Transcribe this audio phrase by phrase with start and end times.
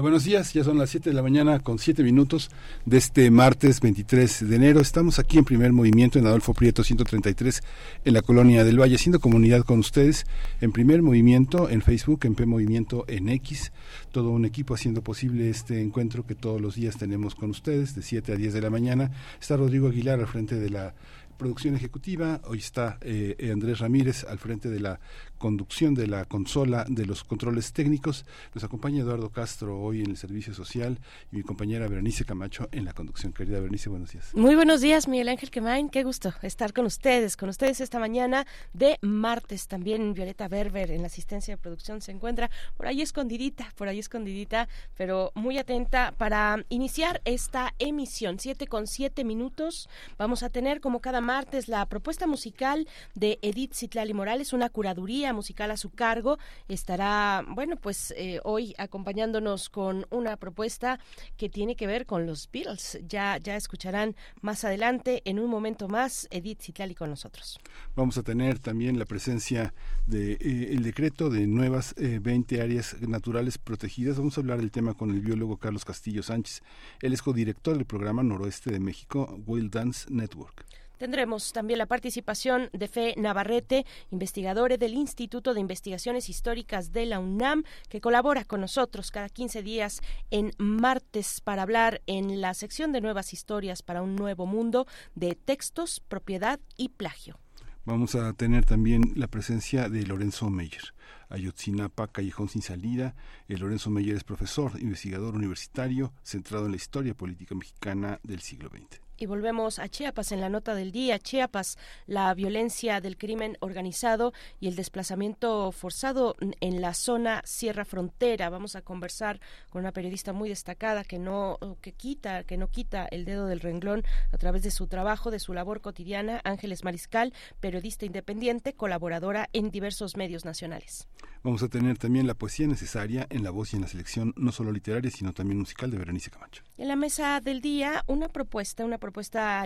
[0.00, 0.54] Buenos días.
[0.54, 2.50] Ya son las 7 de la mañana con 7 minutos
[2.86, 4.80] de este martes 23 de enero.
[4.80, 7.62] Estamos aquí en primer movimiento en Adolfo Prieto 133
[8.06, 10.24] en la colonia del Valle, haciendo comunidad con ustedes
[10.62, 13.72] en primer movimiento en Facebook, en P Movimiento en X.
[14.10, 18.00] Todo un equipo haciendo posible este encuentro que todos los días tenemos con ustedes de
[18.00, 19.10] 7 a 10 de la mañana.
[19.38, 20.94] Está Rodrigo Aguilar al frente de la
[21.40, 22.40] producción ejecutiva.
[22.44, 25.00] Hoy está eh, Andrés Ramírez al frente de la
[25.40, 28.26] conducción de la consola de los controles técnicos.
[28.54, 31.00] Nos acompaña Eduardo Castro hoy en el servicio social
[31.32, 33.32] y mi compañera Berenice Camacho en la conducción.
[33.32, 34.34] Querida Berenice, buenos días.
[34.34, 35.88] Muy buenos días, Miguel Ángel Quemain.
[35.88, 39.66] Qué gusto estar con ustedes, con ustedes esta mañana de martes.
[39.66, 43.98] También Violeta Berber en la asistencia de producción se encuentra por ahí escondidita, por ahí
[43.98, 48.38] escondidita, pero muy atenta para iniciar esta emisión.
[48.38, 49.88] Siete con siete minutos.
[50.18, 55.29] Vamos a tener como cada martes la propuesta musical de Edith Citlali Morales, una curaduría
[55.32, 56.38] musical a su cargo.
[56.68, 60.98] Estará, bueno, pues eh, hoy acompañándonos con una propuesta
[61.36, 62.98] que tiene que ver con los Beatles.
[63.06, 67.58] Ya, ya escucharán más adelante, en un momento más, Edith Citlali con nosotros.
[67.94, 69.74] Vamos a tener también la presencia
[70.06, 74.18] del de, eh, decreto de nuevas 20 eh, áreas naturales protegidas.
[74.18, 76.62] Vamos a hablar del tema con el biólogo Carlos Castillo Sánchez.
[77.00, 80.64] Él es codirector del programa Noroeste de México, Wild Dance Network.
[81.00, 87.20] Tendremos también la participación de Fe Navarrete, investigadora del Instituto de Investigaciones Históricas de la
[87.20, 92.92] UNAM, que colabora con nosotros cada 15 días en martes para hablar en la sección
[92.92, 97.38] de nuevas historias para un nuevo mundo de textos, propiedad y plagio.
[97.86, 100.92] Vamos a tener también la presencia de Lorenzo Meyer.
[101.30, 103.14] Ayotzinapa, Callejón sin salida.
[103.48, 108.40] El eh, Lorenzo Meyer es profesor, investigador universitario, centrado en la historia política mexicana del
[108.40, 109.00] siglo XX.
[109.20, 111.18] Y volvemos a Chiapas en la nota del día.
[111.18, 111.76] Chiapas,
[112.06, 118.48] la violencia del crimen organizado y el desplazamiento forzado en la zona Sierra Frontera.
[118.48, 119.38] Vamos a conversar
[119.68, 123.60] con una periodista muy destacada que no que quita que no quita el dedo del
[123.60, 126.40] renglón a través de su trabajo, de su labor cotidiana.
[126.44, 131.08] Ángeles Mariscal, periodista independiente, colaboradora en diversos medios nacionales.
[131.42, 134.50] Vamos a tener también la poesía necesaria en la voz y en la selección no
[134.50, 136.62] solo literaria sino también musical de Berenice Camacho.
[136.78, 139.09] En la mesa del día una propuesta, una propuesta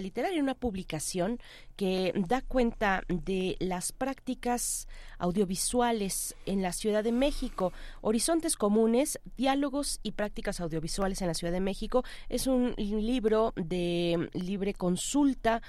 [0.00, 1.38] literaria, una publicación
[1.77, 4.87] que da cuenta de las prácticas
[5.19, 7.72] audiovisuales en la Ciudad de México.
[8.00, 12.05] Horizontes Comunes, Diálogos y Prácticas Audiovisuales en la Ciudad de México.
[12.28, 15.62] Es un libro de libre consulta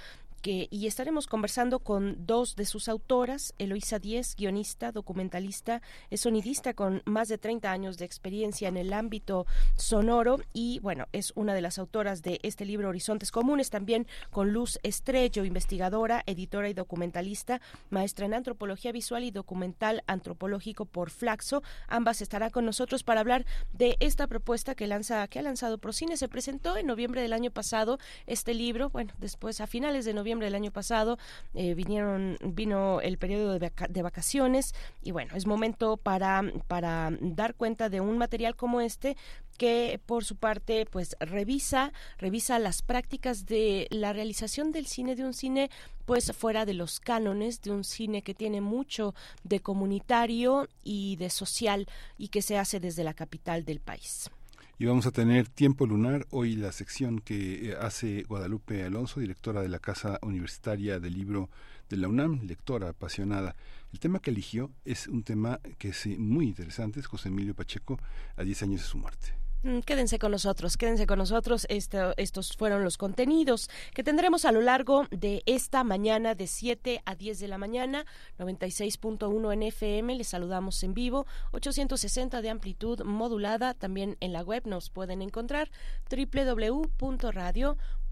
[0.47, 5.81] y estaremos conversando con dos de sus autoras, Eloisa Díez, guionista, documentalista,
[6.15, 11.33] sonidista con más de 30 años de experiencia en el ámbito sonoro y bueno, es
[11.35, 16.69] una de las autoras de este libro Horizontes Comunes, también con Luz Estrello, investigadora, editora
[16.69, 21.63] y documentalista, maestra en antropología visual y documental antropológico por Flaxo.
[21.87, 26.17] Ambas estarán con nosotros para hablar de esta propuesta que lanza que ha lanzado Procine.
[26.17, 30.34] Se presentó en noviembre del año pasado este libro, bueno, después a finales de noviembre
[30.43, 31.17] del año pasado
[31.53, 37.89] eh, vinieron vino el periodo de, vacaciones y bueno es momento para para dar cuenta
[37.89, 39.15] de un material como este
[39.57, 45.25] que por su parte pues revisa revisa las prácticas de la realización del cine de
[45.25, 45.69] un cine
[46.05, 51.29] pues fuera de los cánones de un cine que tiene mucho de comunitario y de
[51.29, 51.87] social
[52.17, 54.29] y que se hace desde la capital del país
[54.77, 59.61] y vamos a tener Tiempo Lunar, hoy la sección que eh, hace Guadalupe Alonso, directora
[59.61, 61.49] de la Casa Universitaria del Libro
[61.89, 63.55] de la UNAM, lectora apasionada.
[63.93, 67.55] El tema que eligió es un tema que es eh, muy interesante, es José Emilio
[67.55, 67.99] Pacheco
[68.35, 69.44] a 10 años de su muerte.
[69.65, 71.65] Mm, quédense con nosotros, quédense con nosotros.
[71.69, 77.15] estos fueron los contenidos que tendremos a lo largo de esta mañana de 7 a
[77.15, 78.05] 10 de la mañana,
[78.37, 80.13] 96.1 en FM.
[80.17, 83.73] Les saludamos en vivo, 860 de amplitud modulada.
[83.73, 85.71] También en la web nos pueden encontrar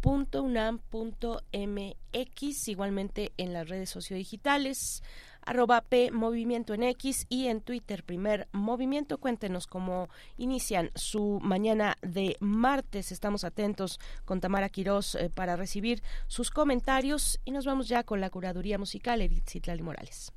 [0.04, 5.02] www.radio.unam.mx, igualmente en las redes sociodigitales
[5.46, 9.18] arroba P Movimiento en X y en Twitter Primer Movimiento.
[9.18, 10.08] Cuéntenos cómo
[10.38, 13.12] inician su mañana de martes.
[13.12, 18.22] Estamos atentos con Tamara Quirós eh, para recibir sus comentarios y nos vamos ya con
[18.22, 20.32] la curaduría musical Edith Citlali Morales.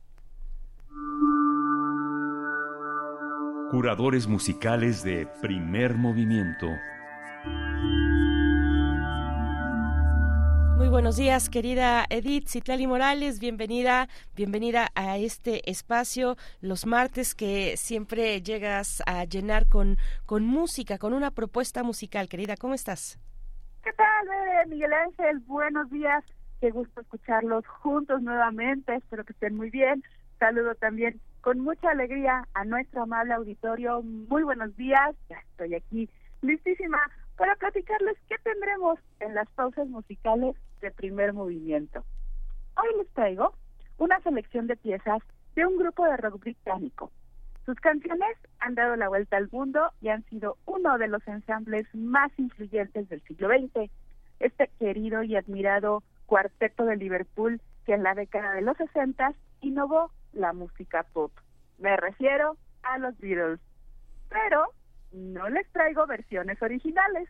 [3.70, 6.66] Curadores musicales de primer movimiento.
[10.76, 17.78] Muy buenos días, querida Edith Citlali Morales, bienvenida, bienvenida a este espacio los martes que
[17.78, 19.96] siempre llegas a llenar con,
[20.26, 23.18] con música, con una propuesta musical, querida, ¿cómo estás?
[23.82, 25.38] ¿Qué tal, Miguel Ángel?
[25.46, 26.22] Buenos días,
[26.60, 30.04] qué gusto escucharlos juntos nuevamente, espero que estén muy bien.
[30.38, 34.02] Saludo también con mucha alegría a nuestro amable auditorio.
[34.02, 36.10] Muy buenos días, ya estoy aquí
[36.42, 36.98] listísima
[37.38, 42.04] para platicarles qué tendremos en las pausas musicales de primer movimiento.
[42.76, 43.54] Hoy les traigo
[43.98, 45.22] una selección de piezas
[45.54, 47.10] de un grupo de rock británico.
[47.64, 51.86] Sus canciones han dado la vuelta al mundo y han sido uno de los ensambles
[51.94, 53.90] más influyentes del siglo XX.
[54.38, 59.32] Este querido y admirado cuarteto de Liverpool que en la década de los 60
[59.62, 61.32] innovó la música pop.
[61.78, 63.60] Me refiero a los Beatles.
[64.28, 64.66] Pero
[65.12, 67.28] no les traigo versiones originales,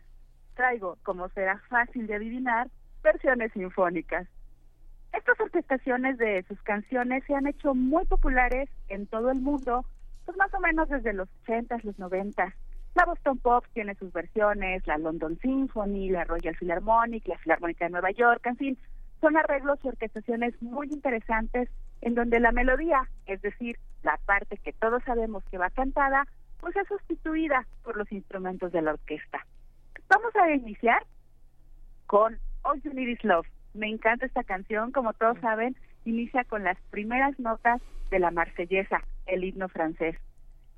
[0.55, 2.69] traigo, como será fácil de adivinar,
[3.01, 4.27] versiones sinfónicas.
[5.13, 9.85] Estas orquestaciones de sus canciones se han hecho muy populares en todo el mundo,
[10.25, 12.53] pues más o menos desde los 80 los 90
[12.95, 17.91] La Boston Pop tiene sus versiones, la London Symphony, la Royal Philharmonic, la Filarmónica de
[17.91, 18.77] Nueva York, en fin,
[19.21, 21.69] son arreglos y orquestaciones muy interesantes
[22.01, 26.25] en donde la melodía, es decir, la parte que todos sabemos que va cantada,
[26.59, 29.45] pues es sustituida por los instrumentos de la orquesta.
[30.09, 31.03] Vamos a iniciar
[32.05, 33.47] con All You Need Is Love.
[33.73, 37.81] Me encanta esta canción, como todos saben, inicia con las primeras notas
[38.11, 40.17] de la marsellesa, el himno francés.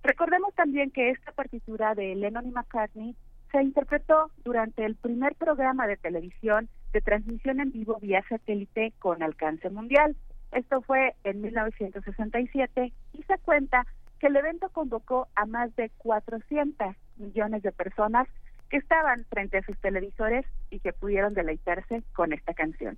[0.03, 3.15] Recordemos también que esta partitura de Lennon y McCartney
[3.51, 9.23] se interpretó durante el primer programa de televisión de transmisión en vivo vía satélite con
[9.23, 10.15] alcance mundial.
[10.51, 13.87] Esto fue en 1967 y se cuenta
[14.19, 18.27] que el evento convocó a más de 400 millones de personas
[18.69, 22.97] que estaban frente a sus televisores y que pudieron deleitarse con esta canción.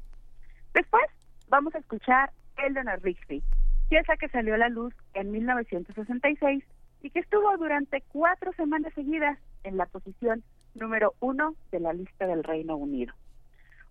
[0.74, 1.04] Después
[1.48, 3.44] vamos a escuchar Eleanor Rigby,
[3.90, 6.64] pieza que salió a la luz en 1966
[7.02, 10.44] y que estuvo durante cuatro semanas seguidas en la posición
[10.76, 13.14] número uno de la lista del Reino Unido.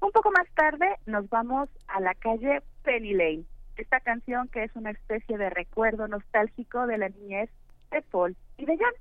[0.00, 3.44] Un poco más tarde nos vamos a la calle Penny Lane,
[3.76, 7.50] esta canción que es una especie de recuerdo nostálgico de la niñez
[7.90, 8.94] de Paul y de Jan.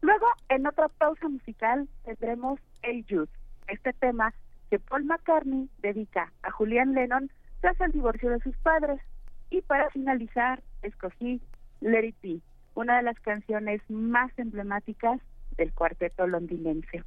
[0.00, 3.30] Luego, en otra pausa musical, tendremos El Youth,
[3.66, 4.32] este tema
[4.70, 7.30] que Paul McCartney dedica a Julian Lennon
[7.60, 9.00] tras el divorcio de sus padres.
[9.50, 11.40] Y para finalizar, escogí
[11.80, 12.40] Let It Be,
[12.74, 15.20] una de las canciones más emblemáticas
[15.56, 17.02] del cuarteto londinense.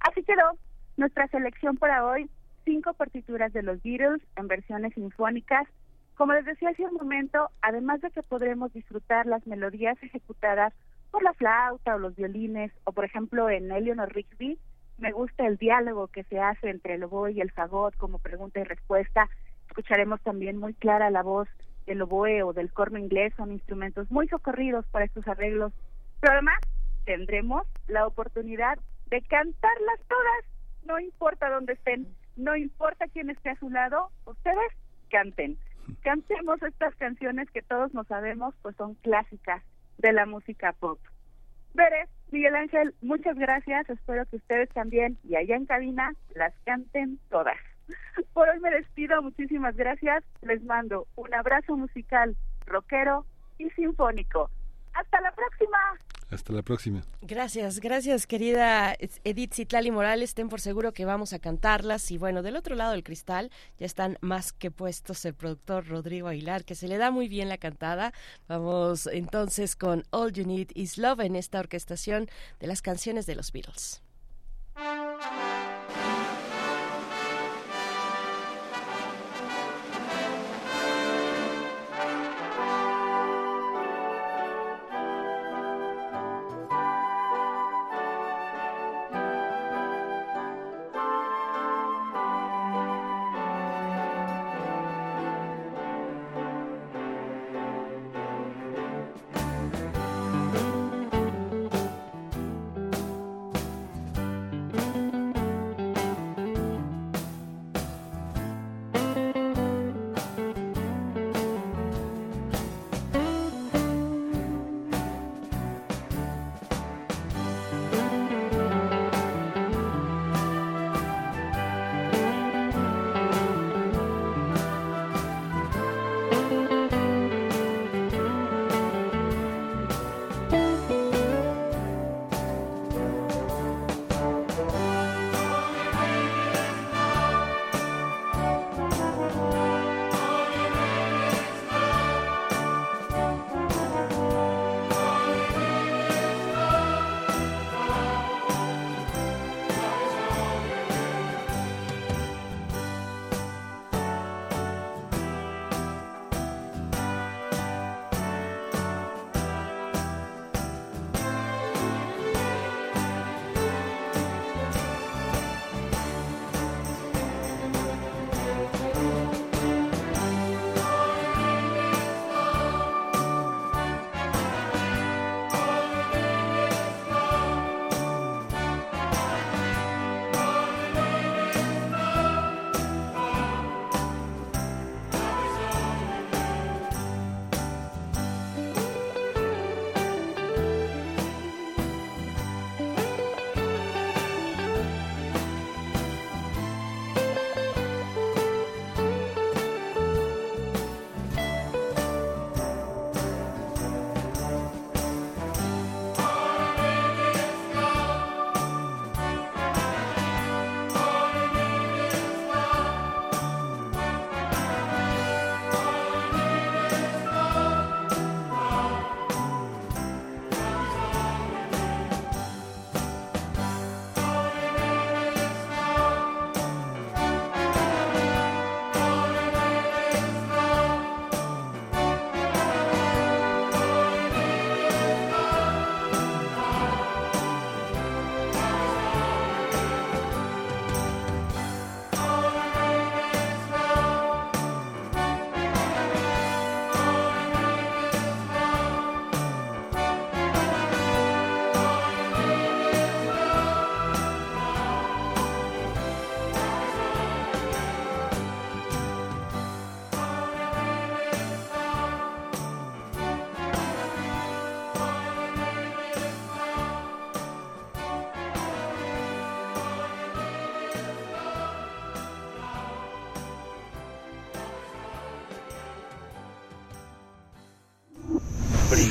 [0.00, 0.56] Así quedó
[0.96, 2.30] nuestra selección para hoy,
[2.64, 5.66] cinco partituras de los Beatles en versiones sinfónicas.
[6.14, 10.72] Como les decía hace un momento, además de que podremos disfrutar las melodías ejecutadas
[11.10, 14.58] por la flauta o los violines, o por ejemplo en Eleanor Rigby,
[14.98, 18.60] me gusta el diálogo que se hace entre el oboe y el fagot como pregunta
[18.60, 19.28] y respuesta.
[19.68, 21.48] Escucharemos también muy clara la voz
[21.86, 25.72] del oboe o del corno inglés, son instrumentos muy socorridos para estos arreglos.
[26.20, 26.58] Pero además
[27.06, 30.44] tendremos la oportunidad de cantarlas todas,
[30.84, 32.06] no importa dónde estén,
[32.36, 34.72] no importa quién esté a su lado, ustedes
[35.08, 35.58] canten.
[36.02, 39.62] Cantemos estas canciones que todos nos sabemos, pues son clásicas
[40.00, 40.98] de la música pop.
[41.74, 43.88] Veré, Miguel Ángel, muchas gracias.
[43.88, 47.58] Espero que ustedes también y allá en cabina las canten todas.
[48.32, 50.24] Por hoy me despido, muchísimas gracias.
[50.42, 53.24] Les mando un abrazo musical, rockero
[53.58, 54.50] y sinfónico.
[54.94, 55.78] Hasta la próxima.
[56.30, 57.02] Hasta la próxima.
[57.22, 60.34] Gracias, gracias querida Edith Citlali Morales.
[60.34, 62.10] Ten por seguro que vamos a cantarlas.
[62.10, 66.28] Y bueno, del otro lado del cristal ya están más que puestos el productor Rodrigo
[66.28, 68.12] Aguilar, que se le da muy bien la cantada.
[68.46, 72.28] Vamos entonces con All You Need Is Love en esta orquestación
[72.60, 74.02] de las canciones de los Beatles.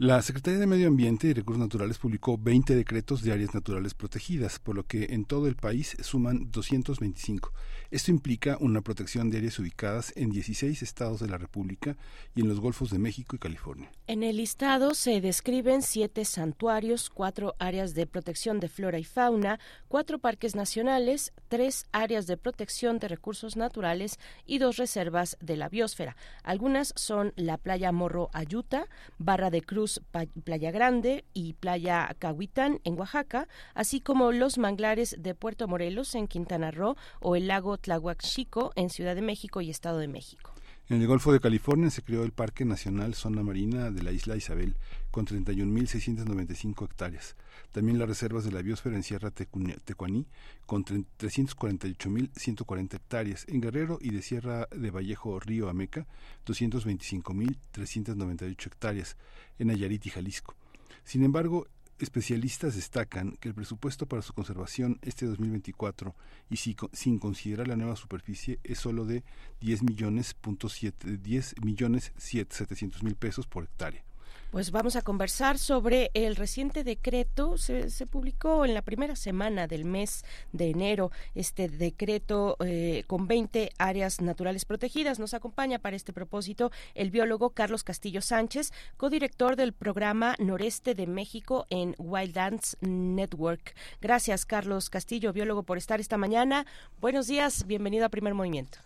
[0.00, 4.58] La Secretaría de Medio Ambiente y Recursos Naturales publicó 20 decretos de áreas naturales protegidas,
[4.58, 7.52] por lo que en todo el país suman 225.
[7.90, 11.96] Esto implica una protección de áreas ubicadas en 16 estados de la República
[12.36, 13.90] y en los Golfos de México y California.
[14.06, 19.58] En el listado se describen siete santuarios, cuatro áreas de protección de flora y fauna,
[19.88, 25.68] cuatro parques nacionales, tres áreas de protección de recursos naturales y dos reservas de la
[25.68, 26.16] biosfera.
[26.44, 28.86] Algunas son la playa Morro Ayuta,
[29.18, 30.00] Barra de Cruz
[30.44, 36.28] Playa Grande y Playa Cahuitán en Oaxaca, así como los manglares de Puerto Morelos en
[36.28, 40.52] Quintana Roo o el lago Tláhuac Chico en Ciudad de México y Estado de México.
[40.90, 44.34] En el Golfo de California se creó el Parque Nacional Zona Marina de la Isla
[44.34, 44.74] Isabel,
[45.12, 47.36] con 31.695 hectáreas.
[47.70, 50.26] También las reservas de la biosfera en Sierra Tecuaní,
[50.66, 53.44] con 348.140 hectáreas.
[53.46, 56.08] En Guerrero y de Sierra de Vallejo Río Ameca,
[56.44, 59.16] 225.398 hectáreas.
[59.60, 60.56] En Nayarit y Jalisco.
[61.04, 61.68] Sin embargo,
[62.00, 66.14] Especialistas destacan que el presupuesto para su conservación este 2024
[66.48, 69.22] y sin considerar la nueva superficie es solo de
[69.60, 70.34] 10 millones,
[71.04, 74.02] 10 millones 700 mil pesos por hectárea.
[74.50, 77.56] Pues vamos a conversar sobre el reciente decreto.
[77.56, 83.70] Se, publicó en la primera semana del mes de enero este decreto eh, con 20
[83.78, 85.20] áreas naturales protegidas.
[85.20, 91.06] Nos acompaña para este propósito el biólogo Carlos Castillo Sánchez, codirector del programa Noreste de
[91.06, 93.76] México en Wildlands Network.
[94.00, 96.66] Gracias, Carlos Castillo, biólogo, por estar esta mañana.
[97.00, 98.78] Buenos días, bienvenido a Primer Movimiento.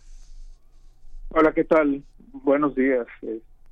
[1.29, 2.03] Hola, ¿qué tal?
[2.31, 3.07] Buenos días.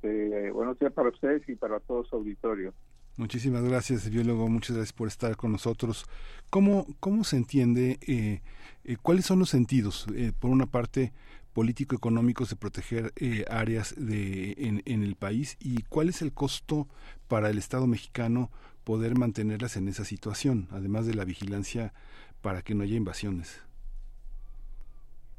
[0.04, 2.74] Este, buenos días para ustedes y para todo su auditorio.
[3.16, 4.48] Muchísimas gracias, biólogo.
[4.48, 6.04] Muchas gracias por estar con nosotros.
[6.50, 8.42] ¿Cómo, cómo se entiende, eh,
[8.84, 11.12] eh, cuáles son los sentidos, eh, por una parte,
[11.54, 13.12] político-económicos de proteger
[13.48, 16.88] áreas de, en, en, el país y cuál es el costo
[17.28, 18.50] para el Estado mexicano
[18.82, 21.94] poder mantenerlas en esa situación, además de la vigilancia
[22.42, 23.62] para que no haya invasiones?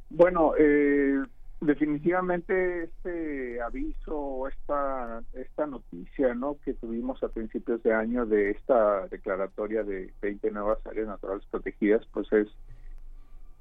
[0.09, 1.21] Bueno, eh,
[1.65, 6.57] definitivamente este aviso, esta esta noticia, ¿no?
[6.63, 12.05] Que tuvimos a principios de año de esta declaratoria de 20 nuevas áreas naturales protegidas,
[12.13, 12.47] pues es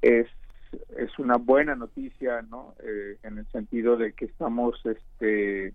[0.03, 0.29] es
[0.97, 2.75] es una buena noticia, ¿no?
[2.83, 5.73] Eh, en el sentido de que estamos, este,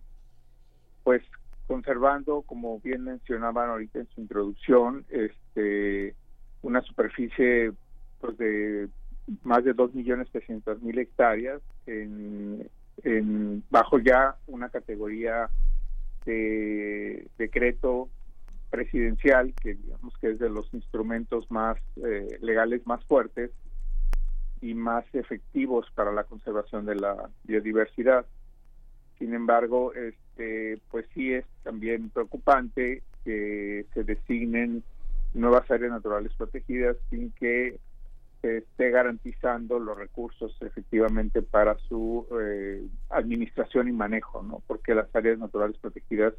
[1.04, 1.24] pues
[1.68, 6.16] conservando, como bien mencionaban ahorita en su introducción, este,
[6.62, 7.72] una superficie
[8.20, 8.90] pues de
[9.44, 10.28] más de dos millones
[10.82, 12.70] mil hectáreas en,
[13.04, 15.50] en, bajo ya una categoría
[16.26, 18.10] de decreto
[18.70, 23.52] presidencial que digamos que es de los instrumentos más eh, legales más fuertes
[24.62, 28.26] y más efectivos para la conservación de la biodiversidad.
[29.18, 34.84] Sin embargo, este pues sí es también preocupante que se designen
[35.34, 37.80] nuevas áreas naturales protegidas sin que
[38.42, 44.64] esté garantizando los recursos efectivamente para su eh, administración y manejo, ¿no?
[44.68, 46.34] Porque las áreas naturales protegidas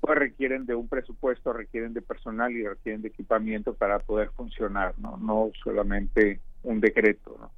[0.00, 4.94] pues requieren de un presupuesto, requieren de personal y requieren de equipamiento para poder funcionar,
[4.98, 5.16] ¿no?
[5.16, 7.50] No solamente un decreto, ¿no?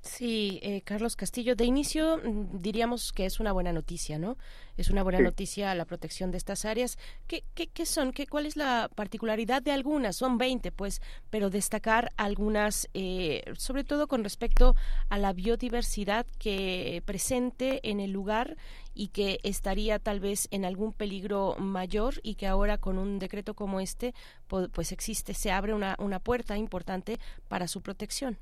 [0.00, 4.38] Sí, eh, Carlos Castillo, de inicio mm, diríamos que es una buena noticia, ¿no?
[4.76, 6.98] Es una buena noticia la protección de estas áreas.
[7.26, 8.12] ¿Qué, qué, qué son?
[8.12, 10.16] ¿Qué, ¿Cuál es la particularidad de algunas?
[10.16, 14.76] Son 20, pues, pero destacar algunas, eh, sobre todo con respecto
[15.08, 18.56] a la biodiversidad que presente en el lugar
[18.94, 23.54] y que estaría tal vez en algún peligro mayor y que ahora con un decreto
[23.54, 24.14] como este,
[24.46, 28.38] pues existe, se abre una, una puerta importante para su protección.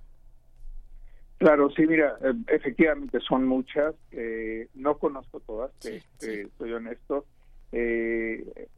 [1.38, 3.94] Claro, sí, mira, eh, efectivamente son muchas.
[4.12, 7.26] Eh, no conozco todas, este, soy honesto.
[7.72, 8.68] Eh,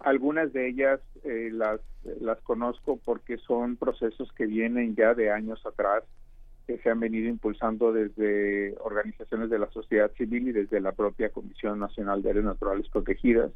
[0.00, 1.80] algunas de ellas las,
[2.20, 6.02] las conozco porque son procesos que vienen ya de años atrás,
[6.66, 11.30] que se han venido impulsando desde organizaciones de la sociedad civil y desde la propia
[11.30, 13.52] Comisión Nacional de Áreas Naturales Protegidas.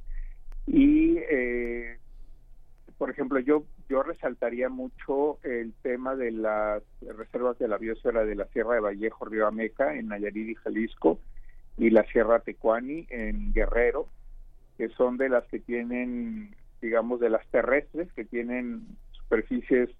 [0.66, 1.98] Y eh,
[2.98, 8.34] por ejemplo, yo yo resaltaría mucho el tema de las reservas de la biosfera de
[8.34, 11.18] la Sierra de Vallejo, Río Ameca, en Nayarit y Jalisco,
[11.76, 14.08] y la Sierra Tecuani, en Guerrero,
[14.78, 19.90] que son de las que tienen, digamos, de las terrestres, que tienen superficies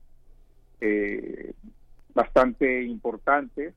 [0.81, 1.53] eh,
[2.15, 3.75] bastante importantes.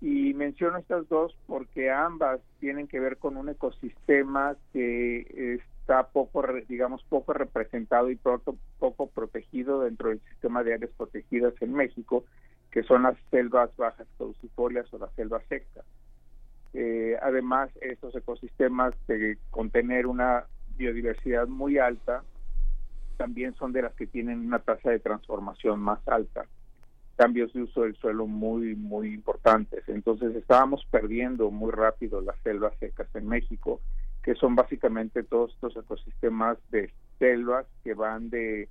[0.00, 6.44] Y menciono estas dos porque ambas tienen que ver con un ecosistema que está poco,
[6.68, 12.24] digamos, poco representado y poco, poco protegido dentro del sistema de áreas protegidas en México,
[12.70, 15.84] que son las selvas bajas caducifolias o las selvas secas.
[16.74, 20.44] Eh, además, estos ecosistemas de contener una
[20.76, 22.22] biodiversidad muy alta,
[23.16, 26.46] también son de las que tienen una tasa de transformación más alta
[27.16, 29.86] cambios de uso del suelo muy, muy importantes.
[29.88, 33.82] Entonces estábamos perdiendo muy rápido las selvas secas en México,
[34.22, 38.68] que son básicamente todos estos ecosistemas de selvas que van de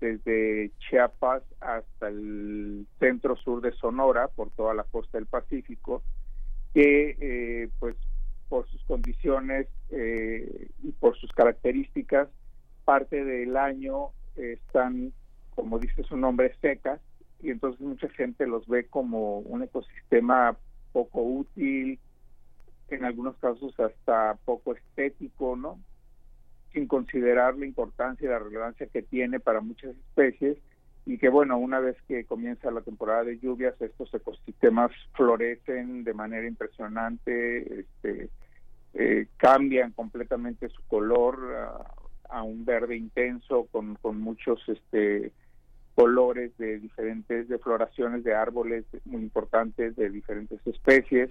[0.00, 6.02] desde Chiapas hasta el centro sur de Sonora, por toda la costa del Pacífico,
[6.74, 7.96] que eh, pues
[8.48, 12.28] por sus condiciones eh, y por sus características,
[12.84, 15.12] parte del año están,
[15.54, 17.00] como dice su nombre, secas
[17.42, 20.56] y entonces mucha gente los ve como un ecosistema
[20.92, 21.98] poco útil,
[22.88, 25.78] en algunos casos hasta poco estético, ¿no?
[26.72, 30.58] Sin considerar la importancia y la relevancia que tiene para muchas especies
[31.06, 36.14] y que bueno, una vez que comienza la temporada de lluvias, estos ecosistemas florecen de
[36.14, 38.30] manera impresionante, este,
[38.94, 45.32] eh, cambian completamente su color a, a, un verde intenso con, con muchos este,
[45.94, 51.30] colores de diferentes, de floraciones de árboles muy importantes de diferentes especies.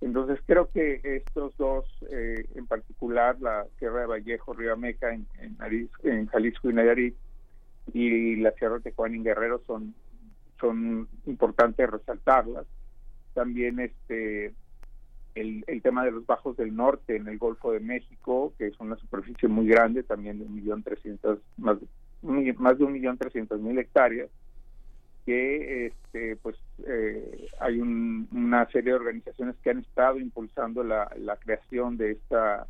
[0.00, 5.26] Entonces creo que estos dos, eh, en particular la Sierra de Vallejo, Río Ameca en,
[5.40, 7.14] en, Jalisco y Nayarit,
[7.92, 9.94] y la Sierra de Tecuán en Guerrero son,
[10.58, 12.66] son importantes resaltarlas.
[13.34, 14.54] También este
[15.34, 18.96] el, tema de los bajos del norte en el Golfo de México, que es una
[18.96, 24.28] superficie muy grande, también de un millón trescientos, más de un millón trescientos mil hectáreas
[25.30, 26.56] que este pues
[26.88, 32.66] eh, hay una serie de organizaciones que han estado impulsando la, la creación de esta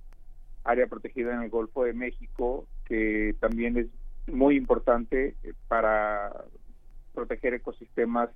[0.64, 3.86] área protegida en el Golfo de México que también es
[4.30, 5.36] muy importante
[5.68, 6.32] para
[7.14, 8.28] proteger ecosistemas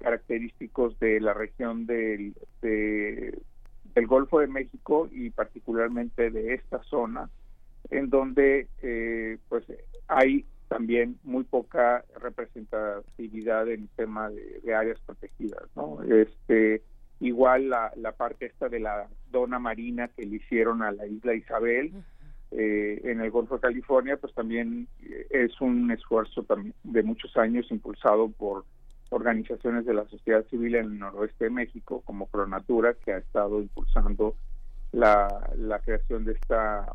[0.00, 7.30] característicos de la región del, del Golfo de México y particularmente de esta zona
[7.88, 9.64] en donde eh, pues
[10.08, 16.00] hay también muy poca representatividad en el tema de, áreas protegidas, ¿no?
[16.04, 16.82] Este,
[17.18, 21.34] igual la, la parte esta de la dona marina que le hicieron a la isla
[21.34, 21.92] Isabel
[22.52, 24.86] eh, en el Golfo de California, pues también
[25.30, 28.64] es un esfuerzo también de muchos años impulsado por
[29.08, 33.60] organizaciones de la sociedad civil en el noroeste de México, como Pronatura, que ha estado
[33.60, 34.36] impulsando
[34.92, 36.86] la, la creación de esta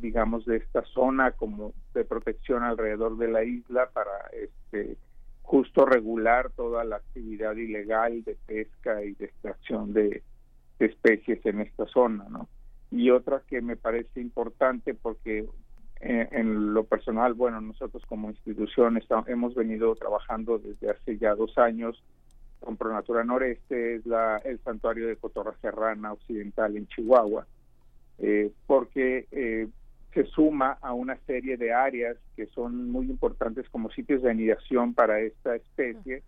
[0.00, 4.96] digamos, de esta zona como de protección alrededor de la isla para este
[5.42, 10.22] justo regular toda la actividad ilegal de pesca y de extracción de,
[10.78, 12.48] especies en esta zona, ¿no?
[12.90, 15.46] Y otra que me parece importante porque
[16.00, 21.58] eh, en, lo personal, bueno, nosotros como institución hemos venido trabajando desde hace ya dos
[21.58, 22.02] años
[22.60, 27.46] con Pronatura Noreste, es la, el santuario de Cotorra Serrana Occidental en Chihuahua,
[28.18, 29.68] eh, porque eh,
[30.12, 34.94] se suma a una serie de áreas que son muy importantes como sitios de anidación
[34.94, 36.22] para esta especie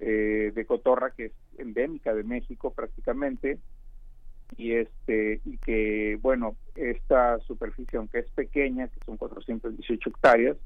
[0.00, 3.58] eh, de cotorra que es endémica de México prácticamente
[4.56, 10.56] y este y que bueno esta superficie aunque es pequeña que son 418 hectáreas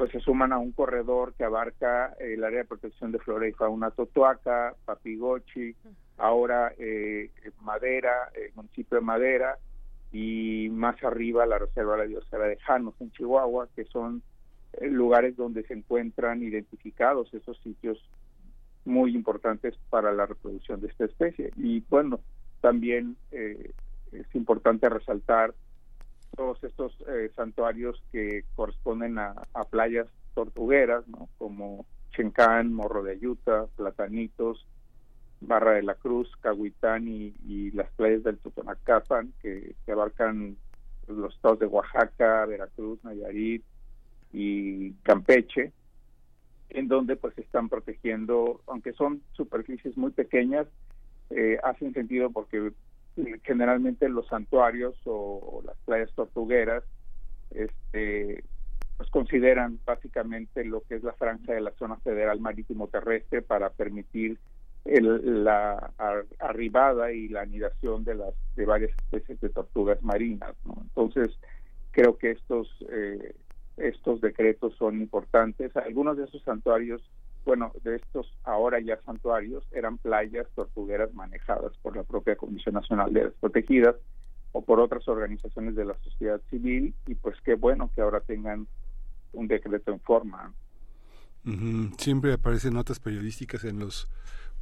[0.00, 3.52] pues se suman a un corredor que abarca el área de protección de flora y
[3.52, 5.76] fauna Totoaca, Papigochi,
[6.16, 7.30] ahora eh,
[7.60, 9.58] Madera, el municipio de Madera,
[10.12, 14.22] y más arriba la Reserva de la Biosfera de Janos en Chihuahua, que son
[14.74, 17.98] eh, lugares donde se encuentran identificados esos sitios
[18.84, 21.52] muy importantes para la reproducción de esta especie.
[21.56, 22.20] Y bueno,
[22.60, 23.72] también eh,
[24.12, 25.54] es importante resaltar
[26.36, 29.34] todos estos eh, santuarios que corresponden a,
[29.70, 31.28] playas tortugueras, ¿no?
[31.38, 34.66] como Chencán, Morro de Ayuta, Platanitos,
[35.40, 40.56] Barra de la Cruz, Cahuitán y, las playas del Totonacapan, que, abarcan
[41.08, 43.64] los estados de Oaxaca, Veracruz, Nayarit
[44.32, 45.72] y Campeche,
[46.68, 50.66] en donde pues están protegiendo, aunque son superficies muy pequeñas,
[51.30, 52.72] eh, hacen sentido porque
[53.42, 56.84] generalmente los santuarios o, las playas tortugueras
[57.50, 58.44] este,
[58.96, 63.70] pues consideran básicamente lo que es la franja de la zona federal marítimo terrestre para
[63.70, 64.38] permitir
[64.84, 65.92] la
[66.38, 71.30] arribada y la anidación de las de varias especies de tortugas marinas entonces
[71.92, 73.34] creo que estos eh,
[73.80, 75.74] estos decretos son importantes.
[75.76, 77.02] Algunos de esos santuarios,
[77.44, 83.12] bueno, de estos ahora ya santuarios, eran playas tortugueras manejadas por la propia Comisión Nacional
[83.12, 83.96] de Protegidas
[84.52, 88.66] o por otras organizaciones de la sociedad civil y pues qué bueno que ahora tengan
[89.32, 90.52] un decreto en forma.
[91.96, 94.08] Siempre aparecen notas periodísticas en los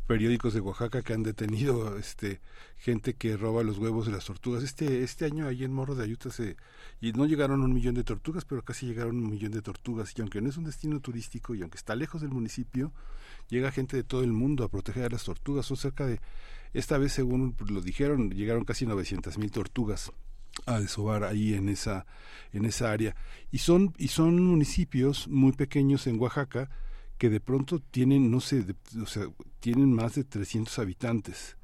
[0.08, 2.40] periódicos de Oaxaca que han detenido este
[2.78, 4.62] gente que roba los huevos de las tortugas.
[4.62, 6.56] Este este año ahí en Morro de Ayuta se
[6.98, 10.22] y no llegaron un millón de tortugas, pero casi llegaron un millón de tortugas y
[10.22, 12.90] aunque no es un destino turístico y aunque está lejos del municipio,
[13.50, 15.66] llega gente de todo el mundo a proteger a las tortugas.
[15.66, 16.20] Son cerca de
[16.72, 20.10] esta vez según lo dijeron, llegaron casi 900 mil tortugas
[20.64, 22.06] a desovar ahí en esa
[22.54, 23.14] en esa área
[23.52, 26.70] y son y son municipios muy pequeños en Oaxaca
[27.18, 28.64] que de pronto tienen, no sé,
[29.02, 29.24] o sea,
[29.60, 31.56] tienen más de 300 habitantes.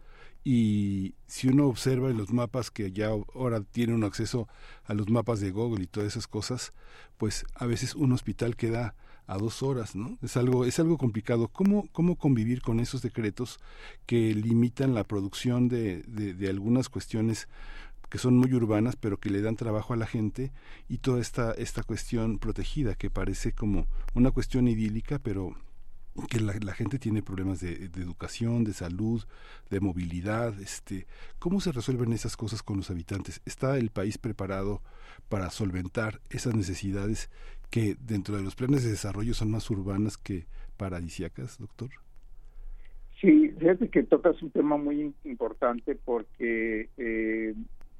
[0.42, 4.46] Y si uno observa en los mapas que ya ahora tiene un acceso
[4.84, 6.74] a los mapas de Google y todas esas cosas,
[7.16, 8.94] pues a veces un hospital queda
[9.26, 10.18] a dos horas, ¿no?
[10.20, 11.48] Es algo, es algo complicado.
[11.48, 13.58] ¿Cómo, cómo convivir con esos decretos
[14.04, 17.48] que limitan la producción de, de, de algunas cuestiones
[18.08, 20.52] que son muy urbanas pero que le dan trabajo a la gente
[20.88, 25.54] y toda esta esta cuestión protegida que parece como una cuestión idílica pero
[26.30, 29.24] que la, gente tiene problemas de, educación, de salud,
[29.70, 31.06] de movilidad, este,
[31.38, 33.42] ¿cómo se resuelven esas cosas con los habitantes?
[33.44, 34.80] ¿Está el país preparado
[35.28, 37.30] para solventar esas necesidades
[37.70, 41.90] que dentro de los planes de desarrollo son más urbanas que paradisiacas, doctor?
[43.20, 47.54] Sí, fíjate que tocas un tema muy importante porque eh,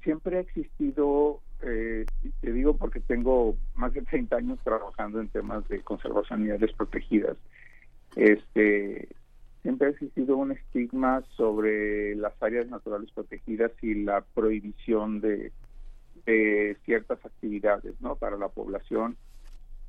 [0.05, 2.05] siempre ha existido, eh,
[2.39, 6.71] te digo porque tengo más de 30 años trabajando en temas de conservación y áreas
[6.73, 7.35] protegidas,
[8.15, 9.09] este,
[9.63, 15.51] siempre ha existido un estigma sobre las áreas naturales protegidas y la prohibición de,
[16.85, 18.15] ciertas actividades ¿no?
[18.15, 19.15] para la población.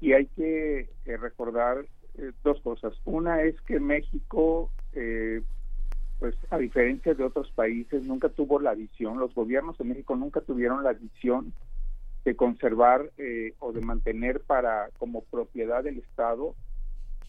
[0.00, 1.86] Y hay que eh, recordar
[2.18, 2.92] eh, dos cosas.
[3.06, 5.40] Una es que México eh,
[6.18, 10.40] pues a diferencia de otros países, nunca tuvo la visión, los gobiernos de México nunca
[10.40, 11.52] tuvieron la visión
[12.24, 16.54] de conservar eh, o de mantener para como propiedad del Estado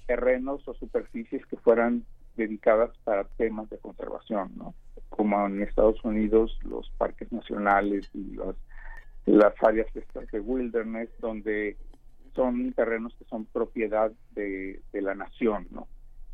[0.08, 4.74] terrenos o superficies que fueran dedicadas para temas de conservación, ¿no?
[5.10, 8.38] Como en Estados Unidos los parques nacionales y
[9.26, 9.88] las, áreas
[10.32, 11.76] de wilderness, donde
[12.34, 15.88] son terrenos que son propiedad de, de la nación, ¿no?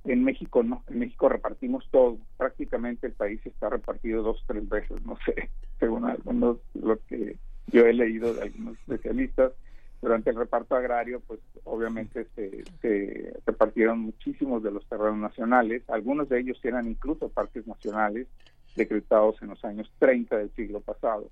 [0.06, 5.02] En México no, en México repartimos todo, prácticamente el país está repartido dos, tres veces,
[5.06, 7.38] no sé, según algunos, lo que
[7.68, 9.54] yo he leído de algunos especialistas.
[10.02, 16.28] Durante el reparto agrario, pues obviamente se, se repartieron muchísimos de los terrenos nacionales, algunos
[16.28, 18.28] de ellos eran incluso parques nacionales
[18.76, 21.30] decretados en los años 30 del siglo pasado.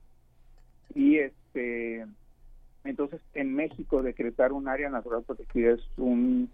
[0.95, 2.05] Y este
[2.84, 6.49] entonces en México decretar un área natural protegida es un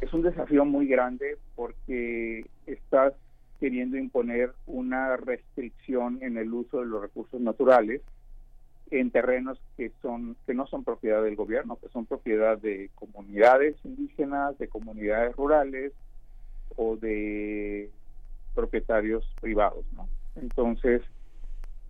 [0.00, 3.14] es un desafío muy grande porque estás
[3.58, 8.00] queriendo imponer una restricción en el uso de los recursos naturales
[8.90, 13.76] en terrenos que son que no son propiedad del gobierno, que son propiedad de comunidades
[13.84, 15.92] indígenas, de comunidades rurales
[16.76, 17.90] o de
[18.54, 20.08] propietarios privados, ¿no?
[20.36, 21.02] Entonces,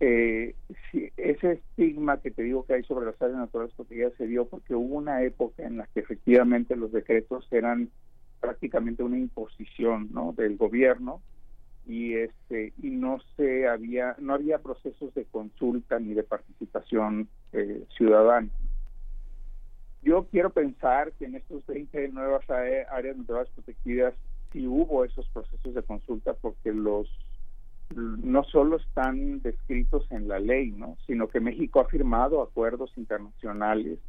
[0.03, 0.55] eh,
[1.15, 4.73] ese estigma que te digo que hay sobre las áreas naturales protegidas se dio porque
[4.73, 7.91] hubo una época en la que efectivamente los decretos eran
[8.39, 10.33] prácticamente una imposición ¿no?
[10.33, 11.21] del gobierno
[11.85, 17.85] y este y no se había no había procesos de consulta ni de participación eh,
[17.95, 18.49] ciudadana
[20.01, 24.15] yo quiero pensar que en estos 20 nuevas áreas naturales protegidas
[24.51, 27.07] sí hubo esos procesos de consulta porque los
[27.95, 30.97] no solo están descritos en la ley, ¿no?
[31.05, 33.99] sino que México ha firmado acuerdos internacionales,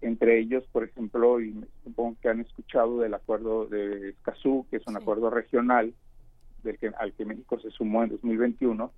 [0.00, 4.86] entre ellos, por ejemplo, y supongo que han escuchado del acuerdo de Escazú, que es
[4.86, 5.92] un acuerdo regional
[6.62, 8.92] del que, al que México se sumó en 2021,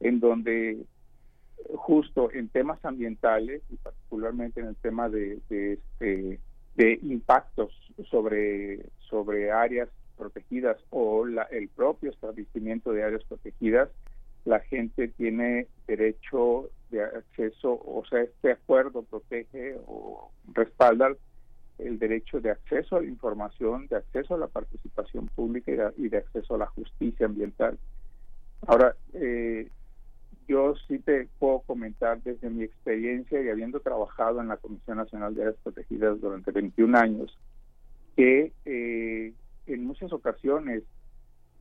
[0.00, 0.84] en donde
[1.74, 6.40] justo en temas ambientales y particularmente en el tema de, de, este,
[6.76, 7.72] de impactos
[8.10, 13.88] sobre, sobre áreas protegidas o la, el propio establecimiento de áreas protegidas,
[14.44, 21.14] la gente tiene derecho de acceso, o sea, este acuerdo protege o respalda
[21.78, 26.16] el derecho de acceso a la información, de acceso a la participación pública y de,
[26.18, 27.78] acceso a la justicia ambiental.
[28.66, 29.68] Ahora, eh,
[30.48, 35.34] yo sí te puedo comentar desde mi experiencia y habiendo trabajado en la Comisión Nacional
[35.34, 37.36] de Áreas Protegidas durante 21 años,
[38.16, 39.32] que eh,
[39.66, 40.82] en muchas ocasiones,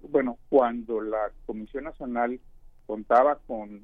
[0.02, 2.40] bueno, cuando la Comisión Nacional
[2.86, 3.82] contaba con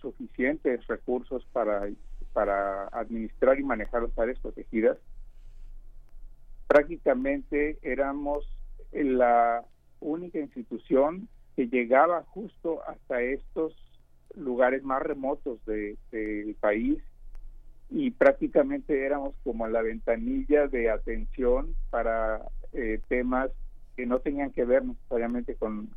[0.00, 1.88] suficientes recursos para,
[2.32, 4.98] para administrar y manejar las áreas protegidas,
[6.66, 8.44] prácticamente éramos
[8.92, 9.64] la
[10.00, 13.74] única institución que llegaba justo hasta estos
[14.34, 17.02] lugares más remotos del país
[17.90, 22.40] y prácticamente éramos como la ventanilla de atención para
[22.72, 23.50] eh, temas
[23.96, 25.90] que no tenían que ver necesariamente con,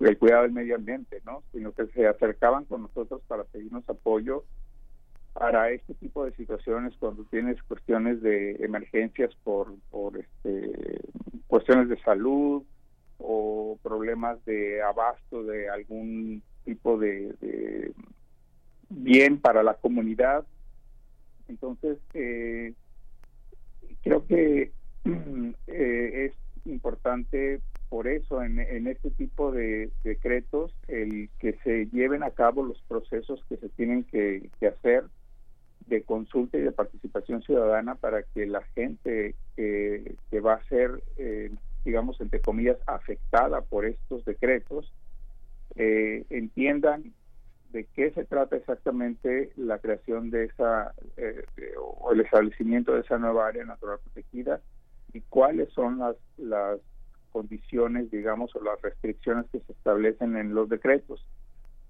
[0.00, 1.42] el cuidado del medio ambiente, ¿no?
[1.52, 4.44] sino que se acercaban con nosotros para pedirnos apoyo
[5.32, 9.72] para este tipo de situaciones cuando tienes cuestiones de emergencias por,
[10.18, 11.00] este,
[11.46, 12.64] cuestiones de salud
[13.18, 17.92] o problemas de abasto de algún tipo de,
[18.90, 20.44] bien para la comunidad.
[21.48, 22.74] Entonces, eh,
[24.02, 24.72] creo que
[25.04, 32.30] eh, es importante por eso en, este tipo de decretos el que se lleven a
[32.30, 35.04] cabo los procesos que se tienen que, hacer
[35.86, 41.50] de consulta y de participación ciudadana para que la gente que va a ser, eh,
[41.86, 44.92] digamos, entre comillas, afectada por estos decretos,
[45.76, 47.12] eh, entiendan
[47.70, 51.44] de qué se trata exactamente la creación de esa eh,
[51.78, 54.60] o el establecimiento de esa nueva área natural protegida
[55.18, 56.78] y cuáles son las, las
[57.32, 61.26] condiciones, digamos, o las restricciones que se establecen en los decretos.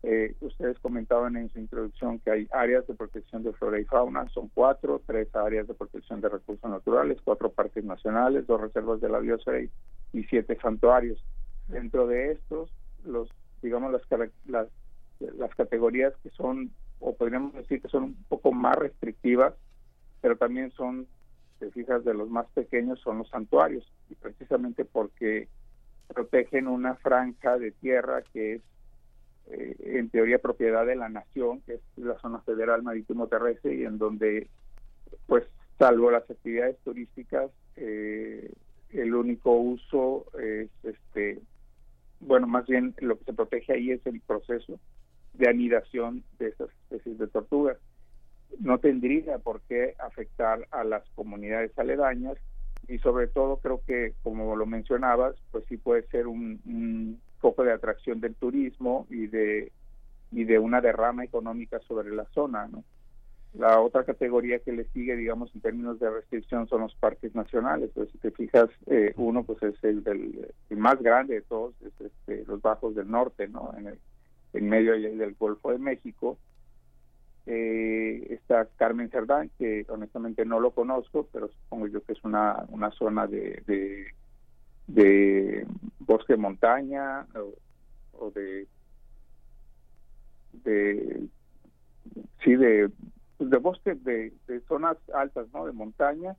[0.03, 4.29] Eh, ustedes comentaban en su introducción que hay áreas de protección de flora y fauna,
[4.31, 9.09] son cuatro, tres áreas de protección de recursos naturales, cuatro parques nacionales, dos reservas de
[9.11, 11.23] la biosfera y, siete santuarios.
[11.67, 12.71] Dentro de estos,
[13.05, 13.29] los
[13.61, 14.03] digamos las,
[14.47, 14.69] las
[15.37, 19.55] las categorías que son o podríamos decir que son un poco más restrictivas,
[20.21, 21.07] pero también son
[21.59, 25.49] te fijas, de los más pequeños son los santuarios, y precisamente porque
[26.09, 28.63] protegen una franja de tierra que es
[29.51, 33.85] eh, en teoría propiedad de la nación, que es la zona federal marítimo terrestre, y
[33.85, 34.49] en donde,
[35.27, 35.45] pues,
[35.79, 38.53] salvo las actividades turísticas, eh,
[38.91, 41.41] el único uso es, este,
[42.21, 44.79] bueno, más bien lo que se protege ahí es el proceso
[45.35, 47.79] de anidación de estas especies de tortugas
[48.61, 52.37] no tendría por qué afectar a las comunidades aledañas
[52.89, 57.63] y sobre todo creo que como lo mencionabas pues sí puede ser un, un foco
[57.63, 59.73] de atracción del turismo y de
[60.33, 62.69] y de una derrama económica sobre la zona
[63.55, 67.91] la otra categoría que le sigue digamos en términos de restricción son los parques nacionales.
[67.95, 71.93] Pues si te fijas eh, uno pues es el del más grande de todos es
[72.01, 73.99] este, los bajos del norte no en el
[74.55, 76.39] en medio del Golfo de México
[77.51, 82.67] eh, está Carmen Cerdán, que honestamente no lo conozco, pero supongo yo que es una,
[82.69, 83.63] una zona de,
[84.87, 85.67] de,
[86.01, 87.27] bosque montaña
[88.13, 88.67] o, de,
[90.53, 91.27] de
[92.45, 92.91] sí de,
[93.39, 94.31] de bosque de,
[94.69, 96.37] zonas altas no de montaña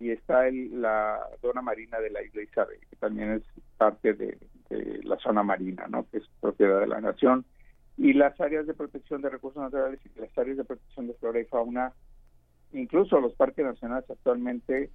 [0.00, 3.42] y está el, la zona marina de la isla Isabel que también es
[3.76, 4.38] parte de,
[4.70, 7.44] de la zona marina no que es propiedad de la nación
[7.98, 11.40] y las áreas de protección de recursos naturales y las áreas de protección de flora
[11.40, 11.92] y fauna,
[12.72, 14.90] incluso los parques nacionales actualmente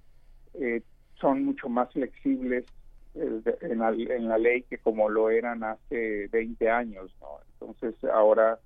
[0.54, 0.82] eh,
[1.20, 2.64] son mucho más flexibles
[3.14, 7.14] eh, en, la, en, la, ley que como lo eran hace 20 años.
[7.20, 7.40] ¿no?
[7.52, 8.58] Entonces ahora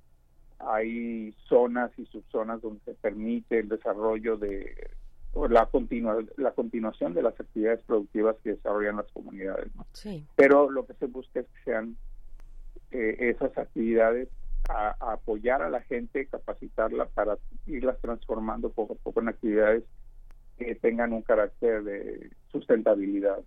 [0.60, 4.72] hay zonas y subzonas donde se permite el desarrollo de
[5.50, 9.74] la, continua, la continuación de las actividades productivas que desarrollan las comunidades.
[9.74, 9.84] ¿no?
[9.92, 10.24] Sí.
[10.36, 11.96] Pero lo que se busca es que sean
[12.90, 14.28] eh, esas actividades
[14.68, 19.84] a, apoyar a la gente, capacitarla para irlas transformando poco a poco en actividades
[20.58, 23.38] que tengan un carácter de sustentabilidad.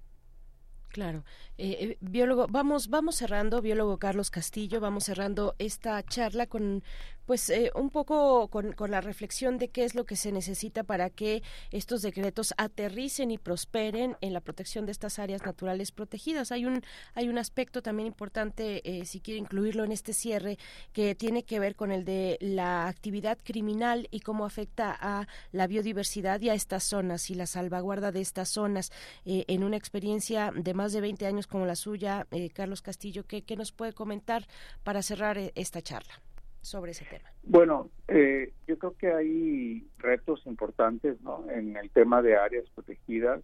[0.92, 1.24] Claro.
[1.58, 6.84] Eh, eh, biólogo, vamos, vamos cerrando, biólogo Carlos Castillo, vamos cerrando esta charla con,
[7.26, 10.84] pues, eh, un poco con, con, la reflexión de qué es lo que se necesita
[10.84, 16.52] para que estos decretos aterricen y prosperen en la protección de estas áreas naturales protegidas.
[16.52, 16.82] Hay un,
[17.14, 20.58] hay un aspecto también importante, si quiere incluirlo en este cierre,
[20.92, 25.68] que tiene que ver con el de la actividad criminal y cómo afecta a la
[25.68, 28.92] biodiversidad y a estas zonas y la salvaguarda de estas zonas
[29.26, 33.44] en una experiencia de más de 20 años como la suya, eh, Carlos Castillo, ¿qué,
[33.44, 34.48] ¿qué, nos puede comentar
[34.84, 36.20] para cerrar eh, esta charla
[36.62, 37.30] sobre ese tema?
[37.44, 41.46] Bueno, eh, yo creo que hay retos importantes ¿no?
[41.52, 43.44] en el tema de áreas protegidas.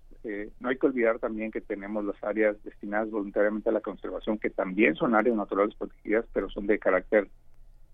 [0.60, 4.50] no hay que olvidar también que tenemos las áreas destinadas voluntariamente a la conservación, que
[4.50, 7.30] también son áreas naturales protegidas, pero son de carácter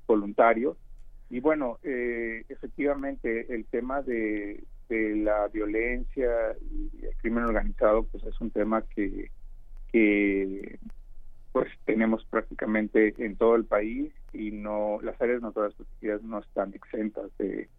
[0.08, 0.78] voluntario.
[1.30, 8.40] Y bueno, efectivamente, el tema de, de la violencia y el crimen organizado, pues es
[8.42, 9.30] un tema que,
[11.52, 16.74] pues tenemos prácticamente en todo el país y no las áreas naturales protegidas no están
[16.74, 17.70] exentas de,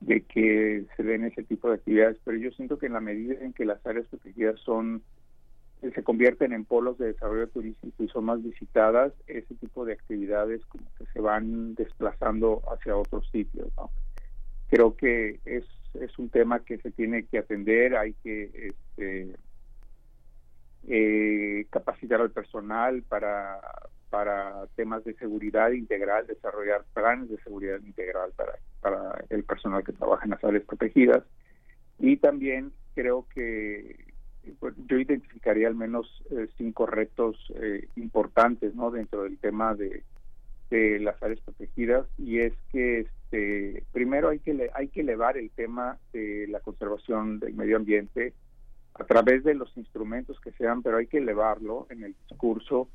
[0.00, 3.34] de que se den ese tipo de actividades, pero yo siento que en la medida
[3.44, 5.02] en que las áreas protegidas son
[5.92, 10.64] se convierten en polos de desarrollo turístico y son más visitadas, ese tipo de actividades
[10.66, 13.68] como que se van desplazando hacia otros sitios.
[14.68, 15.64] Creo que es,
[16.00, 19.36] es un tema que se tiene que atender, hay que este,
[20.88, 23.60] eh, capacitar al personal para,
[24.10, 29.92] para temas de seguridad integral, desarrollar planes de seguridad integral para, para el personal que
[29.92, 31.22] trabaja en las áreas protegidas.
[31.98, 34.12] Y también creo que
[34.86, 40.02] yo identificaría al menos eh, cinco retos eh, importantes no dentro del tema de,
[40.70, 45.50] de, las áreas protegidas y es que este primero hay que hay que elevar el
[45.50, 48.32] tema de la conservación del medio ambiente
[48.94, 52.88] a través de los instrumentos que sean pero hay que elevarlo en el discurso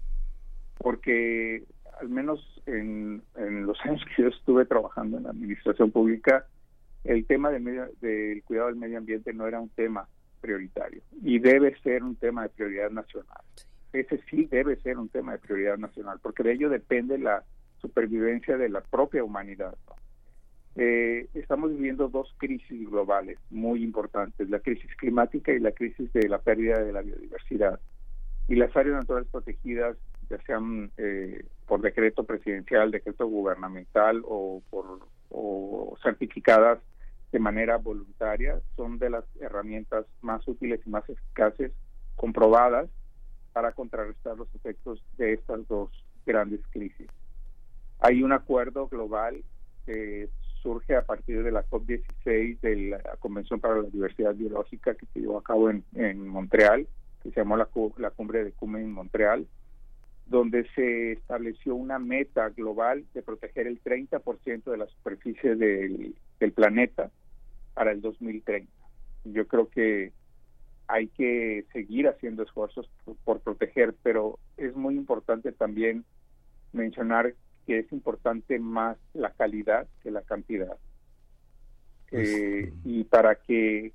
[0.78, 1.64] porque
[2.00, 6.46] al menos en, en los años que yo estuve trabajando en la administración pública
[7.04, 10.08] el tema del, medio, del cuidado del medio ambiente no era un tema
[10.42, 13.42] prioritario y debe ser un tema de prioridad nacional.
[13.92, 17.44] Ese sí debe ser un tema de prioridad nacional, porque de ello depende la
[17.82, 19.76] supervivencia de la propia humanidad.
[20.76, 26.30] Eh, estamos viviendo dos crisis globales muy importantes, la crisis climática y la crisis de
[26.30, 27.80] la pérdida de la biodiversidad.
[28.48, 29.98] Y las áreas naturales protegidas,
[30.30, 35.00] ya sean eh, por decreto presidencial, decreto gubernamental o por
[35.32, 36.80] o certificadas
[37.32, 41.72] de manera voluntaria son de las herramientas más útiles y más eficaces
[42.16, 42.90] comprobadas
[43.54, 45.90] para contrarrestar los efectos de estas dos
[46.26, 47.08] grandes crisis.
[48.00, 49.44] Hay un acuerdo global
[49.86, 50.30] que
[50.62, 55.22] surge a partir de la COP16 de la Convención para la Diversidad Biológica que se
[55.22, 56.88] llevó a cabo en, Montreal,
[57.24, 59.48] que se llamó la, Cumbre de Cumen en Montreal,
[60.28, 67.10] donde se estableció una meta global de proteger el 30% de la superficie del planeta
[67.74, 68.72] para el 2030.
[69.26, 70.12] Yo creo que
[70.88, 72.90] hay que seguir haciendo esfuerzos
[73.24, 76.04] por, proteger, pero es muy importante también
[76.74, 77.34] mencionar
[77.70, 80.76] que es importante más la calidad que la cantidad.
[82.12, 83.94] Eh, y para que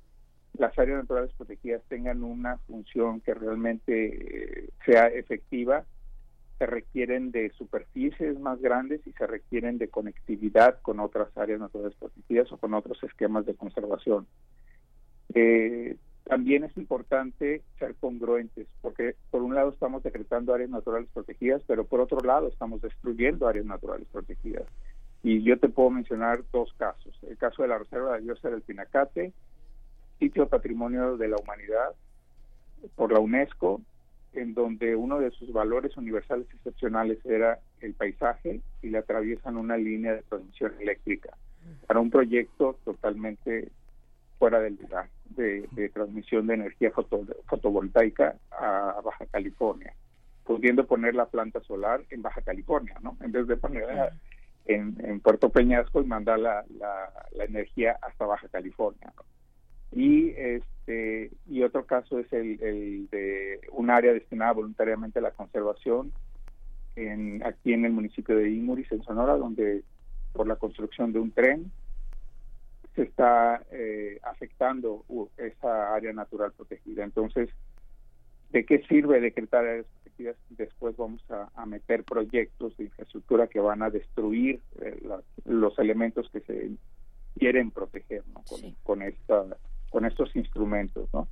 [0.57, 5.83] las áreas naturales protegidas tengan una función que realmente eh, sea efectiva,
[6.57, 11.97] se requieren de superficies más grandes y se requieren de conectividad con otras áreas naturales
[11.99, 14.25] protegidas o con otros esquemas de conservación.
[15.33, 21.61] Eh, también es importante ser congruentes, porque por un lado estamos decretando áreas naturales protegidas,
[21.67, 24.65] pero por otro lado estamos destruyendo áreas naturales protegidas.
[25.21, 27.17] Y yo te puedo mencionar dos casos.
[27.27, 29.33] El caso de la Reserva de Diosa del Pinacate,
[30.19, 31.93] sitio patrimonio de la humanidad
[32.95, 33.81] por la UNESCO,
[34.33, 39.77] en donde uno de sus valores universales excepcionales era el paisaje y le atraviesan una
[39.77, 41.37] línea de transmisión eléctrica
[41.87, 43.69] para un proyecto totalmente
[44.45, 49.91] fuera del lugar de, transmisión de energía fotovoltaica a Baja California,
[50.43, 53.17] pudiendo poner la planta solar en Baja California, ¿no?
[53.21, 54.11] En vez de ponerla
[54.65, 59.11] en, Puerto Peñasco y mandar la, la, energía hasta Baja California.
[59.91, 66.11] Y este y otro caso es el, de un área destinada voluntariamente a la conservación
[66.95, 69.81] en, aquí en el municipio de Imuris, en Sonora, donde
[70.33, 71.71] por la construcción de un tren
[72.95, 75.05] se está eh, afectando
[75.37, 77.03] esa área natural protegida.
[77.03, 77.49] Entonces,
[78.51, 80.37] ¿de qué sirve decretar áreas protegidas?
[80.49, 85.01] Después vamos a, meter proyectos de infraestructura que van a destruir eh,
[85.45, 86.71] los elementos que se
[87.37, 89.45] quieren proteger con, con esta
[89.95, 91.29] con estos instrumentos, ¿no?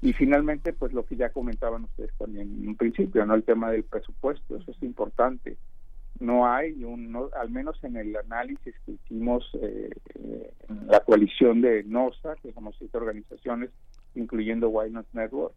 [0.00, 3.34] Y finalmente, pues lo que ya comentaban ustedes también en un principio, ¿no?
[3.34, 5.56] El tema del presupuesto, eso es importante.
[6.20, 9.90] No hay un, al menos en el análisis que hicimos eh,
[10.68, 13.70] en la coalición de NOSA, que somos siete organizaciones,
[14.14, 15.54] incluyendo Wildness Network,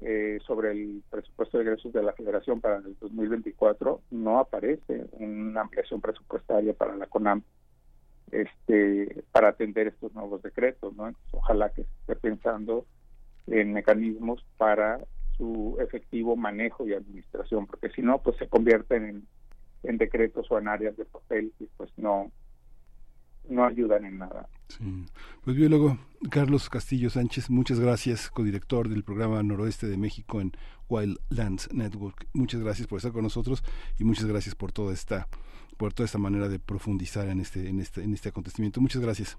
[0.00, 5.62] eh, sobre el presupuesto de egresos de la Federación para el 2024, no aparece una
[5.62, 7.42] ampliación presupuestaria para la CONAM
[8.30, 11.10] este para atender estos nuevos decretos, ¿no?
[11.32, 12.86] ojalá que se esté pensando
[13.46, 15.00] en mecanismos para
[15.36, 19.26] su efectivo manejo y administración, porque si no, pues se convierten en,
[19.82, 22.30] en decretos o en áreas de papel y pues no
[23.48, 24.46] no ayudan en nada.
[24.68, 25.06] Sí.
[25.42, 25.96] Pues biólogo
[26.30, 30.52] Carlos Castillo Sánchez, muchas gracias, codirector del programa Noroeste de México en
[30.90, 32.26] Wildlands Network.
[32.34, 33.64] Muchas gracias por estar con nosotros
[33.98, 35.28] y muchas gracias por toda esta
[35.78, 38.80] por toda esta manera de profundizar en este, en este, en este acontecimiento.
[38.80, 39.38] Muchas gracias.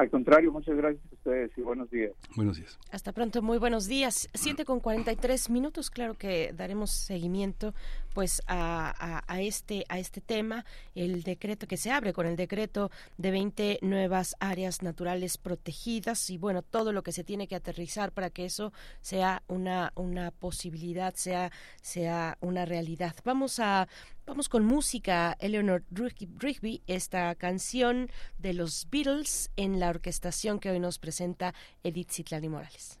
[0.00, 2.12] Al contrario, muchas gracias a ustedes y buenos días.
[2.34, 2.78] Buenos días.
[2.90, 4.30] Hasta pronto, muy buenos días.
[4.32, 7.74] Siete con 43 minutos, claro que daremos seguimiento
[8.14, 12.90] pues a, a, este a este tema, el decreto que se abre con el decreto
[13.18, 18.10] de 20 nuevas áreas naturales protegidas y bueno, todo lo que se tiene que aterrizar
[18.10, 18.72] para que eso
[19.02, 23.14] sea una una posibilidad, sea sea una realidad.
[23.22, 23.86] Vamos a
[24.30, 28.08] Vamos con música, Eleanor Rigby, esta canción
[28.38, 31.52] de los Beatles en la orquestación que hoy nos presenta
[31.82, 33.00] Edith Zitlali Morales.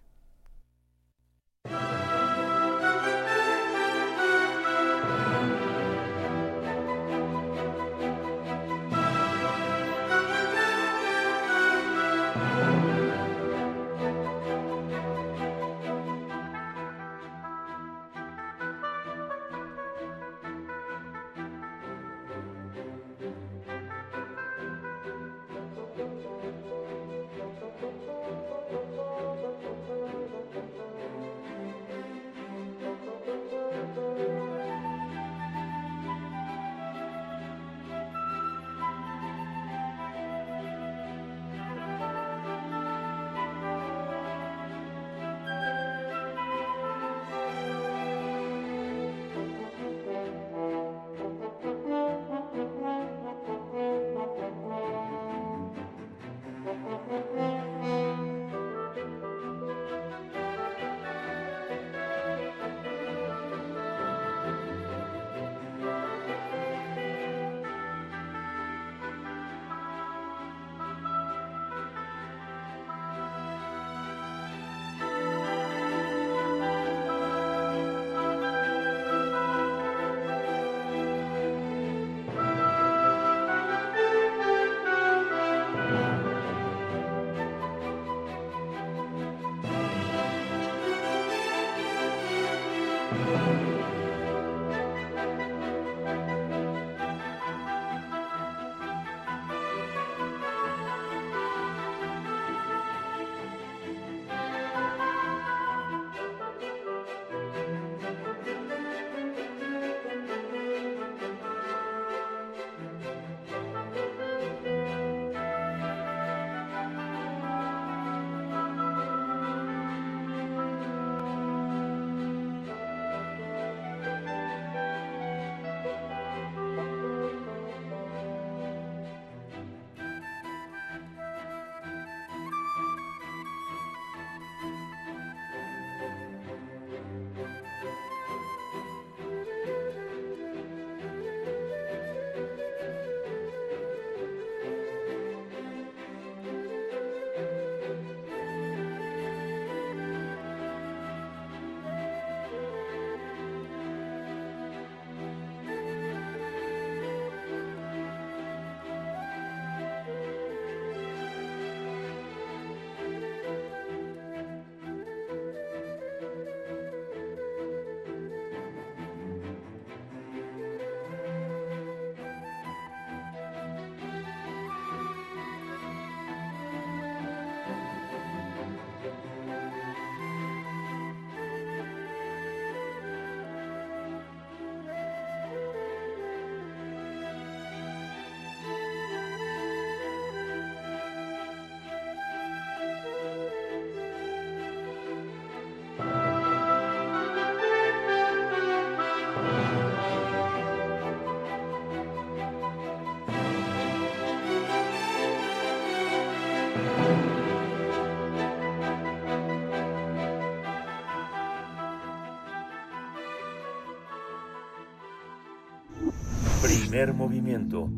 [216.90, 217.88] Primer movimiento.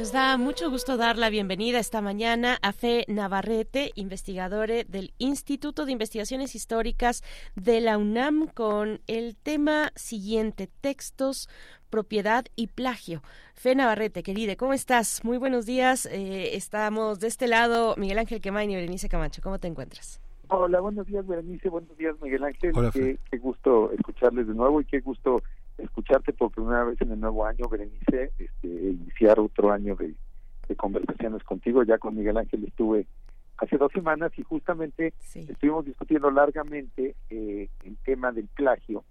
[0.00, 5.84] Nos da mucho gusto dar la bienvenida esta mañana a Fe Navarrete, investigadora del Instituto
[5.84, 7.22] de Investigaciones Históricas
[7.54, 11.50] de la UNAM, con el tema siguiente, textos,
[11.90, 13.20] propiedad y plagio.
[13.52, 15.22] Fe Navarrete, querida, ¿cómo estás?
[15.22, 16.06] Muy buenos días.
[16.06, 19.42] Eh, estamos de este lado, Miguel Ángel Quemain y Berenice Camacho.
[19.42, 20.18] ¿Cómo te encuentras?
[20.48, 21.68] Hola, buenos días, Berenice.
[21.68, 22.72] Buenos días, Miguel Ángel.
[23.30, 25.42] qué, gusto escucharles de nuevo y qué gusto
[25.82, 28.32] escucharte por primera vez en el nuevo año, Berenice.
[28.38, 30.14] Este, iniciar otro año de,
[30.76, 31.82] conversaciones contigo.
[31.82, 33.06] Ya con Miguel Ángel estuve
[33.56, 39.04] hace dos semanas y justamente estuvimos discutiendo largamente eh, el tema del plagio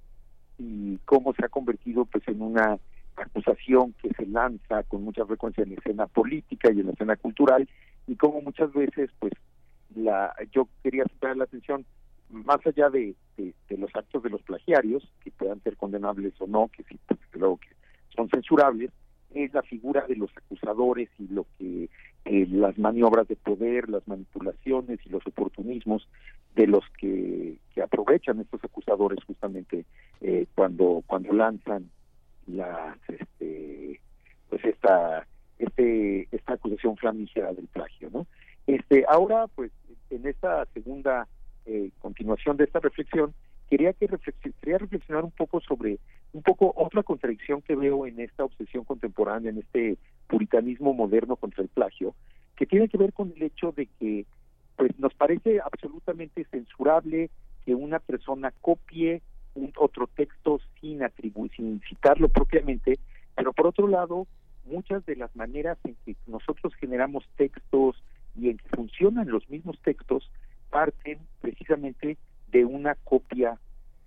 [0.57, 2.79] y cómo se ha convertido pues en una
[3.17, 7.17] acusación que se lanza con mucha frecuencia en la escena política y en la escena
[7.17, 7.67] cultural
[8.07, 9.33] y cómo muchas veces pues
[9.95, 11.85] la yo quería centrar la atención
[12.29, 16.69] más allá de, de, los actos de los plagiarios que puedan ser condenables o no
[16.69, 17.69] que sí pues, creo que
[18.15, 18.91] son censurables
[19.33, 21.89] es la figura de los acusadores y lo que
[22.25, 26.07] eh, las maniobras de poder, las manipulaciones y los oportunismos
[26.55, 29.85] de los que, que aprovechan estos acusadores justamente
[30.21, 31.89] eh, cuando cuando lanzan
[32.47, 34.01] las este
[34.49, 35.27] pues esta
[35.59, 38.25] este esta acusación flamígera del plagio no
[38.65, 39.71] este ahora pues
[40.09, 41.27] en esta segunda
[41.65, 43.33] eh, continuación de esta reflexión
[43.69, 44.07] quería que
[44.59, 45.99] quería reflexionar un poco sobre
[46.33, 49.97] un poco otra contradicción que veo en esta obsesión contemporánea en este
[50.27, 52.15] puritanismo moderno contra el plagio
[52.55, 54.25] que tiene que ver con el hecho de que
[54.75, 57.29] pues nos parece absolutamente censurable
[57.65, 59.21] que una persona copie
[59.55, 62.99] un otro texto sin atribuir, sin citarlo propiamente,
[63.35, 64.27] pero por otro lado,
[64.65, 68.01] muchas de las maneras en que nosotros generamos textos
[68.35, 70.29] y en que funcionan los mismos textos
[70.69, 72.17] parten precisamente
[72.51, 73.57] de una copia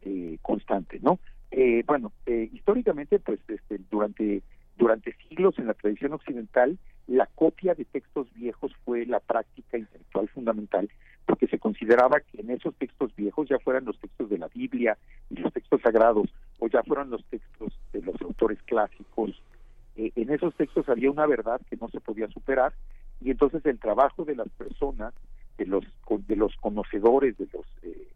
[0.03, 1.19] eh, constante, ¿no?
[1.51, 4.43] Eh, bueno, eh, históricamente, pues este, durante
[4.77, 10.29] durante siglos en la tradición occidental, la copia de textos viejos fue la práctica intelectual
[10.29, 10.89] fundamental
[11.27, 14.99] porque se consideraba que en esos textos viejos, ya fueran los textos de la Biblia
[15.31, 19.41] y los textos sagrados, o ya fueran los textos de los autores clásicos,
[19.97, 22.73] eh, en esos textos había una verdad que no se podía superar,
[23.21, 25.15] y entonces el trabajo de las personas,
[25.59, 25.85] de los
[26.27, 28.09] de los conocedores, de los eh,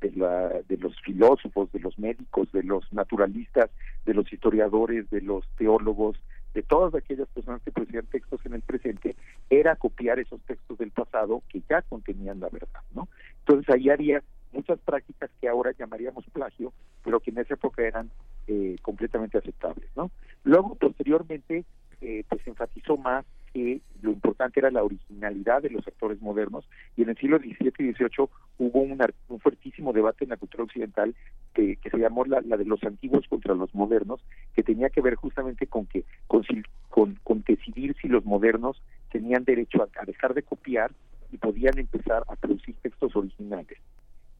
[0.00, 3.70] de, la, de los filósofos, de los médicos, de los naturalistas,
[4.06, 6.16] de los historiadores, de los teólogos,
[6.54, 9.14] de todas aquellas personas que producían textos en el presente
[9.50, 13.08] era copiar esos textos del pasado que ya contenían la verdad, ¿no?
[13.40, 14.22] Entonces ahí haría
[14.52, 16.72] muchas prácticas que ahora llamaríamos plagio,
[17.04, 18.10] pero que en esa época eran
[18.48, 20.10] eh, completamente aceptables, ¿no?
[20.42, 21.64] Luego, posteriormente,
[22.00, 27.02] eh, pues enfatizó más que lo importante era la originalidad de los actores modernos y
[27.02, 28.28] en el siglo XVII y XVIII
[28.58, 28.98] hubo un,
[29.28, 31.14] un fuertísimo debate en la cultura occidental
[31.54, 34.20] que, se llamó la, de los antiguos contra los modernos,
[34.54, 36.44] que tenía que ver justamente con que con,
[36.88, 40.92] con, con decidir si los modernos tenían derecho a, a dejar de copiar
[41.32, 43.78] y podían empezar a producir textos originales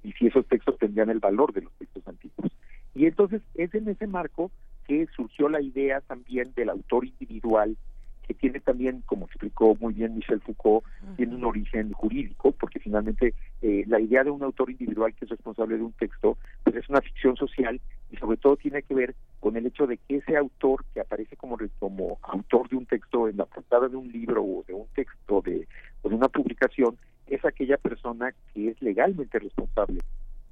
[0.02, 2.50] y si esos textos tendrían el valor de los textos antiguos.
[2.94, 4.50] Y entonces es en ese marco
[4.86, 7.76] que surgió la idea también del autor individual
[8.30, 10.84] que tiene también, como explicó muy bien Michel Foucault,
[11.16, 15.30] tiene un origen jurídico, porque finalmente eh, la idea de un autor individual que es
[15.32, 19.16] responsable de un texto, pues es una ficción social y sobre todo tiene que ver
[19.40, 23.26] con el hecho de que ese autor que aparece como, como autor de un texto
[23.26, 25.66] en la portada de un libro o de un texto de,
[26.02, 29.98] o de una publicación, es aquella persona que es legalmente responsable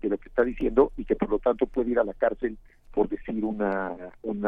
[0.02, 2.58] de lo que está diciendo y que por lo tanto puede ir a la cárcel
[2.98, 3.96] por decir una,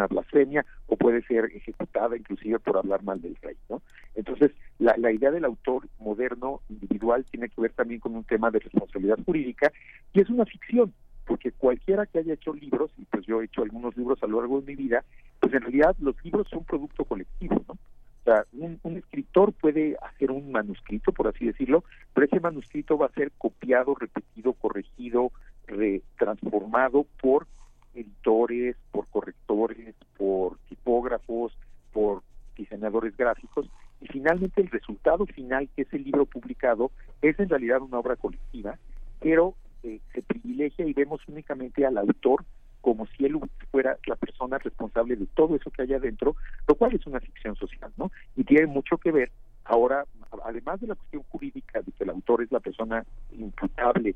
[0.08, 3.80] blasfemia o puede ser ejecutada inclusive por hablar mal del rey, ¿no?
[4.16, 8.50] Entonces, la, la idea del autor moderno individual tiene que ver también con un tema
[8.50, 9.70] de responsabilidad jurídica
[10.12, 10.92] y es una ficción,
[11.26, 14.40] porque cualquiera que haya hecho libros, y pues yo he hecho algunos libros a lo
[14.40, 15.04] largo de mi vida,
[15.38, 17.74] pues en realidad los libros son producto colectivo, ¿no?
[17.74, 22.98] O sea, un, un, escritor puede hacer un manuscrito, por así decirlo, pero ese manuscrito
[22.98, 25.30] va a ser copiado, repetido, corregido,
[25.68, 27.46] retransformado por
[27.94, 31.52] editores, por correctores, por tipógrafos,
[31.92, 32.22] por
[32.56, 33.68] diseñadores gráficos,
[34.00, 36.90] y finalmente el resultado final, que es el libro publicado,
[37.22, 38.78] es en realidad una obra colectiva,
[39.20, 42.44] pero eh, se privilegia y vemos únicamente al autor
[42.80, 43.38] como si él
[43.70, 46.36] fuera la persona responsable de todo eso que hay adentro,
[46.66, 48.10] lo cual es una ficción social, ¿no?
[48.36, 49.30] Y tiene mucho que ver
[49.64, 50.06] ahora,
[50.44, 54.14] además de la cuestión jurídica de que el autor es la persona imputable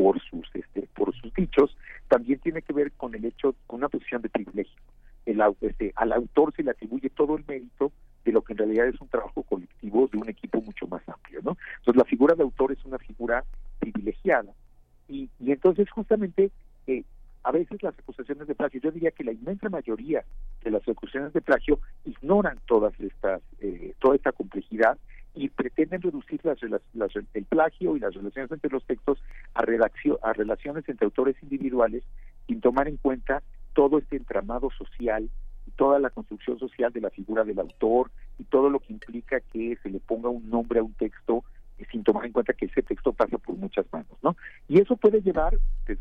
[0.00, 1.76] por sus este, por sus dichos,
[2.08, 4.80] también tiene que ver con el hecho, con una posición de privilegio.
[5.26, 7.92] El, este, al autor se le atribuye todo el mérito
[8.24, 11.40] de lo que en realidad es un trabajo colectivo de un equipo mucho más amplio,
[11.42, 11.58] ¿no?
[11.80, 13.44] Entonces la figura de autor es una figura
[13.78, 14.50] privilegiada
[15.06, 16.50] y, y entonces justamente
[16.86, 17.04] eh,
[17.42, 20.24] a veces las acusaciones de plagio, yo diría que la inmensa mayoría
[20.64, 24.96] de las acusaciones de plagio ignoran todas estas, eh, toda esta complejidad
[25.34, 26.58] y pretenden reducir las,
[26.94, 29.22] las, el plagio y las relaciones entre los textos
[29.54, 32.02] a, redacción, a relaciones entre autores individuales
[32.46, 33.42] sin tomar en cuenta
[33.74, 35.30] todo este entramado social
[35.66, 39.40] y toda la construcción social de la figura del autor y todo lo que implica
[39.40, 41.44] que se le ponga un nombre a un texto
[41.90, 44.36] sin tomar en cuenta que ese texto pasa por muchas manos, ¿no?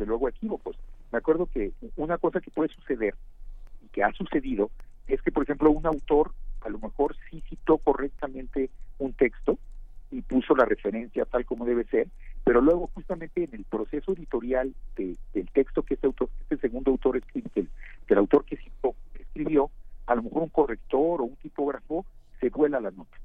[0.05, 0.77] luego equívocos.
[1.11, 3.15] Me acuerdo que una cosa que puede suceder
[3.83, 4.71] y que ha sucedido
[5.07, 9.57] es que, por ejemplo, un autor a lo mejor sí citó correctamente un texto
[10.11, 12.07] y puso la referencia tal como debe ser,
[12.43, 16.91] pero luego justamente en el proceso editorial de, del texto que este autor, este segundo
[16.91, 17.67] autor escribe,
[18.09, 19.69] autor que citó escribió,
[20.07, 22.05] a lo mejor un corrector o un tipógrafo
[22.39, 23.17] se vuela la nota,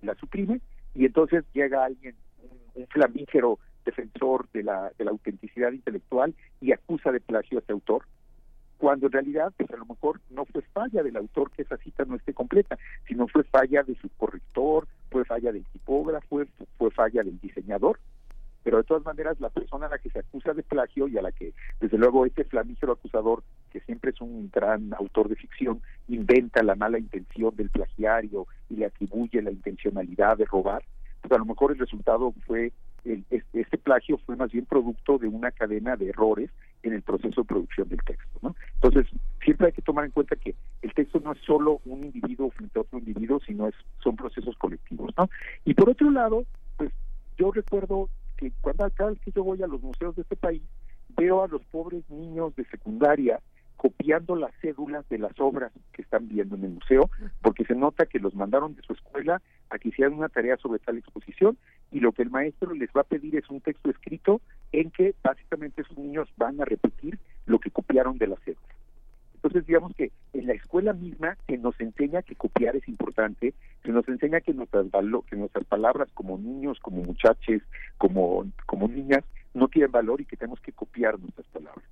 [0.00, 0.60] la suprime
[0.94, 6.72] y entonces llega alguien, un, un flamígero defensor de la, de la autenticidad intelectual y
[6.72, 8.06] acusa de plagio a este autor
[8.82, 12.04] cuando en realidad pues a lo mejor no fue falla del autor que esa cita
[12.04, 12.76] no esté completa,
[13.06, 16.42] sino fue falla de su corrector, fue falla del tipógrafo,
[16.78, 18.00] fue, falla del diseñador,
[18.64, 21.22] pero de todas maneras la persona a la que se acusa de plagio y a
[21.22, 25.80] la que desde luego este flamígero acusador que siempre es un gran autor de ficción
[26.08, 30.82] inventa la mala intención del plagiario y le atribuye la intencionalidad de robar
[31.20, 32.72] pues a lo mejor el resultado fue
[33.04, 36.50] este, plagio fue más bien producto de una cadena de errores
[36.82, 38.38] en el proceso de producción del texto.
[38.42, 38.54] ¿no?
[38.74, 39.06] Entonces,
[39.42, 42.78] siempre hay que tomar en cuenta que el texto no es solo un individuo frente
[42.78, 45.12] a otro individuo, sino es son procesos colectivos.
[45.16, 45.28] ¿no?
[45.64, 46.44] Y por otro lado,
[46.76, 46.92] pues
[47.36, 50.62] yo recuerdo que cuando cada vez que yo voy a los museos de este país,
[51.16, 53.40] veo a los pobres niños de secundaria
[53.82, 57.10] copiando las cédulas de las obras que están viendo en el museo,
[57.40, 60.78] porque se nota que los mandaron de su escuela a que hicieran una tarea sobre
[60.78, 61.58] tal exposición
[61.90, 65.16] y lo que el maestro les va a pedir es un texto escrito en que
[65.24, 68.72] básicamente esos niños van a repetir lo que copiaron de la cédula.
[69.34, 73.52] Entonces, digamos que en la escuela misma se nos enseña que copiar es importante,
[73.82, 74.86] se nos enseña que nuestras,
[75.28, 77.62] que nuestras palabras como niños, como muchachos,
[77.98, 79.24] como, como niñas,
[79.54, 81.84] no tienen valor y que tenemos que copiar nuestras palabras.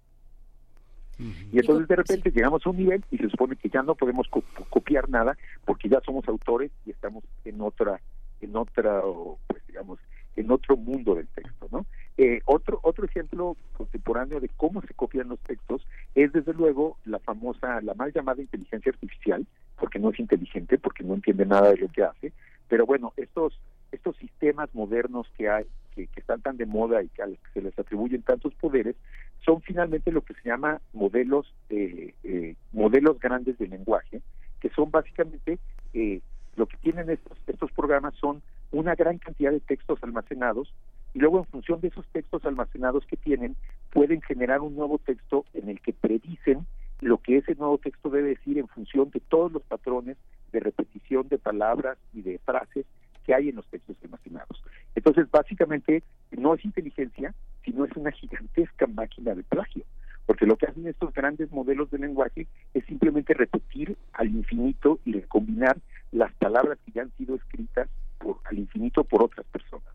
[1.52, 4.28] Y entonces de repente llegamos a un nivel y se supone que ya no podemos
[4.68, 8.00] copiar nada porque ya somos autores y estamos en otra,
[8.40, 9.02] en otra,
[9.46, 9.98] pues digamos,
[10.36, 11.86] en otro mundo del texto, ¿no?
[12.16, 17.18] Eh, otro otro ejemplo contemporáneo de cómo se copian los textos es desde luego la
[17.18, 19.46] famosa, la mal llamada inteligencia artificial,
[19.78, 22.32] porque no es inteligente, porque no entiende nada de lo que hace,
[22.68, 23.58] pero bueno, estos
[23.92, 25.64] estos sistemas modernos que hay,
[25.94, 28.96] que, están tan de moda y que, a los que se les atribuyen tantos poderes,
[29.44, 34.22] son finalmente lo que se llama modelos, eh, eh, modelos grandes de lenguaje,
[34.60, 35.58] que son básicamente
[35.94, 36.20] eh,
[36.56, 40.72] lo que tienen estos, estos programas son una gran cantidad de textos almacenados
[41.14, 43.56] y luego en función de esos textos almacenados que tienen
[43.90, 46.66] pueden generar un nuevo texto en el que predicen
[47.00, 50.16] lo que ese nuevo texto debe decir en función de todos los patrones
[50.52, 52.86] de repetición de palabras y de frases
[53.24, 54.62] que hay en los textos almacenados.
[54.94, 59.84] Entonces, básicamente, no es inteligencia, sino es una gigantesca máquina de plagio,
[60.26, 65.12] porque lo que hacen estos grandes modelos de lenguaje es simplemente repetir al infinito y
[65.12, 65.78] recombinar
[66.12, 69.92] las palabras que ya han sido escritas por, al infinito por otras personas.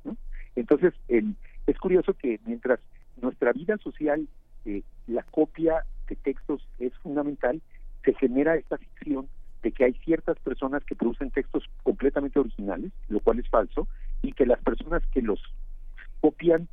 [0.56, 2.80] Entonces, es curioso que mientras
[3.22, 4.28] nuestra vida social,
[4.66, 7.62] eh, la copia de textos es fundamental,
[8.04, 9.28] se genera esta ficción
[9.66, 13.88] de que hay ciertas personas que producen textos completamente originales, lo cual es falso,
[14.22, 15.42] y que las personas que los
[16.22, 16.68] copian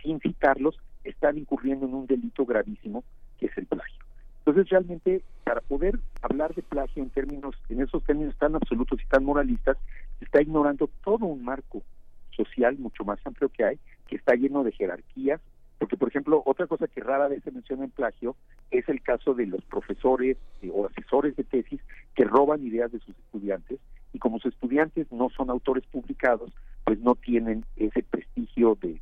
[0.00, 3.02] sin citarlos están incurriendo en un delito gravísimo
[3.40, 4.00] que es el plagio.
[4.38, 9.08] Entonces realmente para poder hablar de plagio en términos, en esos términos tan absolutos y
[9.08, 9.76] tan moralistas,
[10.20, 11.82] se está ignorando todo un marco
[12.30, 15.40] social mucho más amplio que hay, que está lleno de jerarquías,
[15.78, 18.36] porque, por ejemplo, otra cosa que rara vez se menciona en plagio
[18.70, 21.80] es el caso de los profesores eh, o asesores de tesis
[22.14, 23.78] que roban ideas de sus estudiantes
[24.12, 26.50] y como sus estudiantes no son autores publicados,
[26.84, 29.00] pues no tienen ese prestigio de,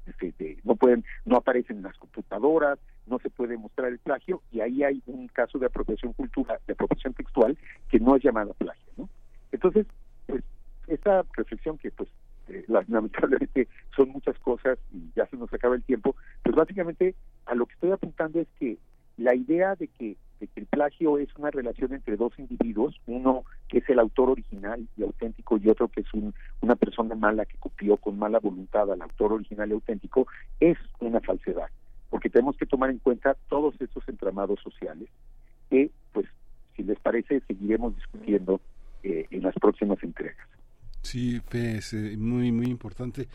[0.65, 4.83] no pueden, no aparecen en las computadoras, no se puede mostrar el plagio y ahí
[4.83, 7.57] hay un caso de apropiación cultural, de apropiación textual
[7.89, 9.09] que no es llamada plagio, ¿no?
[9.53, 9.87] Entonces,
[10.27, 10.43] pues
[10.89, 12.09] esta reflexión que pues
[12.49, 17.15] eh, lamentablemente son muchas cosas y ya se nos acaba el tiempo, pues básicamente
[17.47, 18.79] a lo que estoy apuntando es que
[19.17, 23.45] la idea de que, de que el plagio es una relación entre dos individuos, uno
[23.69, 27.45] que es el autor original y auténtico y otro que es un, una persona mala
[27.45, 30.27] que copió con mala voluntad al autor original y auténtico,
[30.61, 31.69] es una falsedad,
[32.11, 35.09] porque tenemos que tomar en cuenta todos estos entramados sociales
[35.71, 36.27] que, pues,
[36.77, 38.61] si les parece, seguiremos discutiendo
[39.03, 40.49] eh, en las próximas entregas.
[41.05, 43.29] Sí, es eh, muy, muy importante.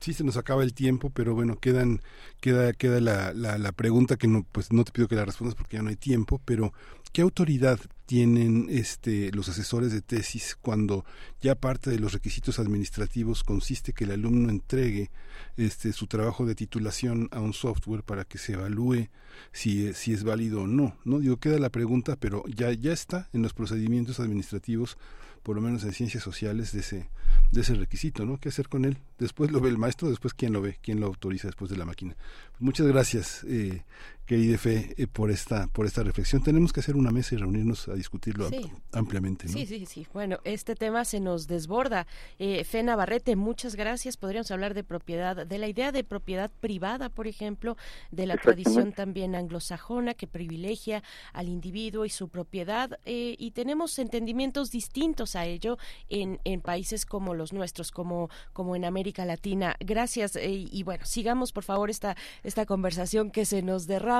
[0.00, 2.00] Sí, se nos acaba el tiempo, pero bueno, quedan,
[2.40, 5.54] queda, queda la, la, la, pregunta que no, pues no te pido que la respondas
[5.54, 6.72] porque ya no hay tiempo, pero
[7.12, 11.04] ¿qué autoridad tienen este, los asesores de tesis cuando
[11.40, 15.10] ya parte de los requisitos administrativos consiste que el alumno entregue
[15.56, 19.08] este, su trabajo de titulación a un software para que se evalúe
[19.52, 20.96] si, si es válido o no?
[21.04, 24.98] No digo, queda la pregunta, pero ya, ya está en los procedimientos administrativos
[25.46, 27.08] por lo menos en ciencias sociales, de ese,
[27.52, 28.40] de ese requisito, ¿no?
[28.40, 28.98] ¿Qué hacer con él?
[29.16, 31.84] Después lo ve el maestro, después quién lo ve, quién lo autoriza después de la
[31.84, 32.16] máquina.
[32.58, 33.84] Muchas gracias, eh,
[34.26, 36.42] querida Fe, eh, por esta por esta reflexión.
[36.42, 38.48] Tenemos que hacer una mesa y reunirnos a discutirlo
[38.92, 39.48] ampliamente.
[39.48, 40.06] Sí, sí, sí.
[40.12, 42.06] Bueno, este tema se nos desborda.
[42.38, 44.16] Eh, Fe Navarrete, muchas gracias.
[44.16, 47.76] Podríamos hablar de propiedad, de la idea de propiedad privada, por ejemplo,
[48.10, 51.02] de la tradición también anglosajona que privilegia
[51.32, 52.98] al individuo y su propiedad.
[53.04, 58.74] Eh, y tenemos entendimientos distintos a ello en, en países como los nuestros, como, como
[58.74, 59.76] en América Latina.
[59.78, 60.34] Gracias.
[60.34, 64.15] Eh, y bueno, sigamos por favor esta, esta conversación que se nos derrama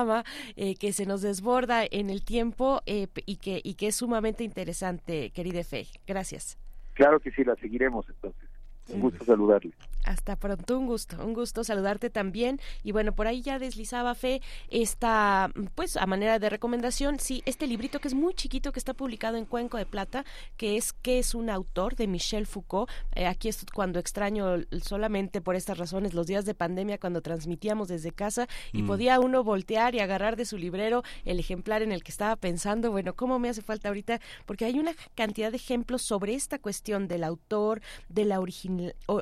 [0.55, 4.43] eh, que se nos desborda en el tiempo eh, y, que, y que es sumamente
[4.43, 5.87] interesante, querida Fe.
[6.05, 6.57] Gracias.
[6.93, 8.49] Claro que sí, la seguiremos entonces.
[8.89, 9.73] Un gusto saludarle.
[10.07, 12.61] Hasta pronto, un gusto, un gusto saludarte también.
[12.81, 17.67] Y bueno, por ahí ya deslizaba Fe esta, pues a manera de recomendación, sí, este
[17.67, 20.23] librito que es muy chiquito, que está publicado en Cuenco de Plata,
[20.55, 22.89] que es que es un autor de Michel Foucault.
[23.15, 27.89] Eh, aquí es cuando extraño solamente por estas razones los días de pandemia cuando transmitíamos
[27.89, 28.87] desde casa y mm.
[28.87, 32.91] podía uno voltear y agarrar de su librero el ejemplar en el que estaba pensando,
[32.91, 34.21] bueno, ¿cómo me hace falta ahorita?
[34.45, 38.39] Porque hay una cantidad de ejemplos sobre esta cuestión del autor, de la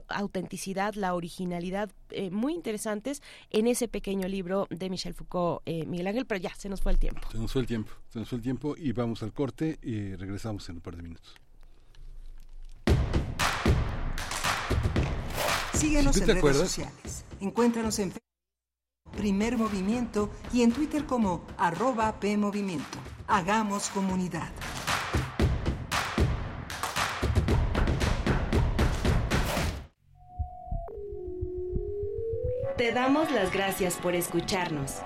[0.10, 6.08] autenticidad la originalidad eh, muy interesantes en ese pequeño libro de Michel Foucault, eh, Miguel
[6.08, 7.22] Ángel, pero ya se nos fue el tiempo.
[7.32, 10.16] Se nos fue el tiempo, se nos fue el tiempo y vamos al corte y
[10.16, 11.36] regresamos en un par de minutos.
[15.74, 17.26] Síguenos en redes sociales.
[17.40, 22.98] Encuéntranos en Facebook, Primer Movimiento y en Twitter como arroba PMovimiento.
[23.28, 24.52] Hagamos comunidad.
[32.78, 35.02] Te damos las gracias por escucharnos.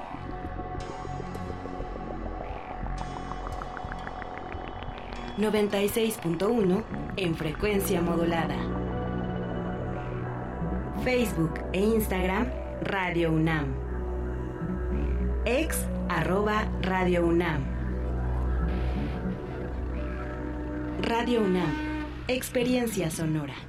[5.37, 6.83] ...96.1
[7.15, 8.57] en frecuencia modulada.
[11.03, 12.51] Facebook e Instagram
[12.81, 13.73] Radio UNAM.
[15.45, 15.85] Ex
[16.81, 17.63] Radio UNAM.
[21.01, 21.73] Radio UNAM.
[22.27, 23.68] Experiencia sonora.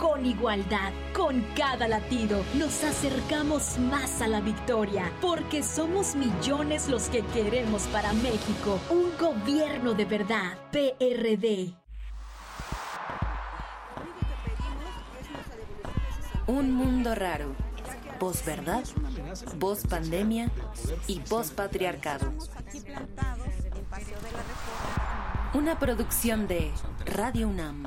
[0.00, 0.92] con igualdad.
[1.12, 7.82] Con cada latido nos acercamos más a la victoria, porque somos millones los que queremos
[7.88, 10.56] para México un gobierno de verdad.
[10.72, 11.74] PRD.
[16.46, 17.54] Un mundo raro.
[18.18, 18.84] Posverdad,
[19.88, 20.50] pandemia
[21.06, 21.20] y
[21.50, 22.32] patriarcado.
[25.54, 26.70] Una producción de
[27.06, 27.86] Radio UNAM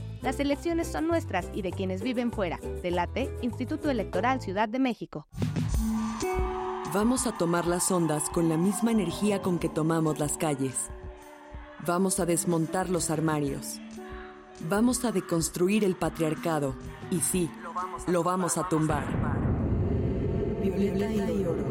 [0.21, 2.59] Las elecciones son nuestras y de quienes viven fuera.
[2.83, 5.27] Delate, Instituto Electoral Ciudad de México.
[6.93, 10.91] Vamos a tomar las ondas con la misma energía con que tomamos las calles.
[11.87, 13.79] Vamos a desmontar los armarios.
[14.69, 16.75] Vamos a deconstruir el patriarcado.
[17.09, 17.49] Y sí,
[18.07, 19.05] lo vamos a tumbar.
[20.61, 21.63] Violeta y oro.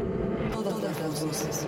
[0.51, 1.67] Todas las voces.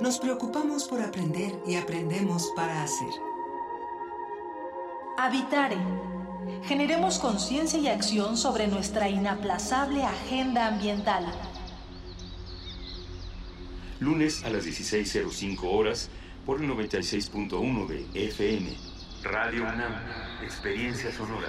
[0.00, 3.10] Nos preocupamos por aprender y aprendemos para hacer.
[5.16, 5.76] Habitare.
[6.64, 11.24] Generemos conciencia y acción sobre nuestra inaplazable agenda ambiental.
[14.00, 16.10] Lunes a las 16.05 horas
[16.44, 18.76] por el 96.1 de FM.
[19.22, 19.94] Radio UNAM,
[20.42, 21.48] Experiencia Sonora.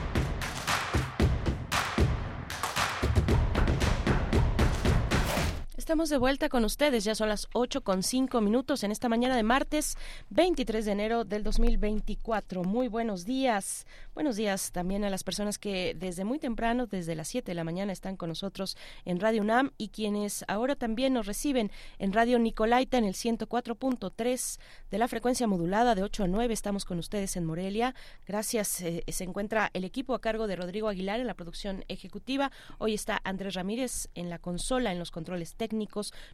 [5.91, 9.35] Estamos de vuelta con ustedes, ya son las 8 con 5 minutos en esta mañana
[9.35, 9.97] de martes
[10.29, 12.63] 23 de enero del 2024.
[12.63, 13.85] Muy buenos días,
[14.15, 17.65] buenos días también a las personas que desde muy temprano, desde las 7 de la
[17.65, 22.39] mañana, están con nosotros en Radio UNAM y quienes ahora también nos reciben en Radio
[22.39, 24.59] Nicolaita en el 104.3
[24.91, 26.53] de la frecuencia modulada de 8 a 9.
[26.53, 27.95] Estamos con ustedes en Morelia.
[28.25, 32.49] Gracias, eh, se encuentra el equipo a cargo de Rodrigo Aguilar en la producción ejecutiva.
[32.77, 35.80] Hoy está Andrés Ramírez en la consola, en los controles técnicos.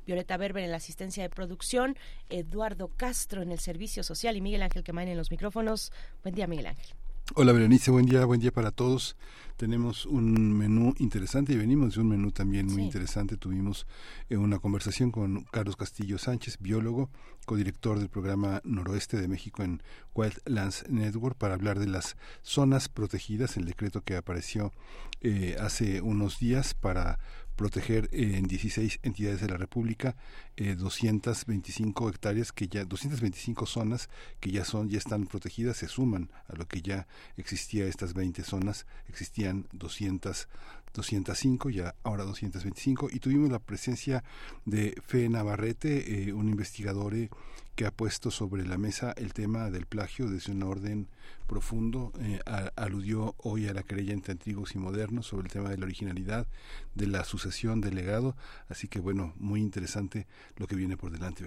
[0.05, 1.95] Violeta Berber en la asistencia de producción,
[2.29, 5.91] Eduardo Castro en el servicio social y Miguel Ángel Quemain en los micrófonos.
[6.23, 6.87] Buen día, Miguel Ángel.
[7.35, 9.17] Hola Berenice, buen día, buen día para todos.
[9.57, 12.81] Tenemos un menú interesante y venimos de un menú también muy Sí.
[12.83, 13.35] interesante.
[13.35, 13.85] Tuvimos
[14.29, 17.09] eh, una conversación con Carlos Castillo Sánchez, biólogo,
[17.45, 19.83] codirector del programa Noroeste de México en
[20.15, 24.71] Wildlands Network, para hablar de las zonas protegidas, el decreto que apareció
[25.19, 27.19] eh, hace unos días para
[27.57, 30.15] proteger en 16 entidades de la República
[30.55, 36.29] eh, 225 hectáreas que ya 225 zonas que ya son ya están protegidas se suman
[36.47, 40.47] a lo que ya existía estas 20 zonas existían 200
[40.93, 44.23] 205 ya ahora 225 y tuvimos la presencia
[44.65, 47.29] de Fe Navarrete eh, un investigador eh,
[47.75, 51.07] que ha puesto sobre la mesa el tema del plagio desde un orden
[51.47, 52.39] profundo eh,
[52.75, 56.47] aludió hoy a la querella entre antiguos y modernos sobre el tema de la originalidad
[56.93, 58.35] de la sucesión del legado
[58.69, 60.27] así que bueno muy interesante
[60.57, 61.37] lo que viene por delante.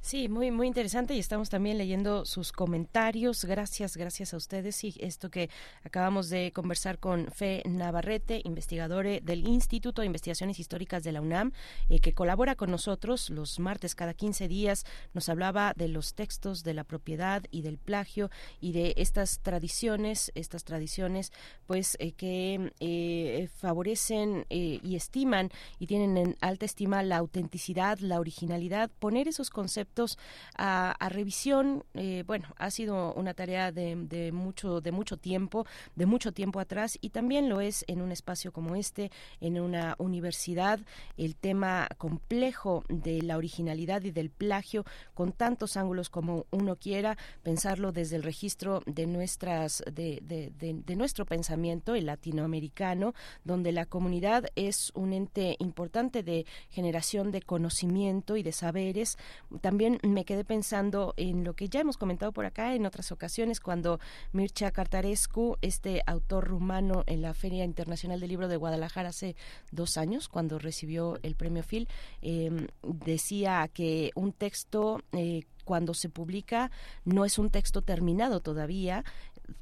[0.00, 3.44] Sí, muy muy interesante y estamos también leyendo sus comentarios.
[3.46, 5.48] Gracias, gracias a ustedes y esto que
[5.82, 11.52] acabamos de conversar con Fe Navarrete, investigadora del Instituto de Investigaciones Históricas de la UNAM,
[11.88, 14.84] eh, que colabora con nosotros los martes cada 15 días.
[15.14, 18.30] Nos hablaba de los textos de la propiedad y del plagio
[18.60, 21.32] y de estas tradiciones, estas tradiciones,
[21.66, 27.98] pues eh, que eh, favorecen eh, y estiman y tienen en alta estima la autenticidad,
[28.00, 30.18] la originalidad, poner esos conceptos
[30.56, 31.84] a, revisión,
[32.26, 36.98] bueno, ha sido una tarea de, de mucho de mucho tiempo, de mucho tiempo atrás
[37.00, 40.80] y también lo es en un espacio como este, en una universidad,
[41.18, 47.18] el tema complejo de la originalidad y del plagio con tantos ángulos como uno quiera,
[47.42, 50.52] pensarlo desde el registro de nuestras de, de-
[50.84, 57.42] de- nuestro pensamiento, el latinoamericano, donde la comunidad es un ente importante de generación de
[57.42, 59.16] conocimiento y de saberes.
[59.60, 63.58] También me quedé pensando en lo que ya hemos comentado por acá en otras ocasiones,
[63.58, 63.98] cuando
[64.32, 69.34] Mircea Cartarescu, este autor rumano en la Feria Internacional del Libro de Guadalajara hace
[69.72, 71.88] dos años, cuando recibió el premio Phil,
[72.22, 76.70] eh, decía que un texto eh, cuando se publica
[77.04, 79.04] no es un texto terminado todavía,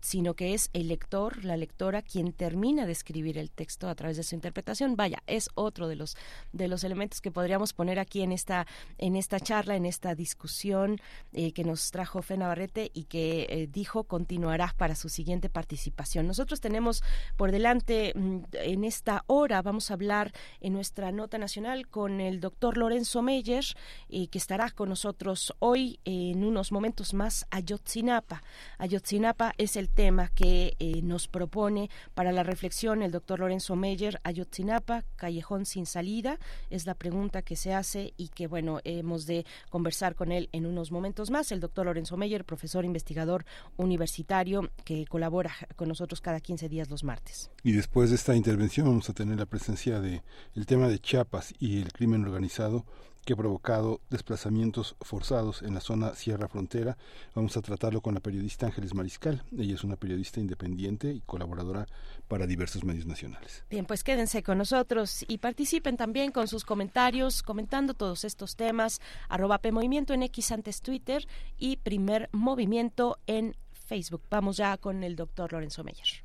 [0.01, 4.17] sino que es el lector, la lectora, quien termina de escribir el texto a través
[4.17, 4.97] de su interpretación.
[4.97, 6.17] Vaya, es otro de los
[6.53, 8.67] de los elementos que podríamos poner aquí en esta
[8.99, 11.01] en esta charla, en esta discusión
[11.33, 16.27] eh, que nos trajo Fe Navarrete y que eh, dijo continuará para su siguiente participación.
[16.27, 17.03] Nosotros tenemos
[17.37, 22.41] por delante mm, en esta hora vamos a hablar en nuestra nota nacional con el
[22.41, 23.65] doctor Lorenzo Meyer,
[24.09, 28.43] eh, que estará con nosotros hoy en unos momentos más Ayotzinapa.
[28.79, 34.21] Ayotzinapa es el tema que eh, nos propone para la reflexión el doctor Lorenzo Meyer.
[34.25, 36.39] Ayotzinapa, callejón sin salida,
[36.71, 40.67] es la pregunta que se hace y que, bueno, hemos de conversar con él en
[40.67, 41.53] unos momentos más.
[41.53, 43.45] El doctor Lorenzo Meyer, profesor investigador
[43.77, 47.51] universitario que colabora con nosotros cada 15 días los martes.
[47.63, 50.23] Y después de esta intervención vamos a tener la presencia de
[50.55, 52.85] el tema de Chiapas y el crimen organizado
[53.25, 56.97] que ha provocado desplazamientos forzados en la zona Sierra Frontera.
[57.35, 59.43] Vamos a tratarlo con la periodista Ángeles Mariscal.
[59.57, 61.87] Ella es una periodista independiente y colaboradora
[62.29, 63.65] para diversos medios nacionales.
[63.71, 69.01] Bien, pues quédense con nosotros y participen también con sus comentarios, comentando todos estos temas.
[69.29, 71.27] Arroba P Movimiento en X antes Twitter
[71.59, 74.23] y Primer Movimiento en Facebook.
[74.31, 76.25] Vamos ya con el doctor Lorenzo Meyer.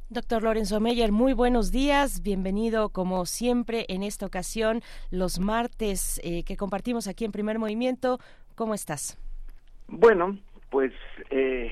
[0.09, 2.23] Doctor Lorenzo Meyer, muy buenos días.
[2.23, 4.81] Bienvenido, como siempre, en esta ocasión,
[5.11, 8.19] los martes eh, que compartimos aquí en Primer Movimiento.
[8.55, 9.19] ¿Cómo estás?
[9.87, 10.39] Bueno,
[10.71, 10.91] pues
[11.29, 11.69] eh,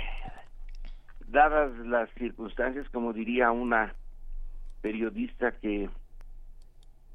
[1.27, 3.93] dadas las circunstancias, como diría una
[4.81, 5.89] periodista que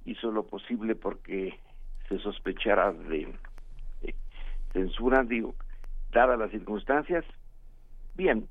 [0.04, 1.58] hizo lo posible porque
[2.08, 3.32] se sospechara de
[4.72, 5.54] censura, digo,
[6.12, 7.24] dadas las circunstancias,
[8.14, 8.48] bien,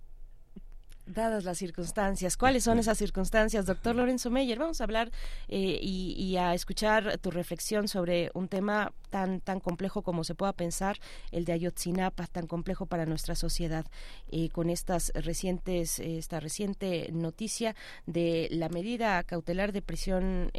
[1.14, 2.38] dadas las circunstancias.
[2.38, 4.60] ¿Cuáles son esas circunstancias, doctor Lorenzo Meyer?
[4.60, 5.12] Vamos a hablar
[5.48, 10.54] eh, y, a escuchar tu reflexión sobre un tema tan tan complejo como se pueda
[10.54, 10.98] pensar,
[11.32, 13.86] el de Ayotzinapa, tan complejo para nuestra sociedad,
[14.32, 20.52] eh, con estas recientes, eh, esta reciente noticia de la medida cautelar de prisión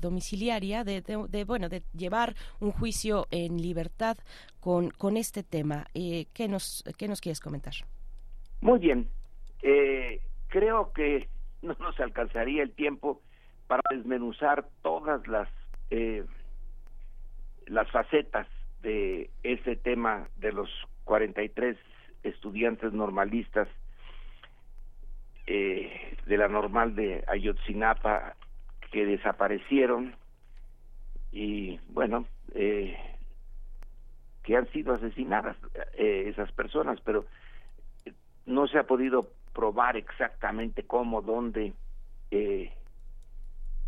[0.00, 4.16] domiciliaria, de, de, bueno, de llevar un juicio en libertad
[4.60, 5.86] con, con este tema.
[5.94, 7.74] ¿qué, nos, ¿Qué nos quieres comentar?
[8.60, 9.08] Muy bien,
[9.68, 11.28] eh, creo que
[11.60, 13.20] no nos alcanzaría el tiempo
[13.66, 15.48] para desmenuzar todas las
[15.90, 16.24] eh,
[17.66, 18.46] las facetas
[18.82, 20.70] de ese tema de los
[21.02, 21.76] 43
[22.22, 23.66] estudiantes normalistas
[25.48, 28.36] eh, de la normal de Ayotzinapa
[28.92, 30.14] que desaparecieron
[31.32, 32.96] y bueno eh,
[34.44, 35.56] que han sido asesinadas
[35.94, 37.26] eh, esas personas pero
[38.46, 41.72] no se ha podido probar exactamente cómo, dónde,
[42.30, 42.70] eh,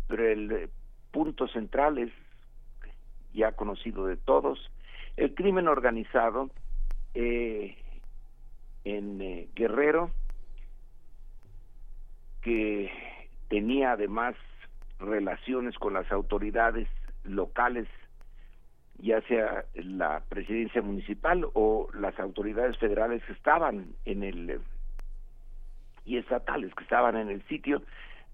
[0.07, 0.69] pero el eh,
[1.11, 2.11] punto central es
[3.35, 4.71] ya conocido de todos,
[5.15, 6.49] el crimen organizado
[7.13, 7.77] eh,
[8.83, 10.09] en Guerrero,
[12.41, 12.89] que
[13.47, 14.35] tenía además
[14.97, 16.87] relaciones con las autoridades
[17.23, 17.87] locales,
[18.97, 24.59] ya sea la presidencia municipal o las autoridades federales que estaban en el
[26.05, 27.81] y estatales que estaban en el sitio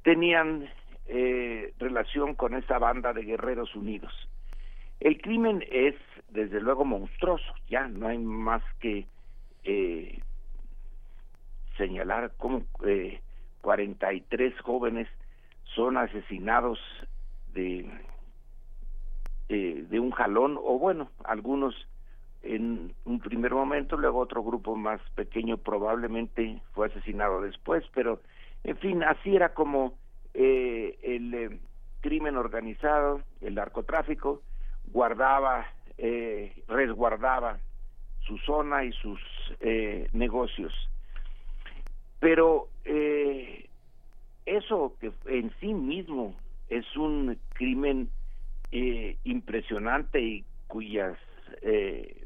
[0.03, 0.69] tenían
[1.07, 4.13] eh, relación con esa banda de guerreros unidos.
[4.99, 5.95] El crimen es,
[6.29, 9.05] desde luego, monstruoso, ya no hay más que
[9.63, 10.19] eh,
[11.77, 13.19] señalar cómo eh,
[13.61, 15.07] 43 jóvenes
[15.75, 16.79] son asesinados
[17.53, 17.89] de,
[19.49, 21.75] eh, de un jalón, o bueno, algunos
[22.45, 28.21] en un primer momento, luego otro grupo más pequeño probablemente fue asesinado después, pero
[28.63, 29.97] en fin, así era como
[30.33, 31.59] eh, el eh,
[32.01, 34.41] crimen organizado, el narcotráfico,
[34.91, 35.65] guardaba,
[35.97, 37.59] eh, resguardaba
[38.27, 39.19] su zona y sus
[39.59, 40.73] eh, negocios.
[42.19, 43.67] Pero eh,
[44.45, 46.35] eso que en sí mismo
[46.69, 48.09] es un crimen
[49.23, 51.17] impresionante y cuyas
[51.61, 52.24] eh,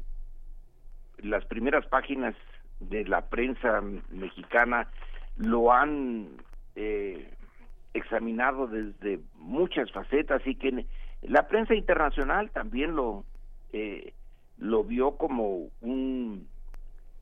[1.22, 2.34] las primeras páginas
[2.80, 4.88] de la prensa mexicana
[5.36, 6.28] lo han
[6.76, 7.30] eh,
[7.94, 10.86] examinado desde muchas facetas y que
[11.22, 13.24] la prensa internacional también lo
[13.72, 14.12] eh,
[14.58, 16.48] lo vio como un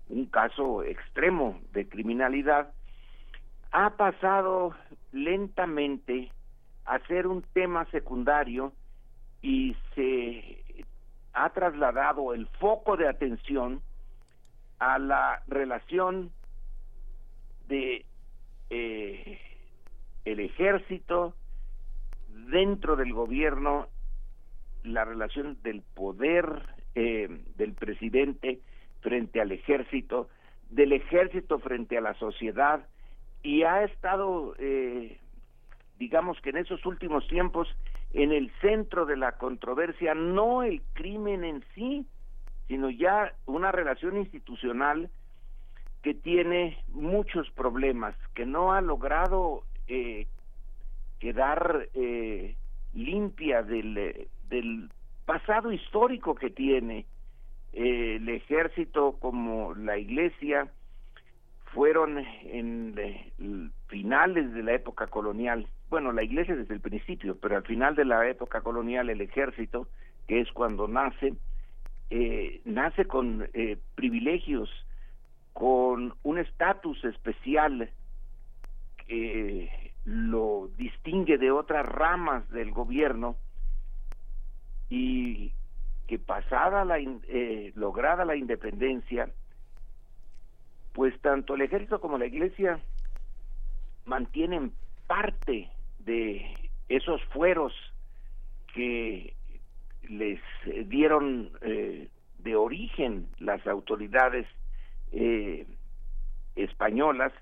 [0.08, 2.72] un caso extremo de criminalidad
[3.72, 4.74] ha pasado
[5.12, 6.30] lentamente
[6.84, 8.72] a ser un tema secundario
[9.42, 10.64] y se
[11.34, 13.82] ha trasladado el foco de atención
[14.78, 16.30] a la relación
[17.68, 18.04] de
[18.70, 19.38] eh,
[20.24, 21.34] el ejército
[22.50, 23.88] dentro del gobierno
[24.84, 26.62] la relación del poder
[26.94, 28.60] eh, del presidente
[29.00, 30.28] frente al ejército
[30.70, 32.86] del ejército frente a la sociedad
[33.42, 35.18] y ha estado eh,
[35.98, 37.68] digamos que en esos últimos tiempos
[38.12, 42.06] en el centro de la controversia no el crimen en sí
[42.68, 45.10] sino ya una relación institucional
[46.02, 50.26] que tiene muchos problemas, que no ha logrado eh,
[51.18, 52.54] quedar eh,
[52.94, 54.90] limpia del, del
[55.24, 57.04] pasado histórico que tiene.
[57.72, 60.68] Eh, el ejército como la iglesia
[61.72, 63.32] fueron en eh,
[63.88, 65.66] finales de la época colonial.
[65.90, 69.86] Bueno la iglesia desde el principio pero al final de la época colonial el ejército
[70.26, 71.34] que es cuando nace
[72.10, 74.70] eh, nace con eh, privilegios
[75.52, 77.90] con un estatus especial
[79.06, 83.36] que lo distingue de otras ramas del gobierno
[84.88, 85.52] y
[86.06, 89.30] que pasada la eh, lograda la independencia
[90.94, 92.80] pues tanto el ejército como la iglesia
[94.06, 94.72] mantienen
[95.06, 95.68] parte
[95.98, 97.72] de esos fueros
[98.74, 99.34] que
[100.08, 100.40] les
[100.88, 102.08] dieron eh,
[102.38, 104.46] de origen las autoridades
[105.12, 105.66] eh,
[106.56, 107.32] españolas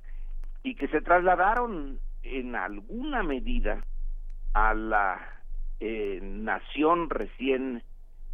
[0.62, 3.84] y que se trasladaron en alguna medida
[4.55, 5.18] a la
[5.80, 7.82] eh, nación recién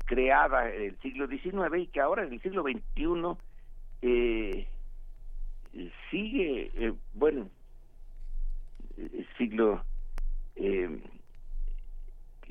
[0.05, 3.37] creada en el siglo XIX y que ahora en el siglo XXI
[4.03, 4.67] eh,
[6.11, 7.49] sigue, eh, bueno,
[8.97, 9.83] el siglo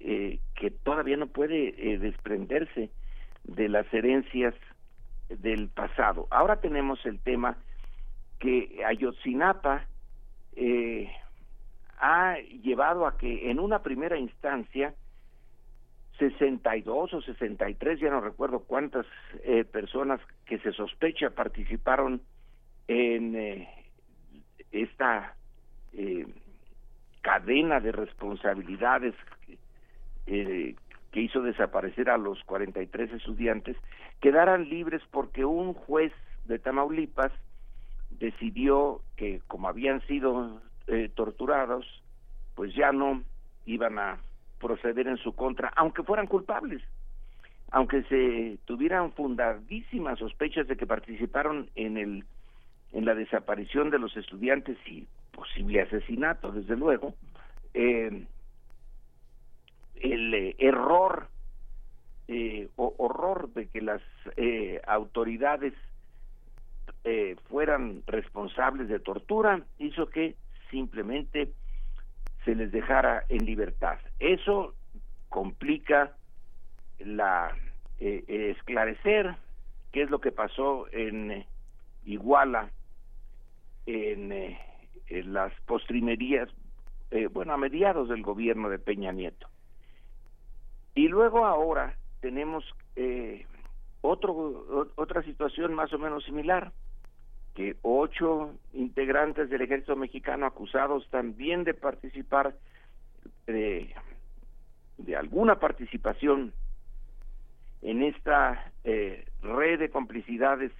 [0.04, 2.90] eh, que todavía no puede eh, desprenderse
[3.44, 4.54] de las herencias
[5.30, 6.28] del pasado.
[6.30, 7.58] Ahora tenemos el tema
[8.40, 9.86] que Ayotzinapa
[10.56, 11.10] eh,
[12.00, 14.94] ha llevado a que en una primera instancia
[16.18, 19.06] 62 o 63, ya no recuerdo cuántas
[19.44, 22.22] eh, personas que se sospecha participaron
[22.88, 23.70] en eh,
[24.72, 25.36] esta
[25.94, 26.28] eh,
[27.22, 29.16] cadena de responsabilidades
[30.28, 30.76] eh,
[31.12, 33.76] que hizo desaparecer a los 43 estudiantes,
[34.22, 36.14] quedaran libres porque un juez
[36.46, 37.32] de Tamaulipas
[38.12, 41.86] decidió que como habían sido eh, torturados,
[42.56, 43.24] pues ya no
[43.66, 44.20] iban a
[44.60, 46.82] proceder en su contra, aunque fueran culpables,
[47.72, 52.26] aunque se tuvieran fundadísimas sospechas de que participaron en el
[52.94, 57.16] en la desaparición de los estudiantes y posible asesinato, desde luego,
[57.74, 58.26] eh,
[60.02, 61.28] el eh, error
[62.34, 64.02] eh, o horror de que las
[64.38, 65.74] eh, autoridades
[67.04, 70.36] eh, fueran responsables de tortura hizo que
[70.70, 71.52] simplemente
[72.46, 74.00] se les dejara en libertad.
[74.20, 74.74] Eso
[75.28, 76.16] complica
[77.00, 77.54] la
[78.00, 79.36] eh, esclarecer
[79.92, 81.46] qué es lo que pasó en
[82.06, 82.72] Iguala
[83.86, 84.58] en,
[85.34, 86.48] las postrimerías,
[87.34, 89.51] bueno, a mediados del gobierno de Peña Nieto.
[90.96, 92.64] Y luego ahora tenemos
[92.96, 93.46] eh,
[94.02, 96.72] otro, otra situación más o menos similar,
[97.56, 102.56] que ocho integrantes del ejército mexicano acusados también de participar,
[103.46, 103.94] de,
[104.98, 106.54] de alguna participación
[107.82, 110.72] en esta eh, red de complicidades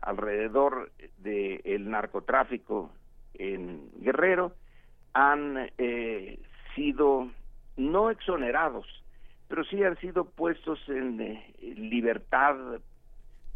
[0.00, 2.90] alrededor del narcotráfico
[3.34, 4.52] en Guerrero,
[5.12, 6.38] han eh,
[6.74, 7.28] sido
[7.76, 8.86] no exonerados,
[9.48, 12.56] pero sí han sido puestos en eh, libertad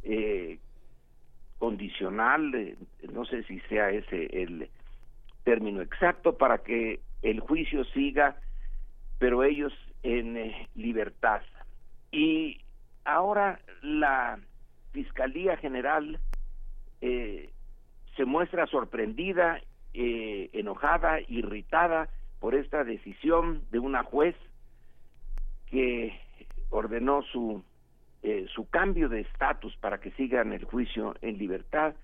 [0.03, 0.59] eh,
[1.59, 2.77] condicional, eh,
[3.13, 4.69] no sé si sea ese el
[5.45, 8.37] término exacto, para que el juicio siga,
[9.21, 11.43] pero ellos en eh, libertad.
[12.11, 12.61] Y
[13.05, 14.41] ahora la
[14.93, 16.19] Fiscalía General
[17.01, 19.61] se muestra sorprendida,
[19.93, 22.09] enojada, irritada
[22.39, 24.37] por esta decisión de una juez
[25.73, 26.21] que
[26.69, 27.65] ordenó su
[28.23, 31.95] eh, su cambio de estatus para que sigan el juicio en libertad.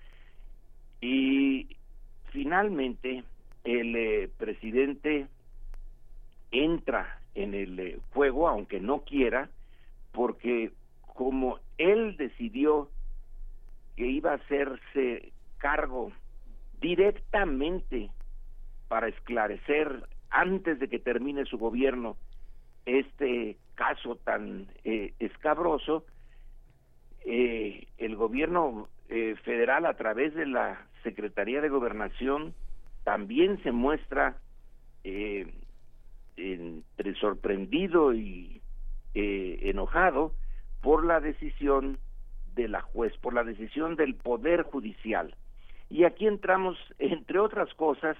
[0.99, 1.77] Y
[2.31, 3.23] finalmente
[3.63, 5.27] el eh, presidente
[6.51, 9.49] entra en el eh, juego aunque no quiera
[10.11, 10.71] porque
[11.13, 12.89] como él decidió
[13.95, 16.11] que iba a hacerse cargo
[16.81, 18.09] directamente
[18.89, 22.17] para esclarecer antes de que termine su gobierno
[22.97, 26.05] este caso tan eh, escabroso,
[27.25, 32.53] eh, el gobierno eh, federal a través de la Secretaría de Gobernación
[33.03, 34.37] también se muestra
[36.35, 38.61] entre sorprendido y
[39.13, 40.33] enojado
[40.81, 41.97] por la decisión
[42.55, 45.35] de la juez, por la decisión del Poder Judicial.
[45.89, 48.17] Y aquí entramos, entre otras cosas,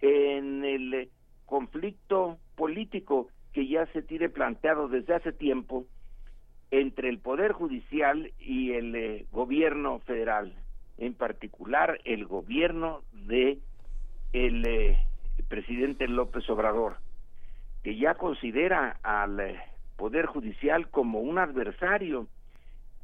[0.00, 1.10] en el
[1.46, 5.86] conflicto político que ya se tiene planteado desde hace tiempo
[6.70, 10.54] entre el Poder Judicial y el eh, gobierno federal,
[10.96, 13.58] en particular el gobierno de
[14.32, 14.96] el eh,
[15.48, 16.96] presidente López Obrador,
[17.82, 19.60] que ya considera al eh,
[19.96, 22.26] Poder Judicial como un adversario.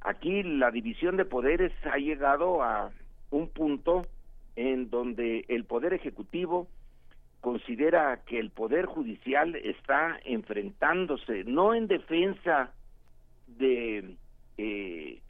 [0.01, 2.91] Aquí la división de poderes ha llegado a
[3.31, 4.07] un punto
[4.57, 6.69] en donde el Poder Ejecutivo
[7.40, 12.73] considera que el Poder Judicial está enfrentándose no en defensa
[13.47, 14.16] de
[14.56, 15.20] eh,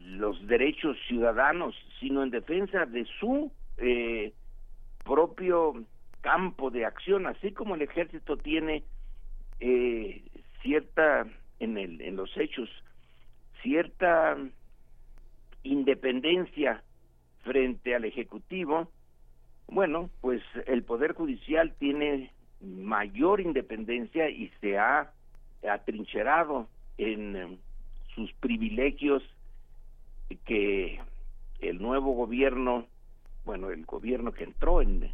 [0.00, 4.32] los derechos ciudadanos, sino en defensa de su eh,
[5.04, 5.84] propio
[6.20, 8.84] campo de acción, así como el ejército tiene
[9.60, 10.22] eh,
[10.62, 11.26] cierta,
[11.58, 12.68] en, el, en los hechos,
[13.62, 14.36] cierta
[15.62, 16.82] independencia
[17.42, 18.90] frente al Ejecutivo,
[19.70, 25.12] bueno, pues el Poder Judicial tiene mayor independencia y se ha
[25.68, 26.68] atrincherado
[26.98, 27.58] en eh,
[28.14, 29.22] sus privilegios
[30.44, 31.00] que
[31.60, 32.86] el nuevo gobierno,
[33.44, 35.12] bueno, el gobierno que entró en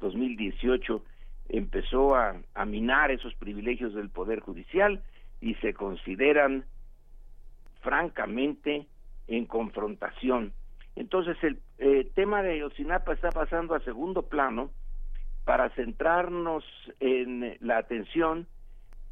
[0.00, 1.04] 2018
[1.48, 5.02] empezó a, a minar esos privilegios del Poder Judicial
[5.40, 6.64] y se consideran
[7.82, 8.86] francamente
[9.28, 10.52] en confrontación.
[10.96, 14.70] Entonces el eh, tema de Ayotzinapa está pasando a segundo plano
[15.44, 16.62] para centrarnos
[17.00, 18.46] en la atención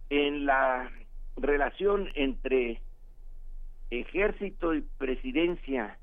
[0.09, 0.89] en la
[1.37, 2.81] relación entre
[3.91, 5.99] ejército y presidencia,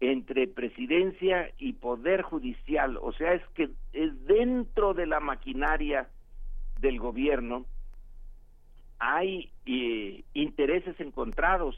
[0.00, 6.08] entre presidencia y poder judicial, o sea, es que es dentro de la maquinaria
[6.80, 7.66] del gobierno.
[8.98, 11.76] Hay eh, intereses encontrados,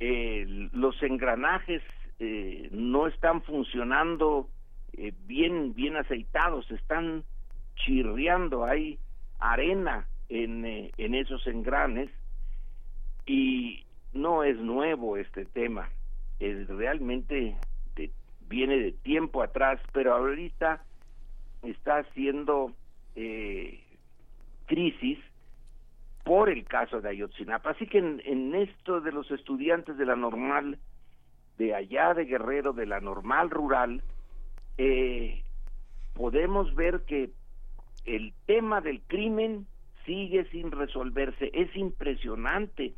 [0.00, 1.82] eh, los engranajes
[2.20, 4.48] eh, no están funcionando
[4.92, 7.22] eh, bien bien aceitados, están
[7.76, 8.98] chirriando, hay
[9.38, 12.10] arena en, eh, en esos engranes
[13.24, 15.90] y no es nuevo este tema,
[16.40, 17.56] es realmente
[18.48, 20.82] viene de tiempo atrás, pero ahorita
[21.62, 22.72] está haciendo
[24.66, 25.18] crisis
[26.24, 27.70] por el caso de Ayotzinapa.
[27.70, 30.78] Así que en, en esto de los estudiantes de la normal
[31.58, 34.02] de allá de Guerrero, de la normal rural,
[34.78, 35.42] eh,
[36.14, 37.30] podemos ver que
[38.06, 39.66] el tema del crimen
[40.06, 41.50] sigue sin resolverse.
[41.52, 42.94] Es impresionante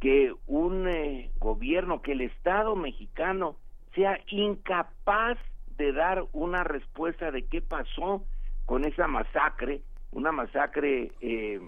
[0.00, 3.56] que un eh, gobierno, que el Estado mexicano
[3.94, 5.38] sea incapaz
[5.76, 8.24] de dar una respuesta de qué pasó
[8.64, 9.82] con esa masacre,
[10.12, 11.60] una masacre eh,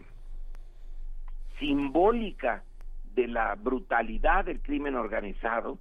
[1.59, 2.65] simbólica
[3.15, 5.79] de la brutalidad del crimen organizado,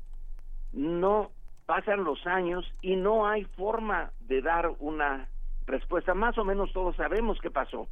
[0.73, 1.31] no
[1.65, 5.27] pasan los años y no hay forma de dar una
[5.65, 6.13] respuesta.
[6.13, 7.87] Más o menos todos sabemos qué pasó.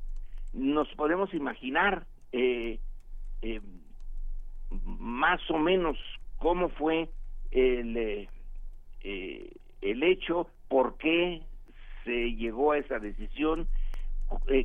[0.54, 2.80] Nos podemos imaginar eh,
[3.42, 3.62] eh,
[4.72, 5.98] más o menos
[6.38, 7.10] cómo fue
[7.52, 8.28] el, eh,
[9.04, 11.44] eh, el hecho, por qué
[12.04, 13.68] se llegó a esa decisión,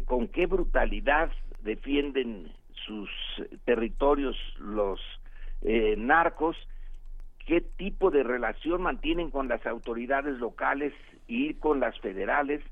[0.06, 1.30] con qué brutalidad
[1.62, 2.50] defienden
[2.86, 3.10] sus
[3.64, 5.00] territorios los
[5.98, 6.56] narcos,
[7.50, 10.94] qué tipo de relación mantienen con las autoridades locales
[11.26, 12.62] y con las federales,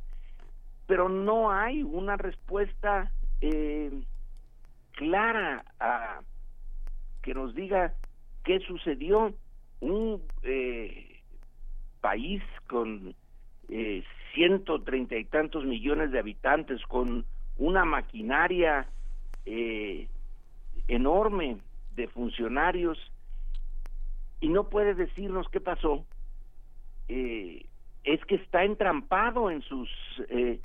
[0.87, 3.11] pero no hay una respuesta
[3.41, 3.91] eh,
[4.93, 5.65] clara
[7.23, 7.93] que nos diga
[8.45, 9.35] qué sucedió.
[9.81, 11.23] Un eh,
[12.01, 13.17] país con
[13.69, 17.25] eh, ciento treinta y tantos millones de habitantes, con
[17.57, 18.87] una maquinaria
[19.45, 20.07] eh,
[20.87, 21.57] enorme
[21.97, 22.97] de funcionarios,
[24.41, 26.05] y no puede decirnos qué pasó,
[27.09, 27.67] eh,
[28.05, 29.89] es que está entrampado en sus
[30.29, 30.61] eh,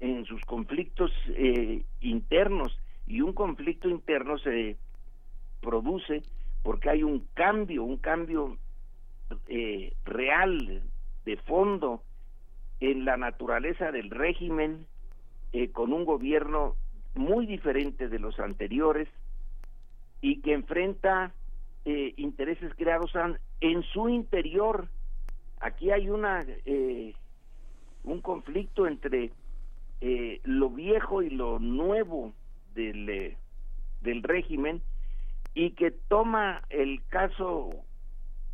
[0.00, 2.76] en sus conflictos eh, internos.
[3.06, 4.76] Y un conflicto interno se
[5.60, 6.22] produce
[6.62, 8.56] porque hay un cambio, un cambio
[9.48, 10.82] eh, real
[11.24, 12.02] de fondo
[12.80, 14.86] en la naturaleza del régimen
[15.72, 16.74] con un gobierno
[17.14, 19.08] muy diferente de los anteriores
[20.20, 21.32] y que enfrenta
[21.84, 23.12] eh, intereses creados
[23.60, 24.88] en su interior.
[25.60, 27.14] Aquí hay una eh,
[28.04, 29.32] un conflicto entre
[30.00, 32.32] eh, lo viejo y lo nuevo
[32.74, 33.36] del eh,
[34.02, 34.82] del régimen
[35.54, 37.70] y que toma el caso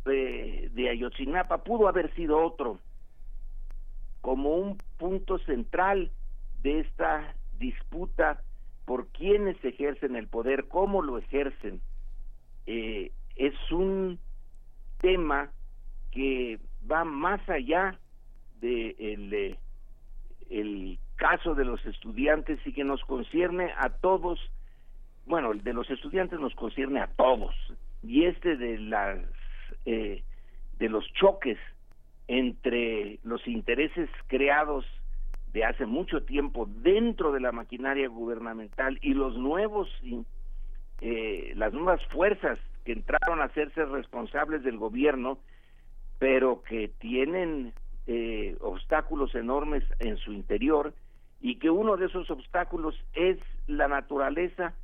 [0.05, 2.79] de, de Ayotzinapa, pudo haber sido otro,
[4.21, 6.11] como un punto central
[6.61, 8.41] de esta disputa
[8.85, 11.81] por quienes ejercen el poder, cómo lo ejercen.
[12.65, 14.19] Eh, es un
[14.99, 15.49] tema
[16.11, 16.59] que
[16.89, 17.99] va más allá
[18.59, 19.57] de el, eh,
[20.49, 24.39] el caso de los estudiantes y que nos concierne a todos,
[25.25, 27.55] bueno, el de los estudiantes nos concierne a todos,
[28.03, 29.19] y este de las
[29.85, 30.23] eh,
[30.79, 31.57] de los choques
[32.27, 34.85] entre los intereses creados
[35.53, 39.89] de hace mucho tiempo dentro de la maquinaria gubernamental y los nuevos
[41.01, 45.39] eh, las nuevas fuerzas que entraron a hacerse responsables del gobierno
[46.19, 47.73] pero que tienen
[48.05, 50.93] eh, obstáculos enormes en su interior
[51.39, 54.75] y que uno de esos obstáculos es la naturaleza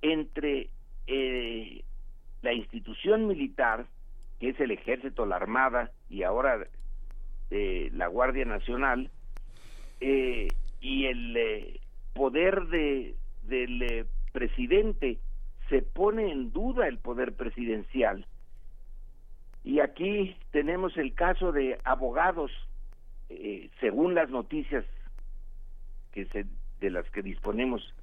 [0.00, 0.70] entre
[1.08, 1.82] eh,
[2.42, 3.86] la institución militar,
[4.38, 6.68] que es el ejército, la armada y ahora
[7.50, 9.10] eh, la Guardia Nacional,
[10.00, 10.46] eh,
[10.80, 11.80] y el eh,
[12.14, 15.18] poder de, del presidente,
[15.68, 18.26] se pone en duda el poder presidencial.
[19.64, 22.52] Y aquí tenemos el caso de abogados,
[23.28, 24.84] eh, según las noticias
[26.12, 26.46] que se,
[26.80, 27.94] de las que disponemos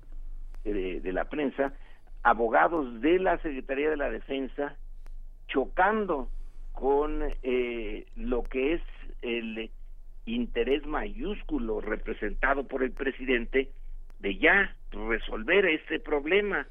[0.64, 1.74] de, de la prensa,
[2.22, 4.76] abogados de la Secretaría de la Defensa
[5.48, 6.30] chocando
[6.74, 8.82] con eh, lo que es
[9.22, 9.70] el
[10.26, 13.70] interés mayúsculo representado por el presidente
[14.20, 16.68] de ya resolver este problema,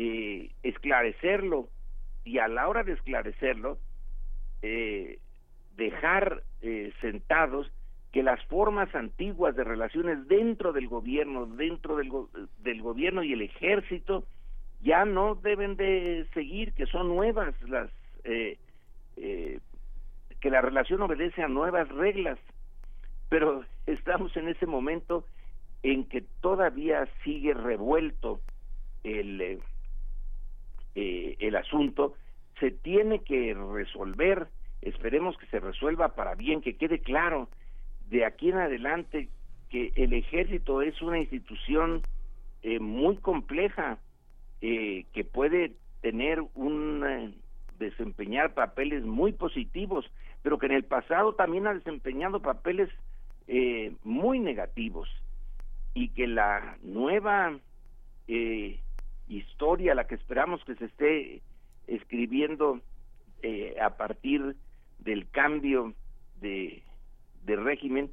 [0.00, 1.68] eh, esclarecerlo
[2.24, 3.78] y a la hora de esclarecerlo
[4.62, 5.18] eh,
[5.76, 7.68] dejar eh, sentados
[8.12, 13.32] que las formas antiguas de relaciones dentro del gobierno, dentro del, go- del gobierno y
[13.32, 14.24] el ejército
[14.82, 17.90] ya no deben de seguir, que son nuevas las
[18.22, 18.56] eh,
[19.16, 19.58] eh,
[20.40, 22.38] que la relación obedece a nuevas reglas,
[23.28, 25.24] pero estamos en ese momento
[25.82, 28.40] en que todavía sigue revuelto
[29.02, 29.60] el
[31.00, 32.14] eh, el asunto,
[32.58, 34.48] se tiene que resolver,
[34.82, 37.48] esperemos que se resuelva para bien, que quede claro.
[38.10, 39.28] De aquí en adelante
[39.70, 42.02] que el ejército es una institución
[42.62, 43.98] eh, muy compleja
[44.60, 47.32] eh, que puede tener un eh,
[47.78, 50.10] desempeñar papeles muy positivos,
[50.42, 52.88] pero que en el pasado también ha desempeñado papeles
[53.46, 55.08] eh, muy negativos.
[55.94, 57.56] Y que la nueva
[59.28, 61.42] historia, la que esperamos que se esté
[61.86, 62.80] escribiendo
[63.42, 64.56] eh, a partir
[64.98, 65.94] del cambio
[66.40, 66.82] de,
[67.46, 68.10] régimen,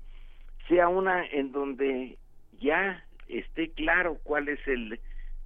[0.70, 2.18] sea una en donde
[2.60, 5.00] ya esté claro cuál es el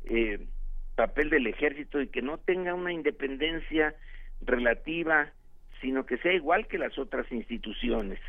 [0.05, 0.47] eh,
[0.95, 3.95] papel del ejército y que no tenga una independencia
[4.41, 5.31] relativa,
[5.81, 8.19] sino que sea igual que las otras instituciones.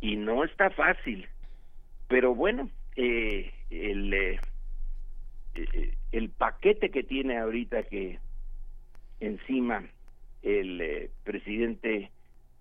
[0.00, 1.26] Y no está fácil,
[2.08, 4.40] pero bueno, eh, el, eh,
[6.12, 8.18] el paquete que tiene ahorita que
[9.20, 9.84] encima
[10.42, 12.10] el eh, presidente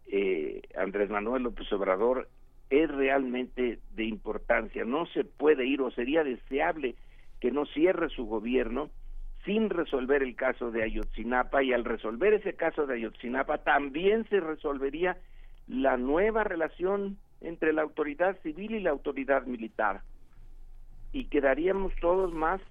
[0.07, 2.29] eh, Andrés Manuel López Obrador
[2.69, 4.83] es realmente de importancia.
[4.83, 6.95] No se puede ir o sería deseable
[7.39, 8.89] que no cierre su gobierno
[9.45, 14.39] sin resolver el caso de Ayotzinapa y al resolver ese caso de Ayotzinapa también se
[14.39, 15.17] resolvería
[15.67, 20.01] la nueva relación entre la autoridad civil y la autoridad militar
[21.13, 22.61] y quedaríamos todos más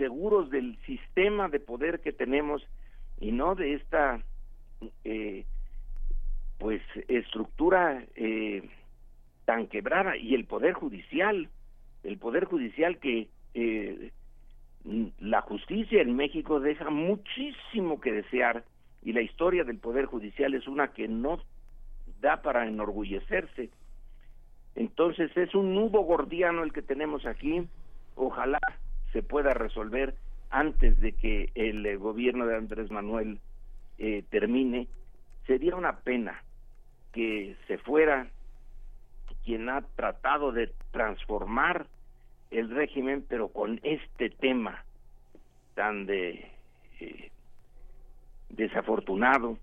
[0.00, 2.66] seguros del sistema de poder que tenemos
[3.20, 4.22] y no de esta
[5.04, 5.44] eh,
[6.58, 8.66] pues estructura eh,
[9.44, 11.50] tan quebrada y el poder judicial
[12.02, 14.10] el poder judicial que eh,
[15.18, 18.64] la justicia en México deja muchísimo que desear
[19.02, 21.40] y la historia del poder judicial es una que no
[22.22, 23.68] da para enorgullecerse.
[24.74, 27.66] Entonces es un nudo gordiano el que tenemos aquí.
[28.14, 28.58] Ojalá
[29.12, 30.14] se pueda resolver
[30.50, 33.40] antes de que el eh, gobierno de Andrés Manuel
[33.98, 34.88] eh, termine
[35.46, 36.42] sería una pena
[37.12, 38.28] que se fuera
[39.44, 41.86] quien ha tratado de transformar
[42.50, 44.84] el régimen, pero con este tema
[45.74, 46.50] tan de
[47.00, 47.30] eh,
[48.48, 49.58] desafortunado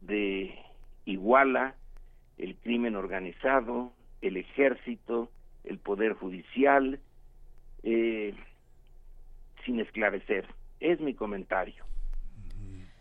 [0.00, 0.58] de
[1.06, 1.74] Iguala,
[2.38, 5.30] el crimen organizado, el ejército,
[5.64, 7.00] el poder judicial,
[7.82, 8.34] eh,
[9.66, 10.46] sin esclarecer.
[10.80, 11.84] Es mi comentario.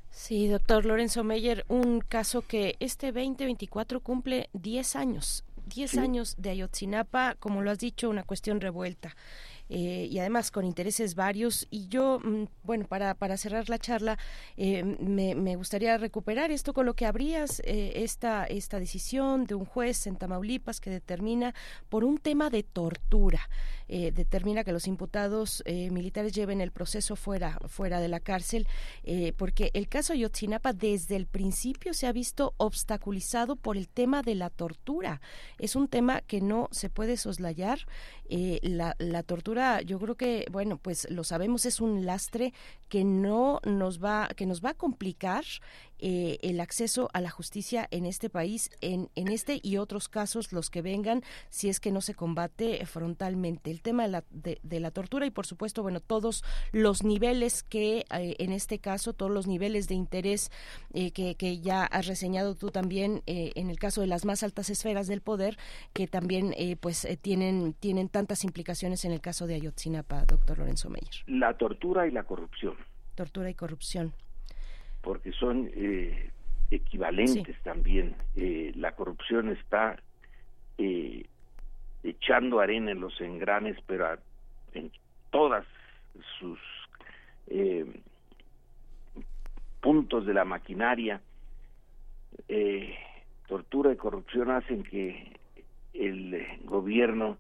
[0.10, 5.46] Sí, doctor Lorenzo Meyer, un caso que este 2024 cumple 10 años.
[5.68, 6.00] 10 Sí.
[6.00, 9.16] años de Ayotzinapa, como lo has dicho, una cuestión revuelta.
[9.70, 11.68] Eh, y además con intereses varios.
[11.70, 14.18] Y yo, mm, bueno, para, para cerrar la charla,
[14.58, 19.56] eh, me, me, gustaría recuperar esto con lo que abrías eh, esta, esta decisión de
[19.56, 21.54] un juez en Tamaulipas que determina
[21.90, 23.50] por un tema de tortura.
[23.88, 28.68] Eh, determina que los imputados eh, militares lleven el proceso fuera, fuera de la cárcel,
[29.38, 34.36] porque el caso Yotzinapa desde el principio se ha visto obstaculizado por el tema de
[34.36, 35.22] la tortura.
[35.60, 37.80] Es un tema que no se puede soslayar.
[38.28, 39.55] la, la tortura,
[39.86, 42.54] yo creo que, bueno, pues lo sabemos, es un lastre
[42.90, 45.44] que no nos va, que nos va a complicar
[46.00, 50.52] eh, el acceso a la justicia en este país, en, en este y otros casos,
[50.52, 53.72] los que vengan, si es que no se combate frontalmente.
[53.72, 58.06] El tema de la, de, la tortura y, por supuesto, bueno, todos los niveles que,
[58.12, 60.52] eh, en este caso, todos los niveles de interés
[60.94, 64.70] eh, que, que, ya has reseñado tú también en el caso de las más altas
[64.70, 65.58] esferas del poder,
[65.94, 71.24] que también, pues, tienen, tienen tantas implicaciones en el caso de Ayotzinapa, doctor Lorenzo Meyer.
[71.28, 72.76] La tortura y la corrupción.
[73.16, 74.14] Tortura y corrupción
[75.06, 76.32] porque son eh,
[76.72, 78.16] equivalentes también.
[78.36, 80.02] Eh, la corrupción está
[80.80, 81.28] eh,
[82.04, 84.18] echando arena en los engranes, pero
[84.74, 84.92] en
[85.30, 85.64] todas
[86.40, 86.60] sus
[89.80, 91.22] puntos de la maquinaria.
[93.48, 95.38] tortura y corrupción hacen que
[95.94, 97.38] el gobierno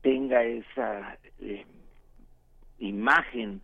[0.00, 1.16] tenga esa
[2.80, 3.60] imagen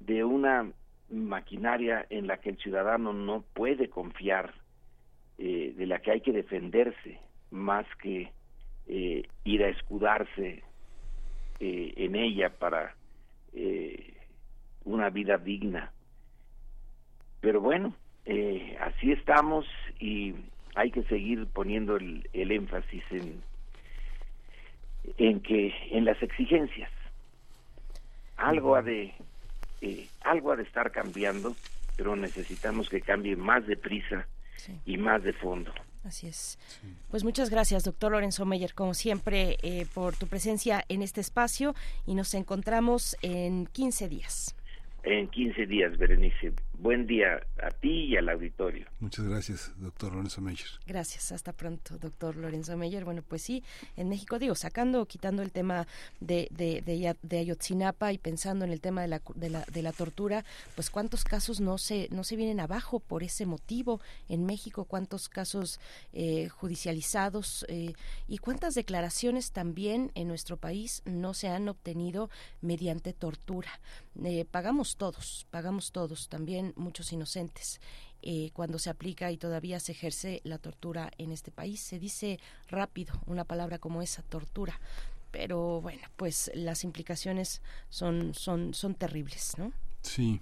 [0.00, 0.68] de una
[1.10, 4.54] maquinaria en la que el ciudadano no puede confiar,
[5.38, 7.18] eh, de la que hay que defenderse
[7.50, 8.32] más que
[8.86, 10.62] eh, ir a escudarse
[11.60, 12.94] eh, en ella para
[14.84, 15.90] una vida digna.
[17.40, 17.94] Pero bueno,
[18.80, 19.64] así estamos
[19.98, 20.34] y
[20.74, 23.42] hay que seguir poniendo el, el énfasis en,
[25.16, 26.90] en que en las exigencias
[28.36, 29.14] algo ha de
[29.86, 31.56] eh, algo ha de estar cambiando,
[31.96, 34.26] pero necesitamos que cambie más deprisa
[34.84, 35.72] y más de fondo.
[36.04, 36.58] Así es.
[37.10, 41.74] Pues muchas gracias, doctor Lorenzo Meyer, como siempre, eh, por tu presencia en este espacio
[42.04, 44.56] y nos encontramos en 15 días
[45.06, 46.52] en 15 días, Berenice.
[46.78, 48.86] Buen día a ti y al auditorio.
[48.98, 50.66] Muchas gracias, doctor Lorenzo Meyer.
[50.84, 53.04] Gracias, hasta pronto, doctor Lorenzo Meyer.
[53.04, 53.62] Bueno, pues sí,
[53.96, 55.86] en México, digo, sacando, o quitando el tema
[56.20, 56.82] de, de,
[57.22, 60.90] de, Ayotzinapa y pensando en el tema de la, de la, de la tortura, pues
[60.90, 65.80] cuántos casos no se, no se vienen abajo por ese motivo en México, cuántos casos
[66.12, 67.92] eh, judicializados eh,
[68.26, 72.28] y cuántas declaraciones también en nuestro país no se han obtenido
[72.60, 73.70] mediante tortura.
[74.24, 77.80] Eh, pagamos todos, pagamos todos, también muchos inocentes.
[78.22, 81.80] Eh, cuando se aplica y todavía se ejerce la tortura en este país.
[81.80, 84.80] Se dice rápido una palabra como esa, tortura.
[85.30, 89.72] Pero bueno, pues las implicaciones son, son, son terribles, ¿no?
[90.02, 90.40] Sí.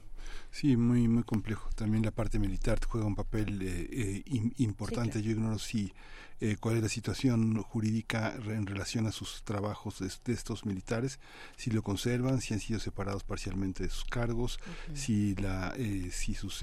[0.50, 1.68] Sí, muy muy complejo.
[1.74, 4.22] También la parte militar juega un papel eh, eh
[4.58, 5.20] importante.
[5.20, 5.92] Yo ignoro si
[6.40, 11.20] eh, cuál es la situación jurídica en relación a sus trabajos de, estos militares,
[11.56, 14.58] si lo conservan, si han sido separados parcialmente de sus cargos,
[14.94, 16.62] si la eh, si sus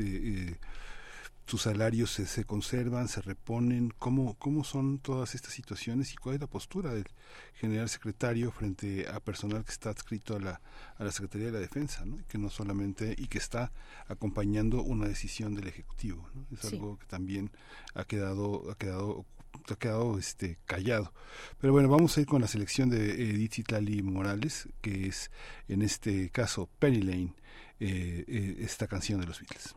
[1.52, 6.36] sus salarios se, se, conservan, se reponen, ¿Cómo, cómo son todas estas situaciones y cuál
[6.36, 7.08] es la postura del
[7.56, 10.62] general secretario frente a personal que está adscrito a la,
[10.96, 12.20] a la Secretaría de la Defensa, ¿no?
[12.30, 13.74] que no solamente y que está
[14.08, 16.30] acompañando una decisión del Ejecutivo.
[16.34, 16.46] ¿no?
[16.58, 17.52] Es algo que también
[17.96, 19.26] ha quedado, ha quedado
[19.70, 21.14] ha quedado este callado.
[21.60, 25.32] Pero bueno, vamos a ir con la selección de Edith Itlali Morales, que es
[25.68, 27.34] en este caso Penny Lane,
[27.80, 29.76] eh, eh, esta canción de los Beatles.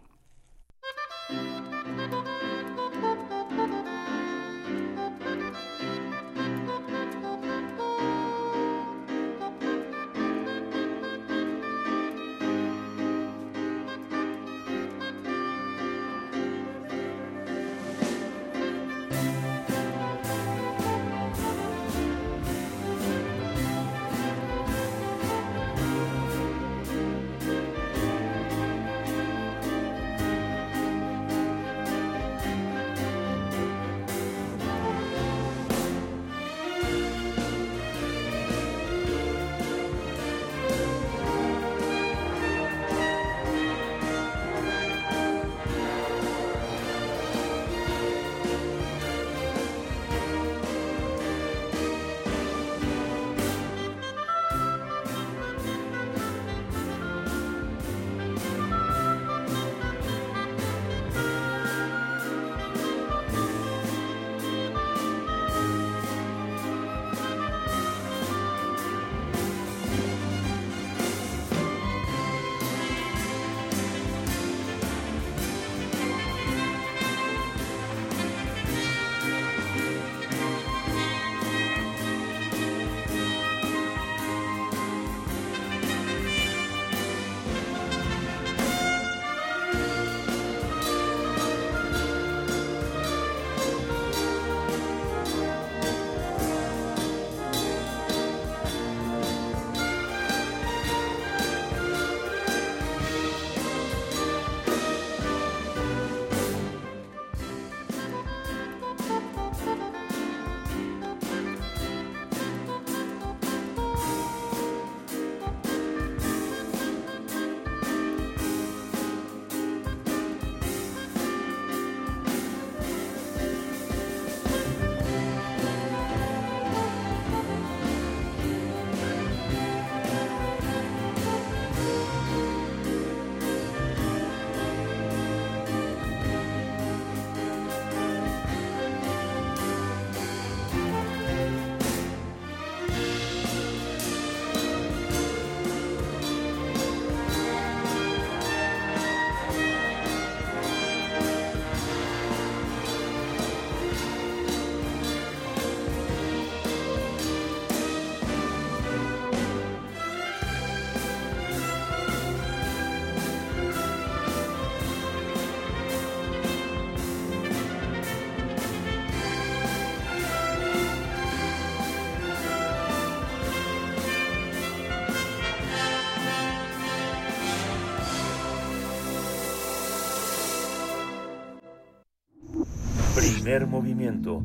[183.45, 184.43] Primer movimiento.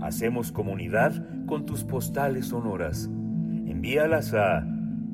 [0.00, 3.04] Hacemos comunidad con tus postales sonoras.
[3.04, 4.66] Envíalas a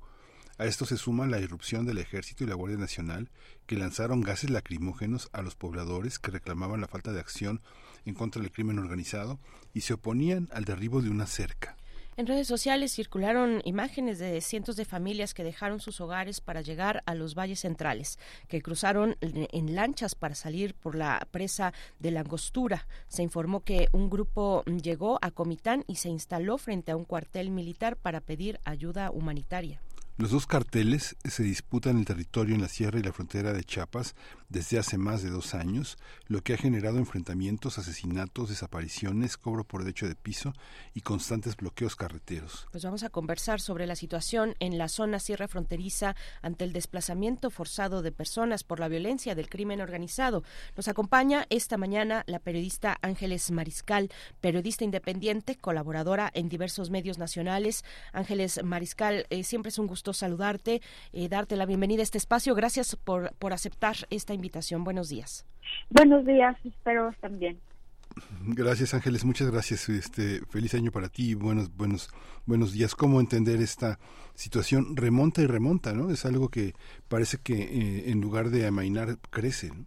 [0.57, 3.30] A esto se suma la irrupción del Ejército y la Guardia Nacional,
[3.68, 7.61] que lanzaron gases lacrimógenos a los pobladores que reclamaban la falta de acción
[8.03, 9.40] en contra del crimen organizado
[9.74, 11.78] y se oponían al derribo de una cerca.
[12.20, 17.02] En redes sociales circularon imágenes de cientos de familias que dejaron sus hogares para llegar
[17.06, 18.20] a los valles centrales,
[18.50, 22.90] que cruzaron en lanchas para salir por la presa de la Angostura.
[23.08, 27.52] Se informó que un grupo llegó a Comitán y se instaló frente a un cuartel
[27.52, 29.80] militar para pedir ayuda humanitaria.
[30.18, 34.16] Los dos carteles se disputan el territorio en la sierra y la frontera de Chiapas
[34.49, 39.84] desde hace más de dos años, lo que ha generado enfrentamientos, asesinatos, desapariciones, cobro por
[39.84, 40.53] derecho de piso
[40.93, 42.67] y constantes bloqueos carreteros.
[42.71, 47.51] Pues vamos a conversar sobre la situación en la zona sierra fronteriza ante el desplazamiento
[47.51, 50.43] forzado de personas por la violencia del crimen organizado.
[50.76, 54.09] Nos acompaña esta mañana la periodista Ángeles Mariscal,
[54.41, 57.84] periodista independiente, colaboradora en diversos medios nacionales.
[58.13, 60.81] Ángeles Mariscal, eh, siempre es un gusto saludarte,
[61.13, 62.55] eh, darte la bienvenida a este espacio.
[62.55, 64.39] Gracias por, por aceptar esta invitación.
[64.84, 65.45] Buenos días.
[65.90, 67.60] Buenos días, espero también.
[68.41, 69.88] Gracias Ángeles, muchas gracias.
[69.90, 72.10] Este feliz año para ti, buenos buenos
[72.45, 72.95] buenos días.
[72.95, 73.99] ¿Cómo entender esta
[74.34, 76.10] situación remonta y remonta, no?
[76.10, 76.74] Es algo que
[77.07, 79.70] parece que eh, en lugar de amainar crece.
[79.70, 79.86] ¿no?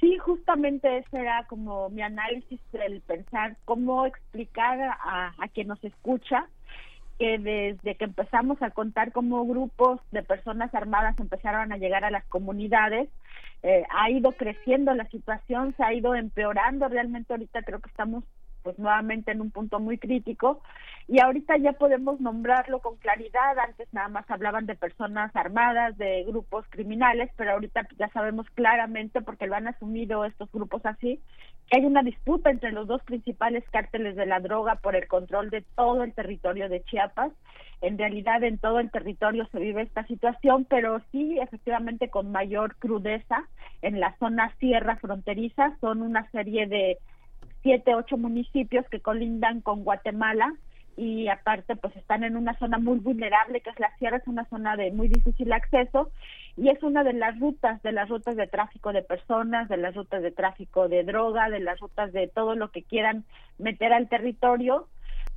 [0.00, 5.82] Sí, justamente ese era como mi análisis del pensar cómo explicar a, a quien nos
[5.84, 6.48] escucha
[7.18, 12.10] que desde que empezamos a contar cómo grupos de personas armadas empezaron a llegar a
[12.10, 13.08] las comunidades,
[13.62, 16.88] eh, ha ido creciendo la situación, se ha ido empeorando.
[16.88, 18.24] Realmente ahorita creo que estamos
[18.62, 20.62] pues nuevamente en un punto muy crítico
[21.08, 23.58] y ahorita ya podemos nombrarlo con claridad.
[23.58, 29.20] Antes nada más hablaban de personas armadas, de grupos criminales, pero ahorita ya sabemos claramente,
[29.20, 31.20] porque lo han asumido estos grupos así,
[31.68, 35.50] que hay una disputa entre los dos principales cárteles de la droga por el control
[35.50, 37.32] de todo el territorio de Chiapas.
[37.80, 42.76] En realidad en todo el territorio se vive esta situación, pero sí efectivamente con mayor
[42.76, 43.44] crudeza
[43.82, 45.76] en la zona sierra fronteriza.
[45.80, 46.98] Son una serie de
[47.62, 50.54] siete, ocho municipios que colindan con Guatemala
[50.96, 54.44] y aparte pues están en una zona muy vulnerable que es la sierra, es una
[54.46, 56.10] zona de muy difícil acceso
[56.56, 59.94] y es una de las rutas, de las rutas de tráfico de personas, de las
[59.94, 63.24] rutas de tráfico de droga, de las rutas de todo lo que quieran
[63.58, 64.88] meter al territorio,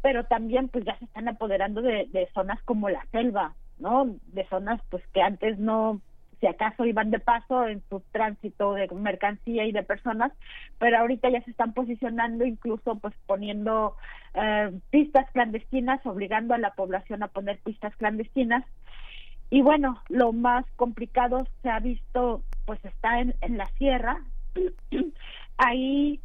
[0.02, 4.18] pero también pues ya se están apoderando de, de zonas como la selva, ¿no?
[4.28, 6.02] De zonas pues que antes no
[6.40, 10.32] si acaso iban de paso en su tránsito de mercancía y de personas,
[10.80, 13.96] pero ahorita ya se están posicionando incluso pues poniendo
[14.34, 18.64] eh, pistas clandestinas, obligando a la población a poner pistas clandestinas.
[19.50, 24.22] Y bueno, lo más complicado se ha visto pues está en, en la sierra.
[25.58, 26.20] Ahí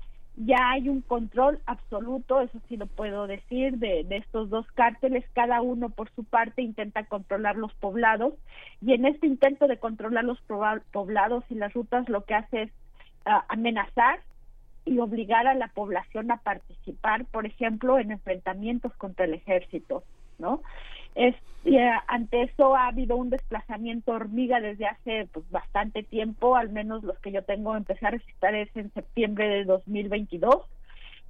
[0.46, 5.24] ya hay un control absoluto, eso sí lo puedo decir, de, de, estos dos cárteles,
[5.34, 8.34] cada uno por su parte intenta controlar los poblados
[8.80, 10.40] y en este intento de controlar los
[10.92, 12.70] poblados y las rutas lo que hace es
[13.26, 14.20] uh, amenazar
[14.86, 20.04] y obligar a la población a participar, por ejemplo, en enfrentamientos contra el ejército,
[20.38, 20.62] ¿no?
[21.14, 21.34] Eh,
[22.08, 27.18] ante eso ha habido un desplazamiento hormiga desde hace pues, bastante tiempo, al menos los
[27.18, 30.64] que yo tengo empecé a registrar es en septiembre de 2022.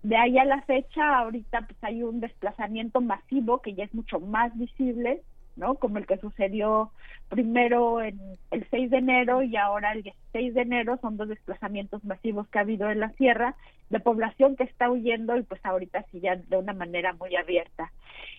[0.03, 4.19] De ahí a la fecha, ahorita pues hay un desplazamiento masivo que ya es mucho
[4.19, 5.23] más visible,
[5.57, 5.75] ¿no?
[5.75, 6.91] Como el que sucedió
[7.29, 8.19] primero en
[8.51, 12.59] el 6 de enero y ahora el 16 de enero, son dos desplazamientos masivos que
[12.59, 13.57] ha habido en la sierra
[13.91, 17.93] de población que está huyendo y pues ahorita sí ya de una manera muy abierta.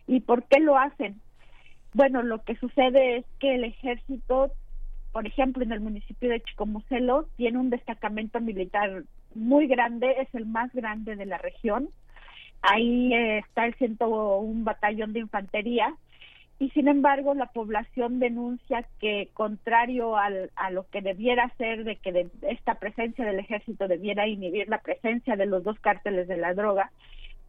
[0.08, 1.22] ¿Y por qué lo hacen?
[1.94, 4.52] Bueno, lo que sucede es que el ejército,
[5.12, 9.04] por ejemplo, en el municipio de Chicomucelo, tiene un destacamento militar
[9.36, 11.90] muy grande, es el más grande de la región.
[12.62, 15.94] Ahí eh, está el 101 batallón de infantería
[16.60, 21.96] y sin embargo la población denuncia que contrario al, a lo que debiera ser de
[21.96, 26.38] que de esta presencia del ejército debiera inhibir la presencia de los dos cárteles de
[26.38, 26.92] la droga,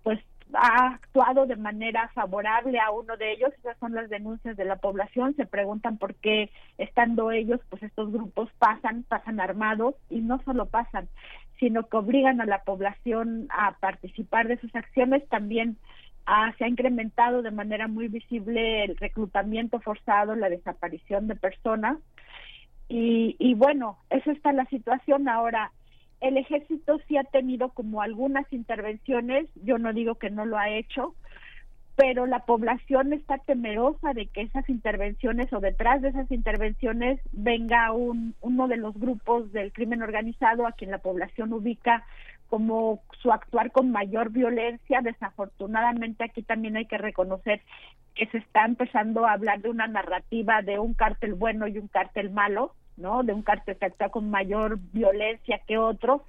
[0.02, 0.18] pues
[0.54, 4.76] ha actuado de manera favorable a uno de ellos, esas son las denuncias de la
[4.76, 10.40] población, se preguntan por qué estando ellos, pues estos grupos pasan, pasan armados y no
[10.44, 11.08] solo pasan,
[11.58, 15.76] sino que obligan a la población a participar de sus acciones, también
[16.26, 21.98] ah, se ha incrementado de manera muy visible el reclutamiento forzado, la desaparición de personas.
[22.88, 25.28] Y, y bueno, esa está la situación.
[25.28, 25.72] Ahora
[26.22, 30.70] el ejército sí ha tenido como algunas intervenciones, yo no digo que no lo ha
[30.70, 31.14] hecho,
[31.96, 37.92] pero la población está temerosa de que esas intervenciones o detrás de esas intervenciones venga
[37.92, 42.04] un, uno de los grupos del crimen organizado a quien la población ubica
[42.48, 45.00] como su actuar con mayor violencia.
[45.02, 47.60] Desafortunadamente aquí también hay que reconocer
[48.14, 51.88] que se está empezando a hablar de una narrativa de un cártel bueno y un
[51.88, 53.22] cártel malo ¿no?
[53.22, 56.24] De un cártel que actúa con mayor violencia que otro.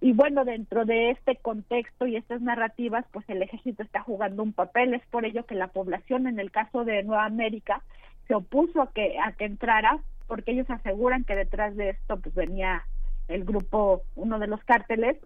[0.00, 4.52] Y bueno, dentro de este contexto y estas narrativas, pues el ejército está jugando un
[4.52, 4.94] papel.
[4.94, 7.82] Es por ello que la población, en el caso de Nueva América,
[8.28, 12.34] se opuso a que, a que entrara, porque ellos aseguran que detrás de esto pues
[12.34, 12.84] venía
[13.26, 15.16] el grupo, uno de los cárteles.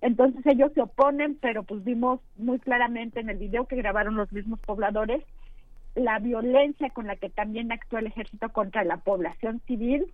[0.00, 4.32] Entonces ellos se oponen, pero pues vimos muy claramente en el video que grabaron los
[4.32, 5.22] mismos pobladores
[5.94, 10.12] la violencia con la que también actúa el ejército contra la población civil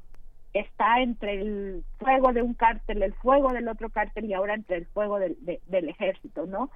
[0.53, 4.77] está entre el fuego de un cártel, el fuego del otro cártel y ahora entre
[4.77, 5.37] el fuego del,
[5.67, 6.71] del ejército, ¿no?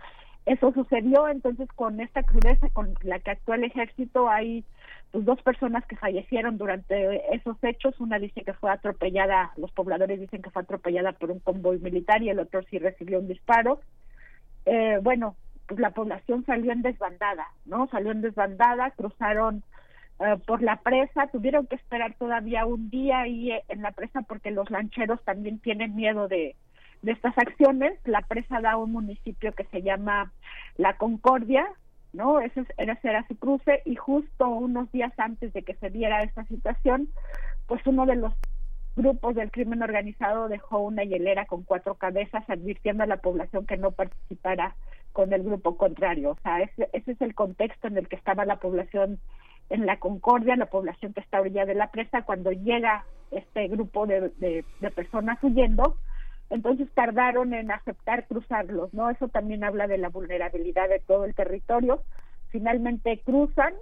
[0.46, 4.28] Eso sucedió entonces con esta crudeza con la que actuó el ejército.
[4.28, 4.64] Hay
[5.10, 7.98] pues, dos personas que fallecieron durante esos hechos.
[7.98, 12.22] Una dice que fue atropellada, los pobladores dicen que fue atropellada por un convoy militar
[12.22, 13.80] y el otro sí recibió un disparo.
[14.66, 15.34] Eh, bueno,
[15.66, 17.86] pues la población salió en desbandada, ¿no?
[17.88, 19.62] Salió en desbandada, cruzaron
[20.20, 24.22] eh, por la presa, tuvieron que esperar todavía un día ahí eh, en la presa
[24.22, 26.54] porque los lancheros también tienen miedo de,
[27.02, 27.98] de estas acciones.
[28.04, 30.32] La presa da un municipio que se llama
[30.76, 31.66] La Concordia,
[32.12, 32.40] ¿no?
[32.40, 37.08] Ese era, su cruce y justo unos días antes de que se diera esta situación,
[37.66, 38.32] pues uno de los
[38.96, 43.76] grupos del crimen organizado dejó una hielera con cuatro cabezas advirtiendo a la población que
[43.76, 44.76] no participara
[45.12, 46.30] con el grupo contrario.
[46.30, 49.18] O sea, ese, ese es el contexto en el que estaba la población
[49.70, 54.06] en la Concordia, la población que está a de la presa, cuando llega este grupo
[54.06, 55.96] de, de, personas huyendo,
[56.50, 59.10] entonces tardaron en aceptar cruzarlos, ¿no?
[59.10, 62.02] Eso también habla de la vulnerabilidad de todo el territorio.
[62.50, 63.74] Finalmente cruzan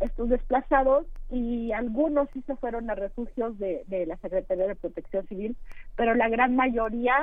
[0.00, 5.26] estos desplazados y algunos sí se fueron a refugios de, de la Secretaría de Protección
[5.26, 5.56] Civil,
[5.96, 7.16] pero la gran mayoría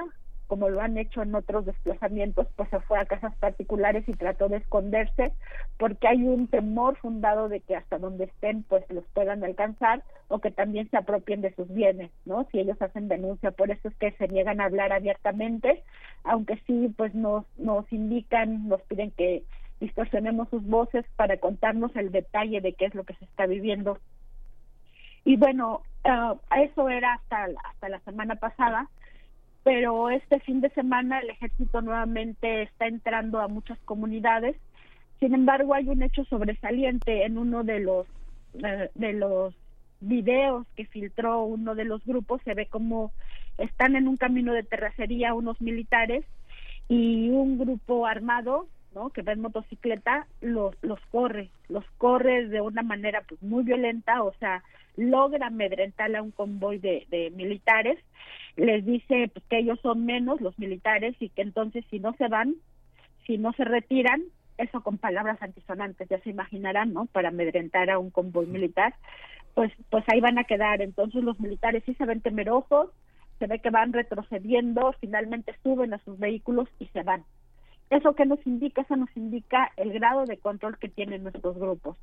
[0.48, 4.50] como lo han hecho en otros desplazamientos, pues se fue a casas particulares y trató
[4.50, 5.32] de esconderse
[5.78, 10.40] porque hay un temor fundado de que hasta donde estén pues los puedan alcanzar o
[10.40, 12.48] que también se apropien de sus bienes, ¿no?
[12.52, 15.84] Si ellos hacen denuncia, por eso es que se niegan a hablar abiertamente,
[16.24, 19.44] aunque sí pues nos nos indican, nos piden que
[19.80, 23.98] distorsionemos sus voces para contarnos el detalle de qué es lo que se está viviendo.
[25.26, 28.90] Y bueno, uh, eso era hasta hasta la semana pasada
[29.64, 34.56] pero este fin de semana el ejército nuevamente está entrando a muchas comunidades.
[35.20, 38.08] Sin embargo, hay un hecho sobresaliente en uno de los
[38.56, 39.56] eh, de los
[40.02, 43.14] videos que filtró uno de los grupos se ve como
[43.58, 46.26] están en un camino de terracería unos militares
[46.90, 49.10] y un grupo armado ¿no?
[49.10, 54.24] que va en motocicleta los los corre los corre de una manera pues muy violenta
[54.24, 54.64] o sea
[54.96, 57.98] logra amedrentar a un convoy de, de militares
[58.56, 62.28] les dice pues, que ellos son menos los militares y que entonces si no se
[62.28, 62.56] van,
[63.26, 64.22] si no se retiran,
[64.58, 67.08] eso con palabras antisonantes, ya se imaginarán, ¿no?
[67.08, 68.94] Para amedrentar a un convoy militar,
[69.56, 70.82] pues, pues ahí van a quedar.
[70.82, 72.92] Entonces los militares sí se ven temerosos,
[73.40, 77.24] se ve que van retrocediendo, finalmente suben a sus vehículos y se van.
[77.90, 78.82] ¿Eso qué nos indica?
[78.82, 81.98] Eso nos indica el grado de control que tienen nuestros grupos.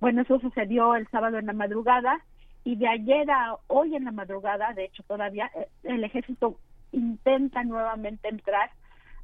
[0.00, 2.20] Bueno, eso sucedió el sábado en la madrugada
[2.64, 6.58] y de ayer a hoy en la madrugada, de hecho todavía eh, el ejército
[6.92, 8.70] intenta nuevamente entrar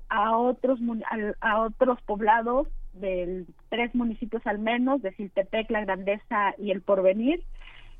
[0.08, 0.80] a otros
[1.40, 7.42] a, otros poblados de tres municipios al menos, de Siltepec, La Grandeza y El Porvenir,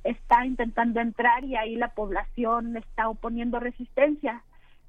[0.05, 4.43] está intentando entrar y ahí la población está oponiendo resistencia.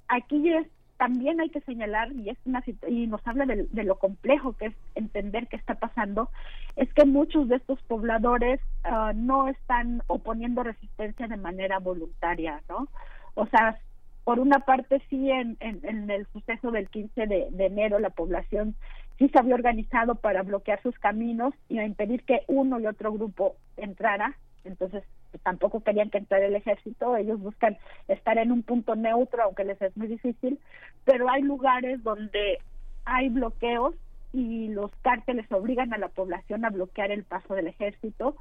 [0.07, 0.67] Aquí es
[1.01, 4.73] también hay que señalar, y, es una, y nos habla de, lo complejo que es
[4.93, 6.29] entender qué está pasando,
[6.75, 12.87] es que muchos de estos pobladores ah, no están oponiendo resistencia de manera voluntaria, ¿no?
[13.33, 13.79] O sea,
[14.25, 18.75] por una parte sí en, en, el suceso del 15 de, de, enero la población
[19.17, 23.11] sí se había organizado para bloquear sus caminos y a impedir que uno y otro
[23.11, 25.03] grupo entrara, entonces
[25.39, 27.77] tampoco querían que entrara el ejército, ellos buscan
[28.07, 30.59] estar en un punto neutro, aunque les es muy difícil,
[31.05, 32.59] pero hay lugares donde
[33.05, 33.95] hay bloqueos
[34.33, 38.35] y los cárteles obligan a la población a bloquear el paso del ejército.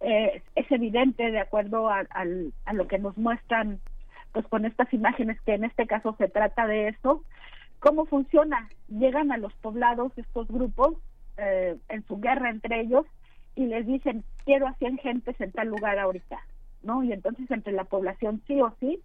[0.00, 3.80] Eh, es evidente, de acuerdo a, a lo que nos muestran
[4.32, 7.22] pues con estas imágenes, que en este caso se trata de eso,
[7.78, 8.68] ¿cómo funciona?
[8.88, 10.96] Llegan a los poblados estos grupos
[11.36, 13.06] eh, en su guerra entre ellos
[13.56, 16.40] y les dicen, quiero a 100 gentes en tal lugar ahorita,
[16.82, 17.02] ¿no?
[17.02, 19.00] Y entonces entre la población sí o sí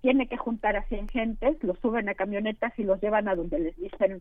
[0.00, 3.58] tiene que juntar a 100 gentes, los suben a camionetas y los llevan a donde
[3.58, 4.20] les dicen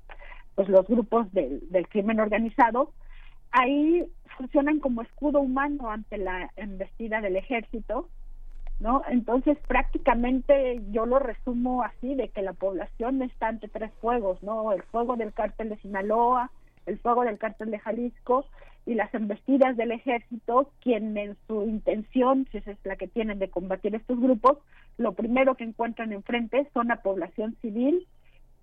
[0.55, 2.91] pues los grupos del, del crimen organizado.
[3.51, 4.05] Ahí
[4.37, 8.09] funcionan como escudo humano ante la embestida del ejército,
[8.79, 9.03] ¿no?
[9.09, 14.71] Entonces prácticamente yo lo resumo así, de que la población está ante tres fuegos, ¿no?
[14.73, 16.51] El fuego del cártel de Sinaloa,
[16.85, 18.45] el fuego del cártel de Jalisco
[18.85, 23.39] y las embestidas del ejército, quien en su intención, si esa es la que tienen
[23.39, 24.57] de combatir estos grupos,
[24.97, 28.07] lo primero que encuentran enfrente son la población civil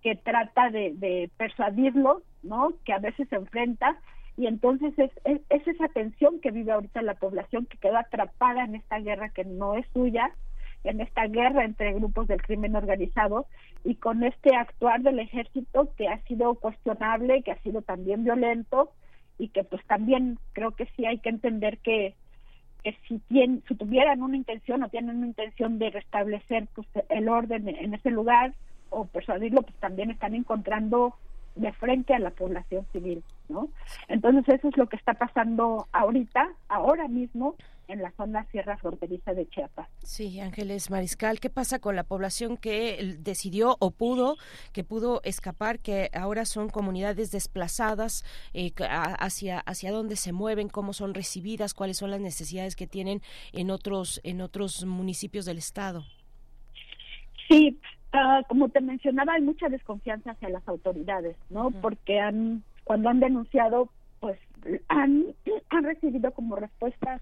[0.02, 2.72] que trata de, de persuadirlos, ¿no?
[2.84, 3.98] Que a veces se enfrenta
[4.36, 8.64] y entonces es, es, es, esa tensión que vive ahorita la población que quedó atrapada
[8.64, 10.30] en esta guerra que no es suya,
[10.84, 13.46] en esta guerra entre grupos del crimen organizado
[13.84, 18.92] y con este actuar del ejército que ha sido cuestionable, que ha sido también violento
[19.38, 22.14] y que pues también creo que sí hay que entender que,
[22.82, 27.68] que si, si tuvieran una intención o tienen una intención de restablecer pues el orden
[27.68, 28.52] en ese lugar
[28.90, 31.14] o persuadirlo pues también están encontrando
[31.58, 33.68] de frente a la población civil, ¿no?
[34.08, 37.56] Entonces eso es lo que está pasando ahorita, ahora mismo,
[37.88, 39.88] en la zona sierra fronteriza de Chiapas.
[40.02, 44.36] Sí, Ángeles Mariscal, ¿qué pasa con la población que decidió o pudo,
[44.72, 50.92] que pudo escapar, que ahora son comunidades desplazadas, eh, hacia, hacia dónde se mueven, cómo
[50.92, 53.22] son recibidas, cuáles son las necesidades que tienen
[53.52, 56.04] en otros, en otros municipios del estado?
[57.48, 57.80] Sí,
[58.12, 61.70] Uh, como te mencionaba, hay mucha desconfianza hacia las autoridades, ¿no?
[61.70, 63.90] Porque han, cuando han denunciado,
[64.20, 64.38] pues
[64.88, 65.26] han,
[65.70, 67.20] han recibido como respuestas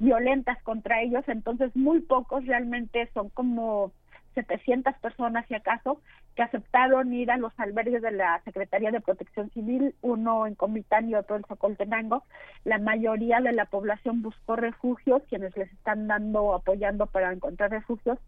[0.00, 3.92] violentas contra ellos, entonces muy pocos realmente son como
[4.38, 6.00] 700 personas, si acaso,
[6.36, 11.08] que aceptaron ir a los albergues de la Secretaría de Protección Civil, uno en Comitán
[11.08, 12.22] y otro en Socoltenango.
[12.64, 18.18] La mayoría de la población buscó refugios, quienes les están dando, apoyando para encontrar refugios,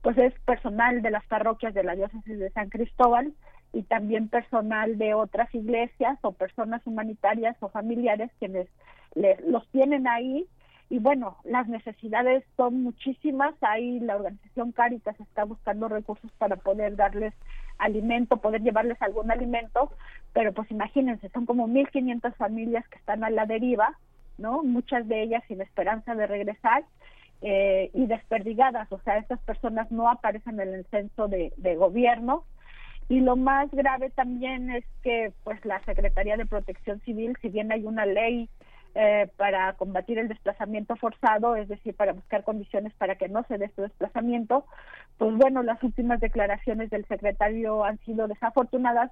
[0.00, 3.34] pues es personal de las parroquias de la diócesis de San Cristóbal
[3.74, 8.66] y también personal de otras iglesias o personas humanitarias o familiares quienes
[9.14, 10.46] les, los tienen ahí
[10.90, 13.54] y bueno, las necesidades son muchísimas.
[13.60, 17.34] Ahí la organización Caritas está buscando recursos para poder darles
[17.76, 19.92] alimento, poder llevarles algún alimento,
[20.32, 23.98] pero pues imagínense, son como 1.500 familias que están a la deriva,
[24.38, 24.62] ¿no?
[24.62, 26.84] Muchas de ellas sin esperanza de regresar
[27.42, 32.44] eh, y desperdigadas, o sea, estas personas no aparecen en el censo de, de gobierno.
[33.10, 37.72] Y lo más grave también es que pues la Secretaría de Protección Civil, si bien
[37.72, 38.50] hay una ley
[38.94, 43.58] eh, para combatir el desplazamiento forzado, es decir, para buscar condiciones para que no se
[43.58, 44.64] dé este desplazamiento,
[45.18, 49.10] pues bueno, las últimas declaraciones del secretario han sido desafortunadas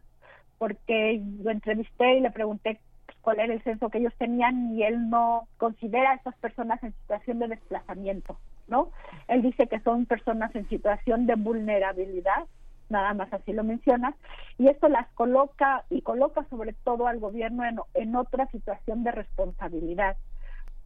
[0.59, 2.81] porque lo entrevisté y le pregunté
[3.21, 6.93] cuál era el censo que ellos tenían y él no considera a estas personas en
[6.93, 8.39] situación de desplazamiento,
[8.69, 8.91] ¿no?
[9.29, 12.47] Él dice que son personas en situación de vulnerabilidad
[12.89, 14.15] nada más así lo menciona,
[14.59, 19.13] y esto las coloca y coloca sobre todo al gobierno en, en otra situación de
[19.13, 20.17] responsabilidad,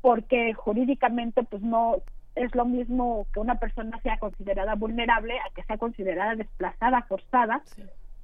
[0.01, 2.03] porque jurídicamente pues no
[2.35, 7.63] es lo mismo que una persona sea considerada vulnerable a que sea considerada desplazada, forzada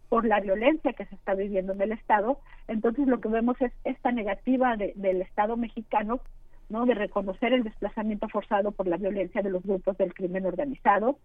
[0.08, 2.38] por la violencia que se está viviendo en el Estado.
[2.68, 6.20] Entonces lo que vemos es esta negativa del Estado mexicano
[6.68, 11.18] no de reconocer el desplazamiento forzado por la violencia de los grupos del crimen organizado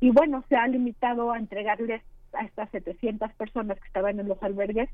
[0.00, 2.02] y bueno, se ha limitado a entregarles
[2.32, 4.90] a estas 700 personas que estaban en los albergues,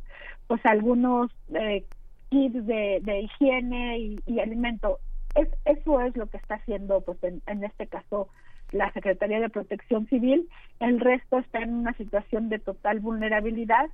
[0.46, 1.84] pues algunos eh,
[2.30, 4.98] kits de, higiene y, y alimento.
[5.34, 8.28] Es, eso es lo que está haciendo, pues en, en este caso,
[8.72, 10.48] la Secretaría de Protección Civil.
[10.80, 13.86] El resto está en una situación de total vulnerabilidad.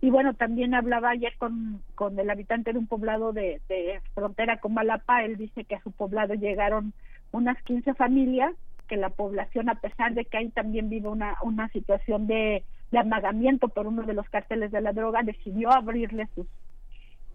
[0.00, 4.58] Y bueno, también hablaba ayer con, con el habitante de un poblado de, de frontera
[4.58, 5.24] con Malapa.
[5.24, 6.92] Él dice que a su poblado llegaron
[7.30, 8.52] unas 15 familias
[8.92, 12.62] que la población, a pesar de que ahí también vive una, una situación de,
[12.94, 16.46] amagamiento por uno de los cárteles de la droga, decidió abrirle sus,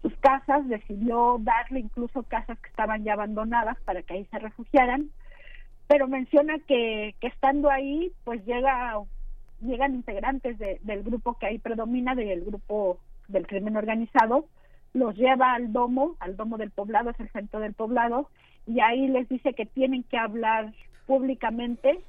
[0.00, 5.10] sus casas, decidió darle incluso casas que estaban ya abandonadas para que ahí se refugiaran,
[5.88, 8.94] pero menciona que, que estando ahí, pues llega
[9.60, 14.46] llegan integrantes de, del grupo que ahí predomina, del grupo del crimen organizado,
[14.94, 18.30] los lleva al domo, al domo del poblado, es el centro del poblado,
[18.64, 20.72] y ahí les dice que tienen que hablar
[21.08, 22.00] públicamente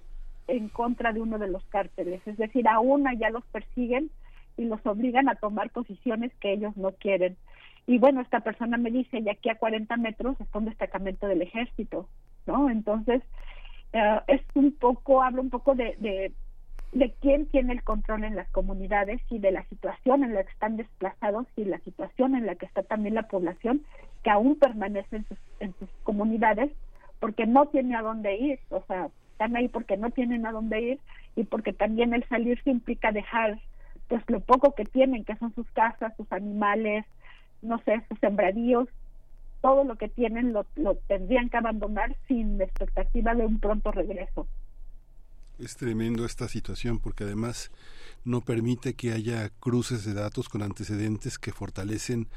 [0.48, 4.12] en contra de uno de los cárteles, es decir, aún allá los persiguen
[4.58, 7.38] y los obligan a tomar posiciones que ellos no quieren.
[7.88, 11.42] Y bueno, esta persona me dice, y aquí a 40 metros está un destacamento del
[11.42, 12.10] ejército,
[12.46, 12.70] ¿no?
[12.70, 13.24] Entonces,
[13.94, 16.34] eh, es un poco, hablo un poco de,
[16.92, 20.52] de, quién tiene el control en las comunidades y de la situación en la que
[20.52, 23.86] están desplazados y la situación en la que está también la población
[24.24, 25.24] que aún permanece
[25.62, 26.70] en sus comunidades
[27.20, 30.82] porque no tiene a dónde ir, o sea, están ahí porque no tienen a dónde
[30.82, 31.00] ir
[31.36, 33.60] y porque también el salirse implica dejar
[34.08, 37.06] pues lo poco que tienen, que son sus casas, sus animales,
[37.62, 38.90] no sé, sus sembradíos,
[39.62, 44.48] todo lo que tienen lo, lo tendrían que abandonar sin expectativa de un pronto regreso.
[45.60, 47.72] Es tremendo esta situación porque además
[48.24, 52.28] no permite que haya cruces de datos con antecedentes que fortalecen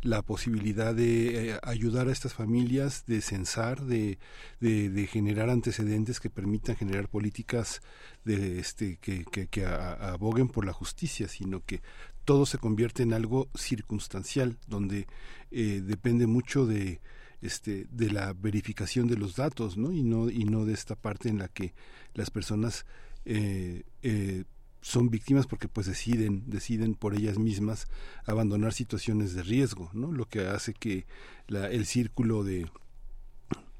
[0.00, 4.18] la posibilidad de eh, ayudar a estas familias, de censar, de,
[4.60, 7.82] de, generar antecedentes que permitan generar políticas
[8.24, 11.82] de este que, que, que aboguen por la justicia, sino que
[12.24, 15.06] todo se convierte en algo circunstancial, donde
[15.50, 17.00] eh, depende mucho de
[17.40, 21.28] este de la verificación de los datos no y no y no de esta parte
[21.28, 21.74] en la que
[22.14, 22.86] las personas
[23.24, 24.44] eh, eh,
[24.82, 27.88] son víctimas porque pues deciden deciden por ellas mismas
[28.26, 31.06] abandonar situaciones de riesgo no lo que hace que
[31.48, 32.66] la, el círculo de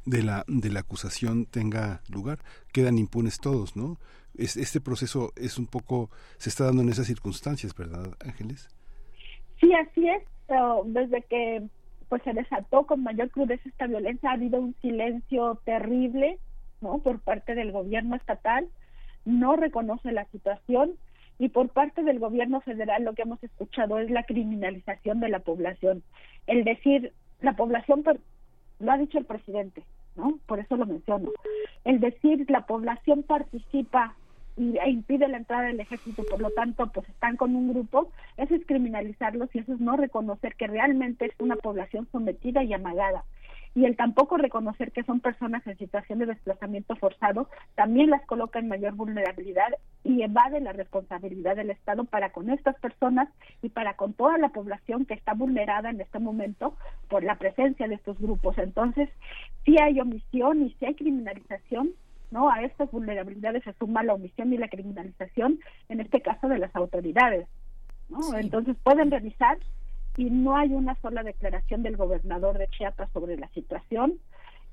[0.06, 2.38] de la de la acusación tenga lugar.
[2.72, 3.98] Quedan impunes todos no
[4.34, 8.68] es, este proceso es un poco se está dando en esas circunstancias verdad Ángeles
[9.60, 10.22] sí así es
[10.86, 11.62] desde que
[12.12, 16.38] pues se desató con mayor crudeza esta violencia, ha habido un silencio terrible,
[16.82, 16.98] ¿no?
[16.98, 18.68] Por parte del gobierno estatal,
[19.24, 20.92] no reconoce la situación
[21.38, 25.40] y por parte del gobierno federal lo que hemos escuchado es la criminalización de la
[25.40, 26.02] población.
[26.46, 28.04] El decir, la población,
[28.78, 29.82] lo ha dicho el presidente,
[30.16, 30.38] ¿no?
[30.46, 31.30] Por eso lo menciono.
[31.84, 34.14] El decir, la población participa
[34.56, 38.10] y, e impide la entrada del ejército, por lo tanto, pues están con un grupo,
[38.36, 42.72] eso es criminalizarlos y eso es no reconocer que realmente es una población sometida y
[42.72, 43.24] amagada.
[43.74, 48.58] Y el tampoco reconocer que son personas en situación de desplazamiento forzado también las coloca
[48.58, 49.68] en mayor vulnerabilidad
[50.04, 53.28] y evade la responsabilidad del Estado para con estas personas
[53.62, 56.76] y para con toda la población que está vulnerada en este momento
[57.08, 58.58] por la presencia de estos grupos.
[58.58, 59.08] Entonces,
[59.64, 61.92] si hay omisión y si hay criminalización,
[62.30, 62.50] ¿no?
[62.50, 66.74] A estas vulnerabilidades se suma la omisión y la criminalización, en este caso de las
[66.74, 67.46] autoridades,
[68.08, 68.36] ¿no?
[68.36, 69.58] Entonces pueden revisar
[70.16, 74.14] y no hay una sola declaración del gobernador de Chiapas sobre la situación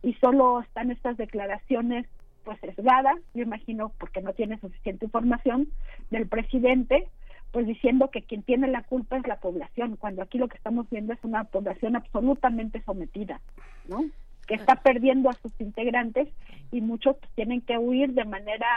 [0.02, 2.06] y solo están estas declaraciones
[2.44, 5.68] pues sesgadas, yo imagino porque no tiene suficiente información
[6.10, 7.07] del presidente,
[7.52, 10.90] pues diciendo que quien tiene la culpa es la población, cuando aquí lo que estamos
[10.90, 13.41] viendo es una población absolutamente sometida,
[13.88, 14.06] ¿no?
[14.49, 16.28] que está perdiendo a sus integrantes
[16.72, 18.68] y muchos tienen que huir de manera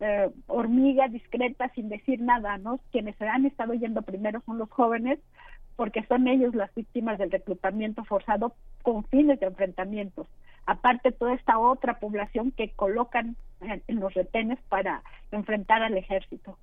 [0.00, 2.80] eh, hormiga, discreta, sin decir nada, ¿no?
[2.90, 5.18] Quienes se han estado yendo primero son los jóvenes,
[5.80, 8.52] porque son ellos las víctimas del reclutamiento forzado
[8.82, 10.26] con fines de enfrentamientos.
[10.66, 15.02] Aparte, toda esta otra población que colocan en los retenes para
[15.32, 16.58] enfrentar al ejército.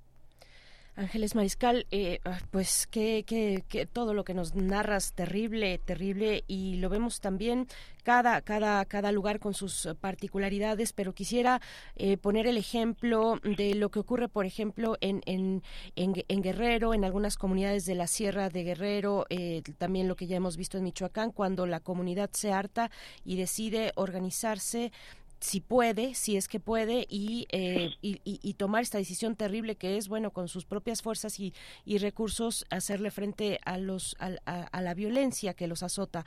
[0.98, 6.76] Ángeles Mariscal, eh, ah, pues que, que, todo lo que nos narras terrible, terrible y
[6.78, 7.68] lo vemos también
[8.02, 11.60] cada cada cada lugar con sus particularidades, pero quisiera
[11.94, 15.62] eh, poner el ejemplo de lo que ocurre, por ejemplo, en, en,
[15.94, 20.36] en, Guerrero, en algunas comunidades de la Sierra de Guerrero, eh, también lo que ya
[20.36, 22.90] hemos visto en Michoacán, cuando la comunidad se harta
[23.24, 24.90] y decide organizarse
[25.40, 30.08] si puede, si es que puede, eh, y, y, tomar esta decisión terrible que es,
[30.08, 31.54] bueno, con sus propias fuerzas y,
[31.84, 36.24] y recursos, hacerle frente a, los, a, la violencia que los azota.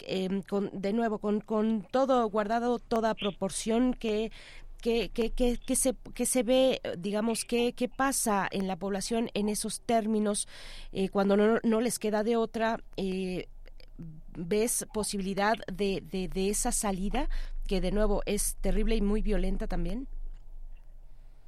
[0.00, 4.32] Em, con, de nuevo, con, con todo guardado, toda proporción que
[4.84, 5.96] que, se,
[6.26, 10.46] se ve, digamos, qué que pasa en la población en esos términos
[10.92, 12.80] eh, cuando no, no, les queda de otra.
[12.96, 13.48] Eh,
[14.36, 17.28] ¿Ves posibilidad de, de, de, esa salida
[17.66, 20.06] que de nuevo es terrible y muy violenta también?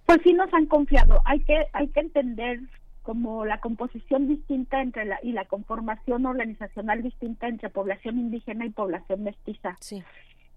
[0.07, 1.21] Pues sí nos han confiado.
[1.25, 2.61] Hay que hay que entender
[3.03, 8.71] como la composición distinta entre la y la conformación organizacional distinta entre población indígena y
[8.71, 9.77] población mestiza.
[9.81, 10.03] Sí.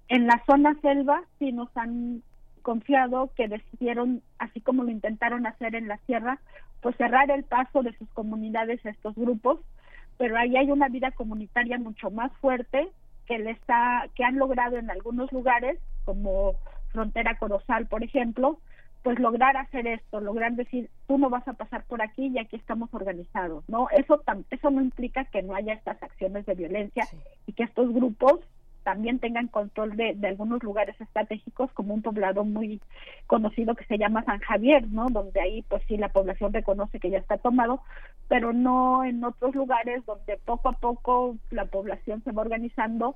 [0.07, 2.23] En la zona selva sí nos han
[2.61, 6.39] confiado que decidieron, así como lo intentaron hacer en la sierra,
[6.81, 9.59] pues cerrar el paso de sus comunidades a estos grupos,
[10.17, 12.89] pero ahí hay una vida comunitaria mucho más fuerte
[13.29, 16.55] que le está que han logrado en algunos lugares como
[16.91, 18.59] frontera Corozal por ejemplo
[19.03, 22.55] pues lograr hacer esto lograr decir tú no vas a pasar por aquí y aquí
[22.55, 27.05] estamos organizados no eso eso no implica que no haya estas acciones de violencia
[27.45, 28.39] y que estos grupos
[28.83, 32.81] también tengan control de, algunos lugares estratégicos como un poblado muy
[33.27, 35.07] conocido que se llama San Javier, ¿no?
[35.09, 37.81] Donde ahí pues sí la población reconoce que ya está tomado,
[38.27, 43.15] pero no en otros lugares donde poco a poco la población se va organizando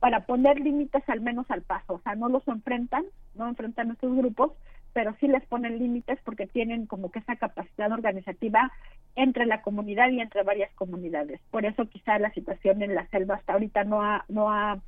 [0.00, 3.04] para poner límites al menos al paso, o sea, no los enfrentan,
[3.34, 4.52] no enfrentan a estos grupos,
[4.92, 8.72] pero sí les ponen límites porque tienen como que esa capacidad organizativa
[9.16, 11.40] entre la comunidad y entre varias comunidades.
[11.50, 14.78] Por eso quizá la situación en la selva hasta ahorita no ha no ha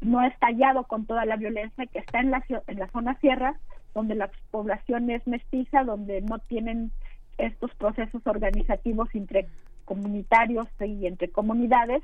[0.00, 3.54] no ha estallado con toda la violencia que está en la en la zona sierra,
[3.94, 6.92] donde la población es mestiza, donde no tienen
[7.38, 9.48] estos procesos organizativos entre
[9.84, 12.02] comunitarios y entre comunidades,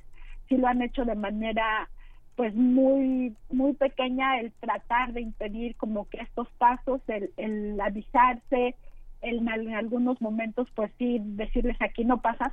[0.49, 1.89] sí lo han hecho de manera
[2.37, 8.77] pues muy muy pequeña el tratar de impedir como que estos pasos el, el avisarse
[9.23, 12.53] el, en algunos momentos pues sí decirles aquí no pasas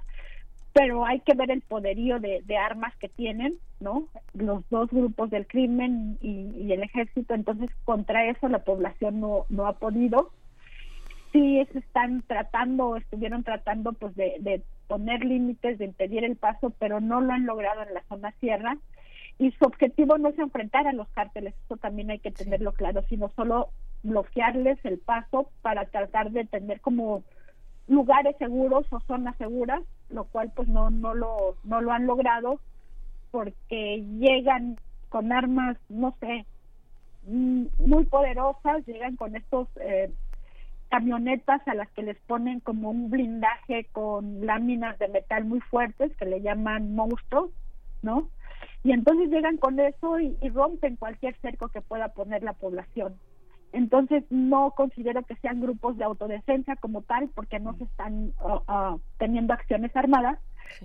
[0.71, 5.29] pero hay que ver el poderío de, de armas que tienen no los dos grupos
[5.29, 10.31] del crimen y, y, el ejército entonces contra eso la población no no ha podido.
[11.33, 17.01] Sí están tratando estuvieron tratando pues de, de poner límites de impedir el paso pero
[17.01, 18.77] no lo han logrado en la zona sierra
[19.39, 23.03] y su objetivo no es enfrentar a los cárteles, eso también hay que tenerlo claro,
[23.09, 23.69] sino solo
[24.03, 27.23] bloquearles el paso para tratar de tener como
[27.87, 32.59] lugares seguros o zonas seguras, lo cual pues no no lo no lo han logrado
[33.31, 34.77] porque llegan
[35.09, 36.45] con armas, no sé,
[37.25, 40.11] mm, muy poderosas, llegan con estos eh,
[40.89, 46.15] camionetas a las que les ponen como un blindaje con láminas de metal muy fuertes
[46.17, 47.49] que le llaman monstruos,
[48.03, 48.29] ¿no?
[48.83, 53.15] Y entonces llegan con eso y, rompen cualquier cerco que pueda poner la población.
[53.71, 58.71] Entonces no considero que sean grupos de autodefensa como tal, porque no se están uh,
[58.71, 60.37] uh, teniendo acciones armadas,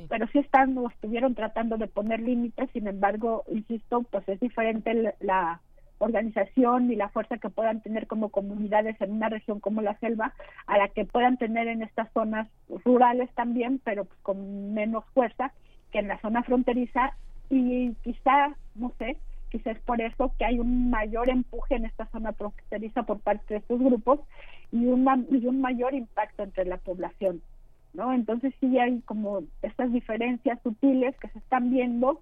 [0.08, 2.70] pero sí están o estuvieron tratando de poner límites.
[2.72, 5.60] Sin embargo, insisto, pues es diferente la
[5.98, 10.32] organización y la fuerza que puedan tener como comunidades en una región como la selva
[10.66, 12.48] a la que puedan tener en estas zonas
[12.84, 15.52] rurales también, pero pues con menos fuerza
[15.90, 17.14] que en la zona fronteriza
[17.50, 19.16] y quizá, no sé,
[19.50, 23.54] quizás es por eso que hay un mayor empuje en esta zona fronteriza por parte
[23.54, 24.20] de estos grupos
[24.72, 27.40] y, una, y un mayor impacto entre la población,
[27.94, 28.12] ¿no?
[28.12, 32.20] Entonces sí hay como estas diferencias sutiles que se están viendo,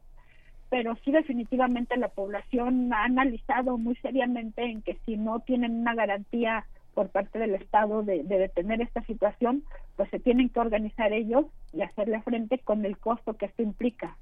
[0.70, 5.94] pero sí definitivamente la población ha analizado muy seriamente en que si no tienen una
[5.94, 9.64] garantía por parte del Estado de, de, detener esta situación,
[9.96, 11.44] pues se tienen que organizar ellos
[11.74, 14.16] y hacerle frente con el costo que esto implica.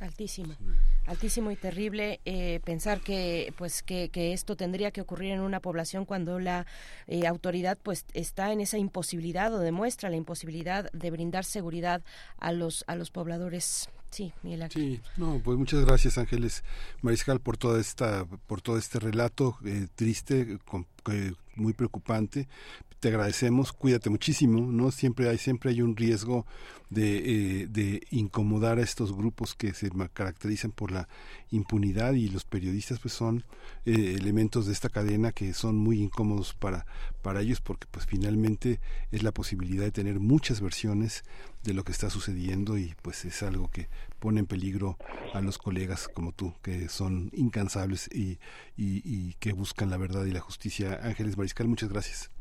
[0.00, 0.54] Altísimo,
[1.06, 5.60] altísimo y terrible eh, pensar que pues que, que, esto tendría que ocurrir en una
[5.60, 6.66] población cuando la
[7.06, 12.02] eh, autoridad pues está en esa imposibilidad o demuestra la imposibilidad de brindar seguridad
[12.38, 13.88] a los a los pobladores.
[14.10, 16.64] Sí, Miguel Sí, no, pues muchas gracias Ángeles
[17.00, 22.48] Mariscal por toda esta, por todo este relato eh, triste, con, eh, muy preocupante.
[23.02, 24.92] Te agradecemos, cuídate muchísimo, ¿no?
[24.92, 26.46] Siempre hay, siempre hay un riesgo
[26.88, 31.08] de, eh, incomodar a estos grupos que se caracterizan por la
[31.50, 33.44] impunidad y los periodistas pues son
[33.86, 36.86] eh, elementos de esta cadena que son muy incómodos para,
[37.22, 38.78] para ellos porque pues finalmente
[39.10, 41.24] es la posibilidad de tener muchas versiones
[41.64, 43.88] de lo que está sucediendo y pues es algo que
[44.20, 44.96] pone en peligro
[45.34, 48.38] a los colegas como tú que son incansables y,
[48.76, 51.00] y, y que buscan la verdad y la justicia.
[51.02, 52.31] Ángeles Mariscal, muchas gracias.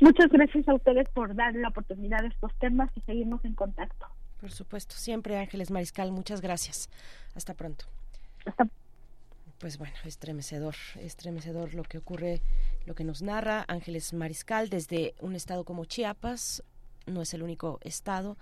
[0.00, 4.06] Muchas gracias a ustedes por dar la oportunidad de estos temas y seguimos en contacto.
[4.40, 6.88] Por supuesto, siempre Ángeles Mariscal, muchas gracias.
[7.34, 7.84] Hasta pronto.
[8.46, 8.66] Hasta
[9.60, 12.40] pues bueno, estremecedor, estremecedor lo que ocurre,
[12.86, 16.62] lo que nos narra Ángeles Mariscal desde un estado como Chiapas,
[17.04, 18.38] no es el único estado,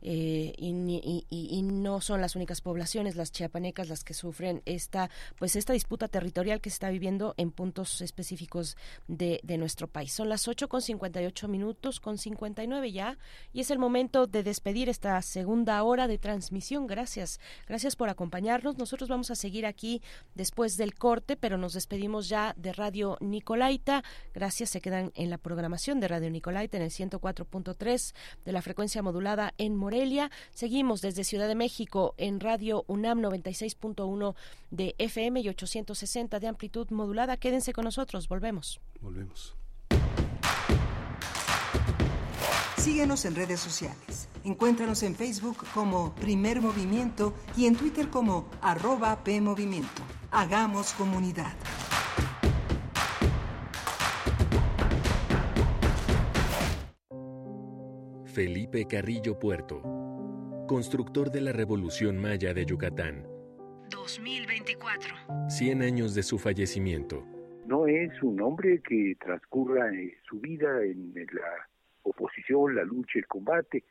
[0.00, 5.56] eh, y, y, no son las únicas poblaciones, las chiapanecas, las que sufren esta, pues
[5.56, 8.76] esta disputa territorial que se está viviendo en puntos específicos
[9.08, 10.12] de, de nuestro país.
[10.12, 13.18] Son las 8 con 58 minutos, con 59 ya,
[13.52, 16.86] y es el momento de despedir esta segunda hora de transmisión.
[16.86, 18.78] Gracias, gracias por acompañarnos.
[18.78, 20.00] Nosotros vamos a seguir aquí
[20.34, 24.04] después del corte, pero nos despedimos ya de Radio Nicolaita.
[24.32, 28.14] Gracias, se quedan en la programación de Radio Nicolaita en el 104.3
[28.44, 29.87] de la frecuencia modulada en Morelia.
[30.54, 34.34] Seguimos desde Ciudad de México en Radio UNAM 96.1
[34.70, 37.36] de FM y 860 de amplitud modulada.
[37.36, 38.80] Quédense con nosotros, volvemos.
[39.00, 39.54] Volvemos.
[42.76, 44.28] Síguenos en redes sociales.
[44.44, 50.02] Encuéntranos en Facebook como Primer Movimiento y en Twitter como arroba PMovimiento.
[50.30, 51.54] Hagamos comunidad.
[58.38, 59.82] Felipe Carrillo Puerto,
[60.68, 63.26] constructor de la Revolución Maya de Yucatán.
[63.90, 65.12] 2024.
[65.48, 67.26] 100 años de su fallecimiento.
[67.66, 71.68] no es un hombre que transcurra eh, su vida en la
[72.04, 73.82] oposición, la lucha, el combate,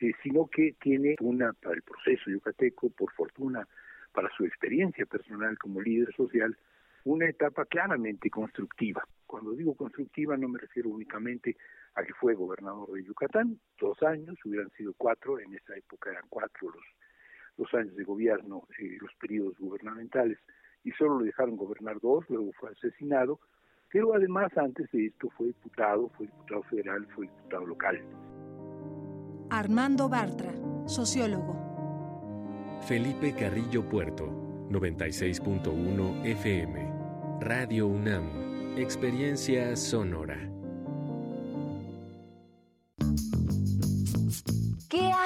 [0.00, 3.66] eh, sino que tiene una, para el proceso yucateco, por fortuna,
[4.12, 6.56] para su experiencia personal como líder social,
[7.02, 9.02] una etapa claramente constructiva.
[9.26, 11.56] Cuando digo constructiva no me refiero únicamente
[11.98, 16.24] a que fue gobernador de Yucatán, dos años, hubieran sido cuatro, en esa época eran
[16.28, 16.84] cuatro los,
[17.56, 20.38] los años de gobierno, eh, los periodos gubernamentales,
[20.84, 23.40] y solo lo dejaron gobernar dos, luego fue asesinado,
[23.90, 28.00] pero además antes de esto fue diputado, fue diputado federal, fue diputado local.
[29.50, 30.52] Armando Bartra,
[30.86, 31.56] sociólogo.
[32.86, 34.26] Felipe Carrillo Puerto,
[34.70, 36.92] 96.1 FM.
[37.40, 40.57] Radio UNAM, Experiencia Sonora.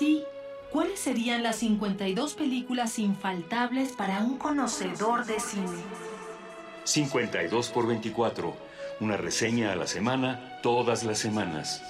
[0.00, 0.24] Ti,
[0.72, 5.84] ¿cuáles serían las 52 películas infaltables para un conocedor de cine?
[6.84, 8.56] 52 por 24.
[9.00, 11.82] Una reseña a la semana, todas las semanas.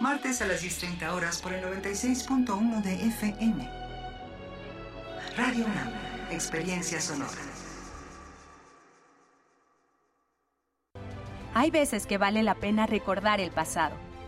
[0.00, 3.68] Martes a las 10.30 horas por el 96.1 de FM.
[5.36, 5.92] Radio UNAM,
[6.30, 7.42] Experiencia Sonora.
[11.54, 13.96] Hay veces que vale la pena recordar el pasado,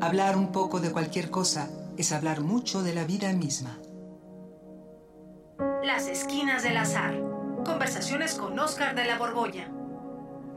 [0.00, 1.68] Hablar un poco de cualquier cosa
[1.98, 3.78] es hablar mucho de la vida misma.
[5.84, 7.20] Las esquinas del azar.
[7.66, 9.68] Conversaciones con Oscar de la Borbolla.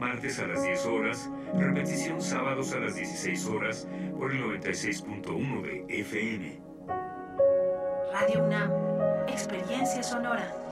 [0.00, 3.86] Martes a las 10 horas, repetición sábados a las 16 horas
[4.18, 6.62] por el 96.1 de FM.
[8.14, 8.70] Radio UNAM.
[9.28, 10.63] Experiencia sonora.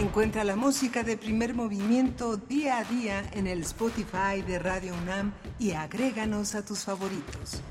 [0.00, 5.34] Encuentra la música de primer movimiento día a día en el Spotify de Radio UNAM
[5.58, 7.62] y agréganos a tus favoritos.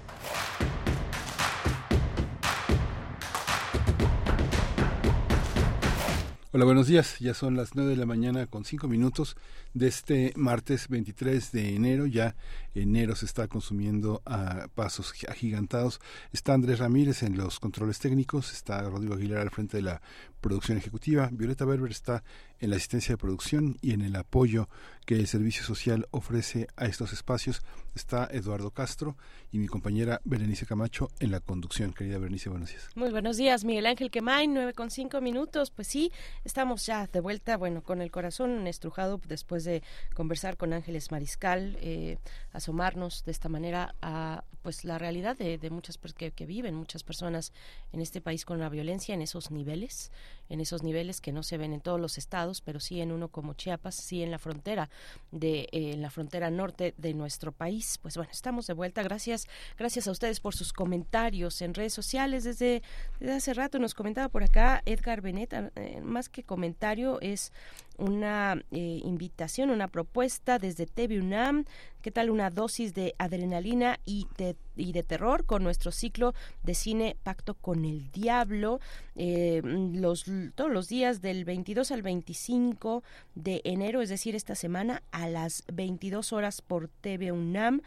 [6.51, 7.19] Hola, buenos días.
[7.19, 9.37] Ya son las 9 de la mañana con 5 minutos
[9.75, 12.07] de este martes 23 de enero.
[12.07, 12.35] Ya
[12.73, 16.01] enero se está consumiendo a pasos agigantados.
[16.33, 20.01] Está Andrés Ramírez en los controles técnicos, está Rodrigo Aguilar al frente de la
[20.41, 22.23] producción ejecutiva, Violeta Berber está
[22.59, 24.69] en la asistencia de producción y en el apoyo
[25.05, 27.61] que el Servicio Social ofrece a estos espacios.
[27.95, 29.17] Está Eduardo Castro
[29.51, 31.93] y mi compañera Berenice Camacho en la conducción.
[31.93, 32.89] Querida Berenice, buenos días.
[32.95, 35.71] Muy buenos días, Miguel Ángel Quemay, nueve con cinco minutos.
[35.71, 36.11] Pues sí,
[36.43, 39.83] estamos ya de vuelta, bueno, con el corazón estrujado después de
[40.13, 42.17] conversar con Ángeles Mariscal, eh,
[42.53, 47.03] asomarnos de esta manera a pues la realidad de, de muchas que, que viven muchas
[47.03, 47.53] personas
[47.93, 50.11] en este país con la violencia en esos niveles,
[50.49, 53.29] en esos niveles que no se ven en todos los estados, pero sí en uno
[53.29, 54.89] como Chiapas, sí en la frontera
[55.31, 57.78] de eh, en la frontera norte de nuestro país.
[58.01, 59.03] Pues bueno, estamos de vuelta.
[59.03, 59.47] Gracias,
[59.77, 62.43] gracias a ustedes por sus comentarios en redes sociales.
[62.43, 62.81] Desde,
[63.27, 67.51] hace rato nos comentaba por acá Edgar Benet, eh, más que comentario es
[67.99, 71.65] una eh, invitación, una propuesta desde TV UNAM.
[72.01, 76.73] ¿Qué tal una dosis de adrenalina y de, y de terror con nuestro ciclo de
[76.73, 78.79] cine Pacto con el Diablo?
[79.17, 83.03] Eh, los, todos los días del 22 al 25
[83.35, 87.81] de enero, es decir, esta semana a las 22 horas por TV UNAM.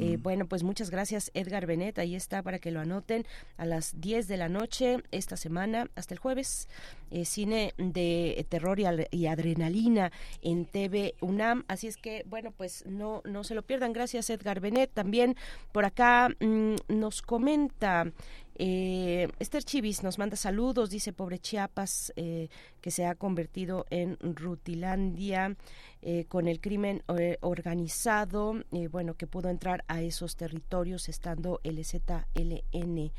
[0.00, 3.26] Eh, bueno, pues muchas gracias Edgar Benet, ahí está para que lo anoten
[3.56, 6.68] a las 10 de la noche esta semana hasta el jueves.
[7.24, 13.44] Cine de terror y, adrenalina en TV UNAM, así es que bueno, pues no, no
[13.44, 13.92] se lo pierdan.
[13.92, 14.90] Gracias Edgar Benet.
[14.92, 15.36] También
[15.72, 18.12] por acá mm, nos comenta
[18.58, 22.48] eh, Esther Chivis nos manda saludos, dice pobre Chiapas, eh,
[22.80, 25.56] que se ha convertido en Rutilandia
[26.02, 28.54] eh, con el crimen eh, organizado,
[28.90, 33.12] bueno, que pudo entrar a esos territorios estando el ZLN.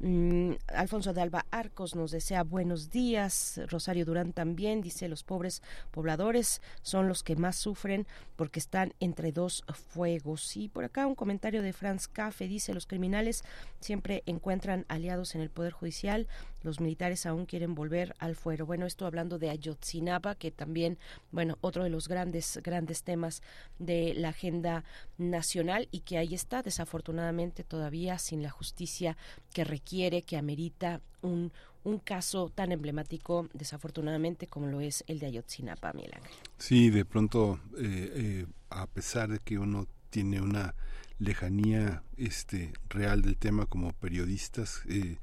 [0.00, 3.60] Mm, Alfonso de Alba Arcos nos desea buenos días.
[3.68, 5.62] Rosario Durán también dice los pobres
[5.92, 8.06] pobladores son los que más sufren
[8.36, 10.56] porque están entre dos fuegos.
[10.56, 13.44] Y por acá un comentario de Franz Café dice los criminales
[13.80, 16.26] siempre encuentran aliados en el Poder Judicial,
[16.64, 18.66] los militares aún quieren volver al fuero.
[18.66, 20.98] Bueno, esto hablando de Ayotzinapa, que también,
[21.30, 23.42] bueno, otro de los grandes, grandes temas
[23.78, 24.84] de la agenda
[25.18, 29.16] nacional y que ahí está, desafortunadamente, todavía sin la justicia
[29.52, 31.52] que requiere, que amerita un,
[31.84, 36.12] un caso tan emblemático, desafortunadamente, como lo es el de Ayotzinapa, Miguel
[36.58, 40.74] Sí, de pronto, eh, eh, a pesar de que uno tiene una
[41.18, 45.18] lejanía este real del tema como periodistas eh,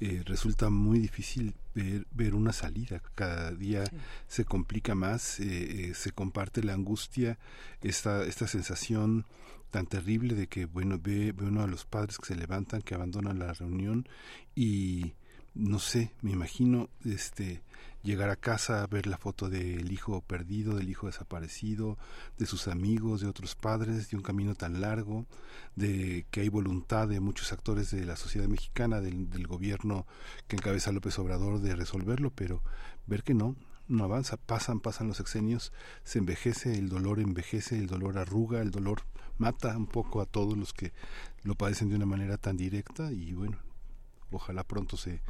[0.00, 3.02] eh, resulta muy difícil ver, ver, una salida.
[3.14, 3.84] Cada día
[4.28, 7.38] se complica más eh, se comparte la angustia
[7.82, 9.26] esta esta sensación
[9.70, 12.94] tan terrible de que bueno ve, ve uno a los padres que se levantan que
[12.94, 14.08] abandonan la reunión
[14.54, 15.14] y
[15.54, 17.62] no sé me imagino este
[18.02, 21.98] llegar a casa, ver la foto del hijo perdido, del hijo desaparecido,
[22.38, 25.26] de sus amigos, de otros padres, de un camino tan largo,
[25.76, 30.06] de que hay voluntad de muchos actores de la sociedad mexicana, del, del gobierno
[30.46, 32.62] que encabeza López Obrador de resolverlo, pero
[33.06, 33.56] ver que no,
[33.88, 35.72] no avanza, pasan, pasan los exenios,
[36.04, 39.02] se envejece, el dolor envejece, el dolor arruga, el dolor
[39.38, 40.92] mata un poco a todos los que
[41.42, 43.58] lo padecen de una manera tan directa y bueno,
[44.30, 45.20] ojalá pronto se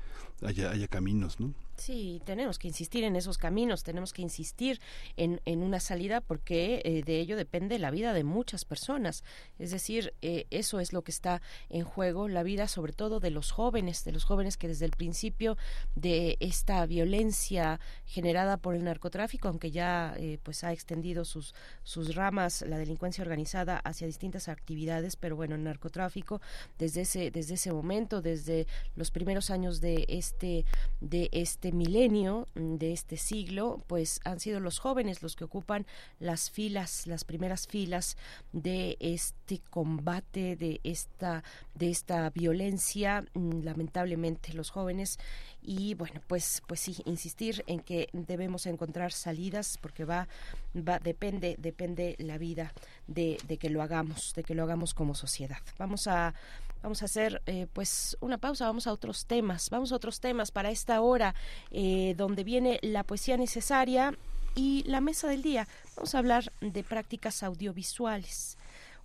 [0.42, 1.52] haya, caminos, ¿no?
[1.76, 4.80] Sí, tenemos que insistir en esos caminos, tenemos que insistir
[5.16, 9.22] en, en una salida porque eh, de ello depende la vida de muchas personas.
[9.60, 11.40] Es decir, eh, eso es lo que está
[11.70, 14.90] en juego, la vida sobre todo de los jóvenes, de los jóvenes que desde el
[14.90, 15.56] principio
[15.94, 21.54] de esta violencia generada por el narcotráfico, aunque ya eh, pues ha extendido sus,
[21.84, 26.40] sus ramas, la delincuencia organizada hacia distintas actividades, pero bueno, el narcotráfico
[26.76, 28.66] desde ese, desde ese momento, desde
[28.96, 30.64] los primeros años de este,
[31.00, 35.86] de este milenio, mm, de este siglo, pues han sido los jóvenes los que ocupan
[36.20, 38.16] las filas, las primeras filas
[38.52, 41.42] de este combate, de esta,
[41.74, 45.18] de esta violencia, mm, lamentablemente los jóvenes.
[45.62, 50.28] Y bueno pues pues sí insistir en que debemos encontrar salidas porque va
[50.74, 52.72] va depende depende la vida
[53.06, 55.62] de, de que lo hagamos de que lo hagamos como sociedad.
[55.76, 56.34] Vamos a
[56.82, 60.50] Vamos a hacer eh, pues una pausa, vamos a otros temas, vamos a otros temas
[60.50, 61.34] para esta hora
[61.70, 64.14] eh, donde viene la poesía necesaria
[64.54, 65.66] y la mesa del día.
[65.96, 68.57] Vamos a hablar de prácticas audiovisuales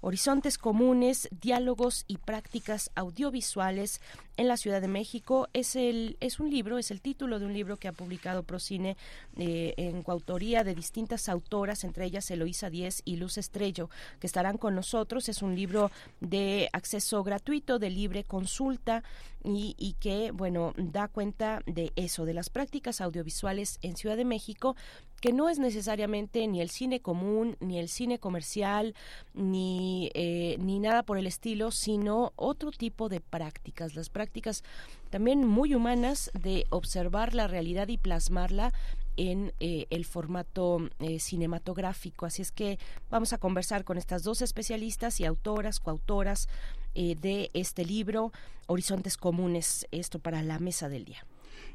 [0.06, 4.02] Horizontes Comunes, Diálogos y Prácticas Audiovisuales
[4.36, 5.48] en la Ciudad de México.
[5.54, 8.98] Es, el, es un libro, es el título de un libro que ha publicado Procine
[9.38, 13.90] eh, en coautoría de distintas autoras, entre ellas Eloísa Díez y Luz Estrello,
[14.20, 15.30] que estarán con nosotros.
[15.30, 15.90] Es un libro
[16.20, 19.04] de acceso gratuito, de libre consulta
[19.42, 24.26] y, y que, bueno, da cuenta de eso, de las prácticas audiovisuales en Ciudad de
[24.26, 24.76] México,
[25.24, 28.94] que no es necesariamente ni el cine común, ni el cine comercial,
[29.34, 34.66] ni, eh, ni nada por el estilo, sino otro tipo de prácticas, las prácticas
[35.12, 38.74] también muy humanas de observar la realidad y plasmarla
[39.16, 42.26] en eh, el formato eh, cinematográfico.
[42.26, 42.78] Así es que
[43.10, 46.50] vamos a conversar con estas dos especialistas y autoras, coautoras
[46.96, 48.34] de este libro,
[48.68, 51.26] Horizontes Comunes, esto para la mesa del día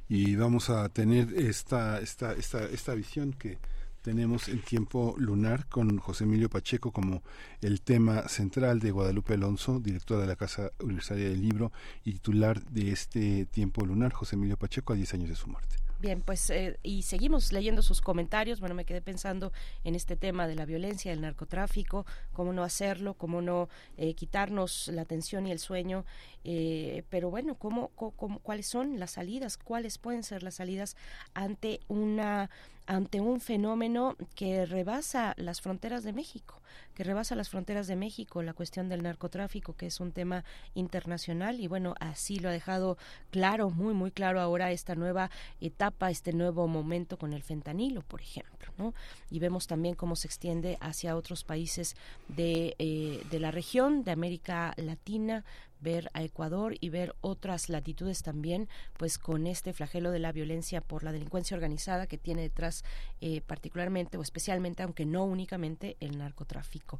[0.08, 3.58] y vamos a tener esta, esta, esta, esta visión que
[4.02, 7.22] tenemos en tiempo lunar con José Emilio Pacheco como
[7.60, 11.72] el tema central de Guadalupe Alonso, directora de la Casa Universitaria del Libro
[12.04, 15.76] y titular de este tiempo lunar, José Emilio Pacheco, a 10 años de su muerte.
[16.00, 18.60] Bien, pues eh, y seguimos leyendo sus comentarios.
[18.60, 19.52] Bueno, me quedé pensando
[19.82, 24.86] en este tema de la violencia, del narcotráfico, cómo no hacerlo, cómo no eh, quitarnos
[24.88, 26.04] la atención y el sueño.
[26.44, 29.58] Eh, pero bueno, ¿cómo, cómo, cuáles son las salidas?
[29.58, 30.96] ¿Cuáles pueden ser las salidas
[31.34, 32.48] ante una
[32.88, 36.62] ante un fenómeno que rebasa las fronteras de México,
[36.94, 40.42] que rebasa las fronteras de México, la cuestión del narcotráfico, que es un tema
[40.74, 42.96] internacional y bueno, así lo ha dejado
[43.30, 48.22] claro, muy muy claro ahora esta nueva etapa, este nuevo momento con el fentanilo, por
[48.22, 48.94] ejemplo, ¿no?
[49.30, 51.94] Y vemos también cómo se extiende hacia otros países
[52.28, 55.44] de, eh, de la región, de América Latina,
[55.80, 60.80] ver a Ecuador y ver otras latitudes también, pues con este flagelo de la violencia
[60.80, 62.84] por la delincuencia organizada que tiene detrás
[63.20, 66.98] eh, particularmente o especialmente, aunque no únicamente, el narcotráfico.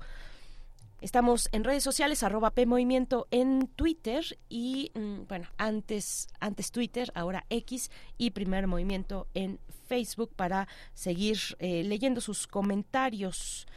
[1.01, 7.47] Estamos en redes sociales, arroba PMovimiento en Twitter y, mm, bueno, antes, antes Twitter, ahora
[7.51, 13.69] X y Primer Movimiento en Facebook para seguir eh, leyendo sus comentarios.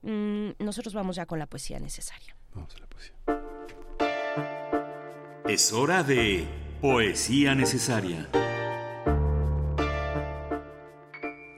[0.00, 2.34] Mm, nosotros vamos ya con la poesía necesaria.
[2.54, 3.39] Vamos a la poesía.
[5.48, 6.46] Es hora de
[6.80, 8.28] Poesía Necesaria.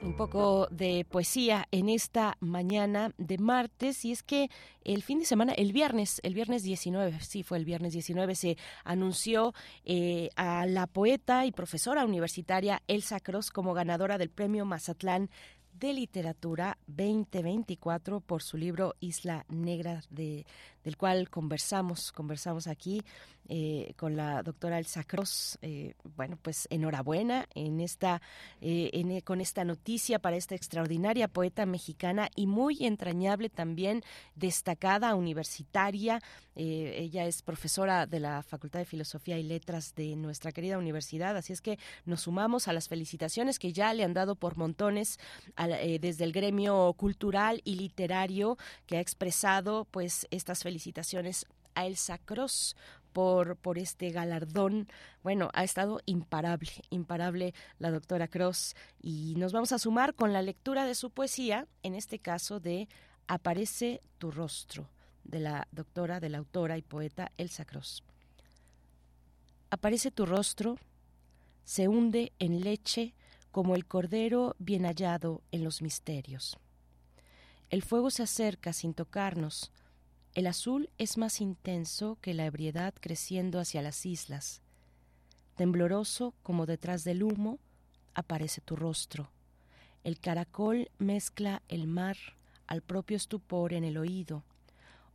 [0.01, 4.49] Un poco de poesía en esta mañana de martes y es que
[4.83, 8.57] el fin de semana, el viernes, el viernes 19, sí fue el viernes 19, se
[8.83, 9.53] anunció
[9.85, 15.29] eh, a la poeta y profesora universitaria Elsa Cross como ganadora del premio Mazatlán
[15.79, 20.45] de Literatura 2024 por su libro Isla Negra, de,
[20.83, 23.01] del cual conversamos, conversamos aquí
[23.49, 25.57] eh, con la doctora Elsa Cross.
[25.61, 28.21] Eh, bueno, pues enhorabuena en esta,
[28.61, 34.01] eh, con esta noticia para esta extraordinaria poeta mexicana y muy entrañable también,
[34.35, 36.21] destacada universitaria.
[36.55, 41.51] ella es profesora de la Facultad de Filosofía y Letras de nuestra querida universidad, así
[41.51, 45.19] es que nos sumamos a las felicitaciones que ya le han dado por montones
[45.99, 50.72] desde el gremio cultural y literario que ha expresado pues estas felicitaciones
[51.75, 52.75] a Elsa Cross
[53.13, 54.87] por, por este galardón.
[55.21, 58.75] Bueno, ha estado imparable, imparable la doctora Cross.
[59.01, 62.87] Y nos vamos a sumar con la lectura de su poesía, en este caso de
[63.27, 64.89] Aparece tu rostro,
[65.23, 68.03] de la doctora, de la autora y poeta Elsa Cross.
[69.69, 70.77] Aparece tu rostro,
[71.63, 73.15] se hunde en leche
[73.51, 76.57] como el cordero bien hallado en los misterios.
[77.69, 79.71] El fuego se acerca sin tocarnos,
[80.35, 84.61] el azul es más intenso que la ebriedad creciendo hacia las islas.
[85.55, 87.59] Tembloroso como detrás del humo,
[88.15, 89.29] aparece tu rostro.
[90.03, 92.17] El caracol mezcla el mar
[92.65, 94.43] al propio estupor en el oído,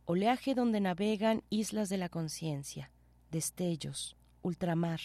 [0.05, 2.89] oleaje donde navegan islas de la conciencia,
[3.29, 5.01] destellos, ultramar.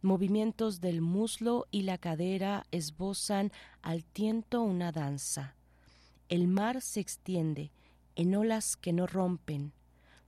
[0.00, 3.52] Movimientos del muslo y la cadera esbozan
[3.82, 5.54] al tiento una danza.
[6.28, 7.72] El mar se extiende,
[8.18, 9.72] en olas que no rompen,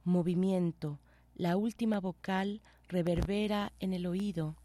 [0.04, 1.00] movimiento,
[1.34, 4.56] la última vocal reverbera en el oído,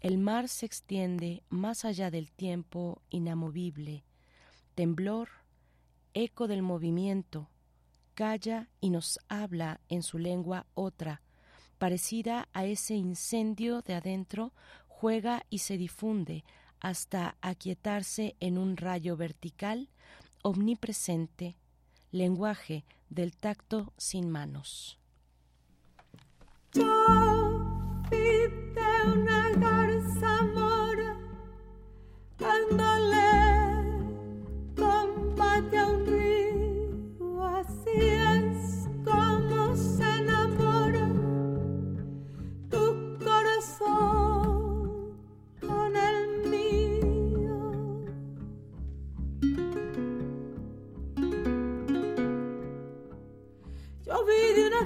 [0.00, 4.02] el mar se extiende más allá del tiempo inamovible,
[4.74, 5.28] temblor,
[6.12, 7.48] eco del movimiento,
[8.14, 11.22] calla y nos habla en su lengua otra,
[11.78, 14.52] parecida a ese incendio de adentro,
[14.88, 16.42] juega y se difunde
[16.80, 19.88] hasta aquietarse en un rayo vertical,
[20.42, 21.54] omnipresente,
[22.16, 24.98] lenguaje del tacto sin manos.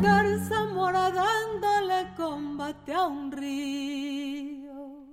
[0.01, 5.05] Garza mora dándole combate a un río.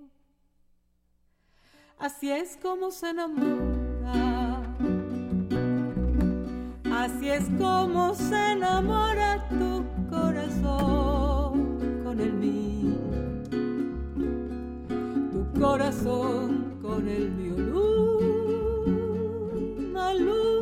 [2.00, 4.62] Así es como se enamora.
[6.92, 12.98] Así es como se enamora tu corazón con el mío.
[15.32, 17.56] Tu corazón con el mío.
[19.88, 20.57] Luna, luna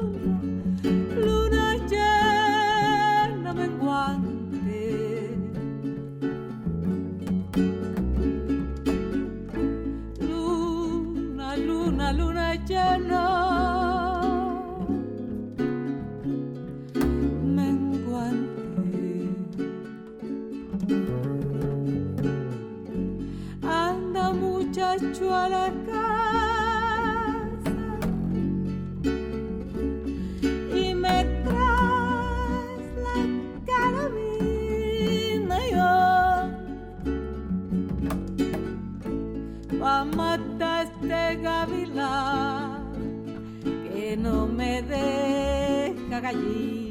[46.32, 46.85] deja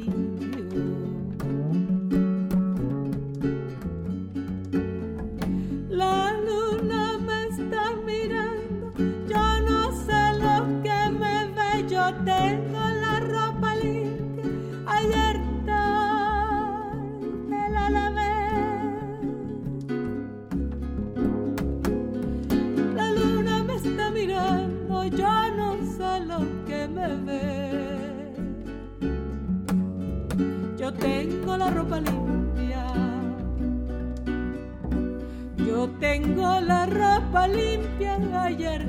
[37.55, 38.81] limpia, ayer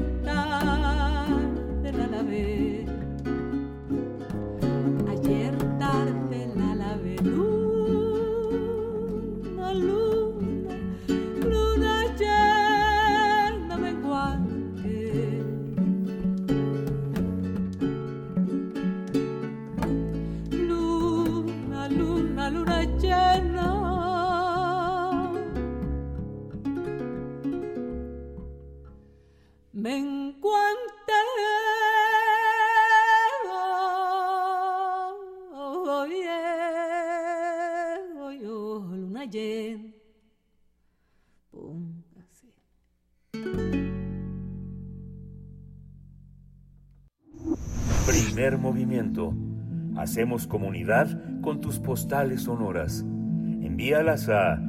[49.97, 53.01] Hacemos comunidad con tus postales sonoras.
[53.01, 54.61] Envíalas a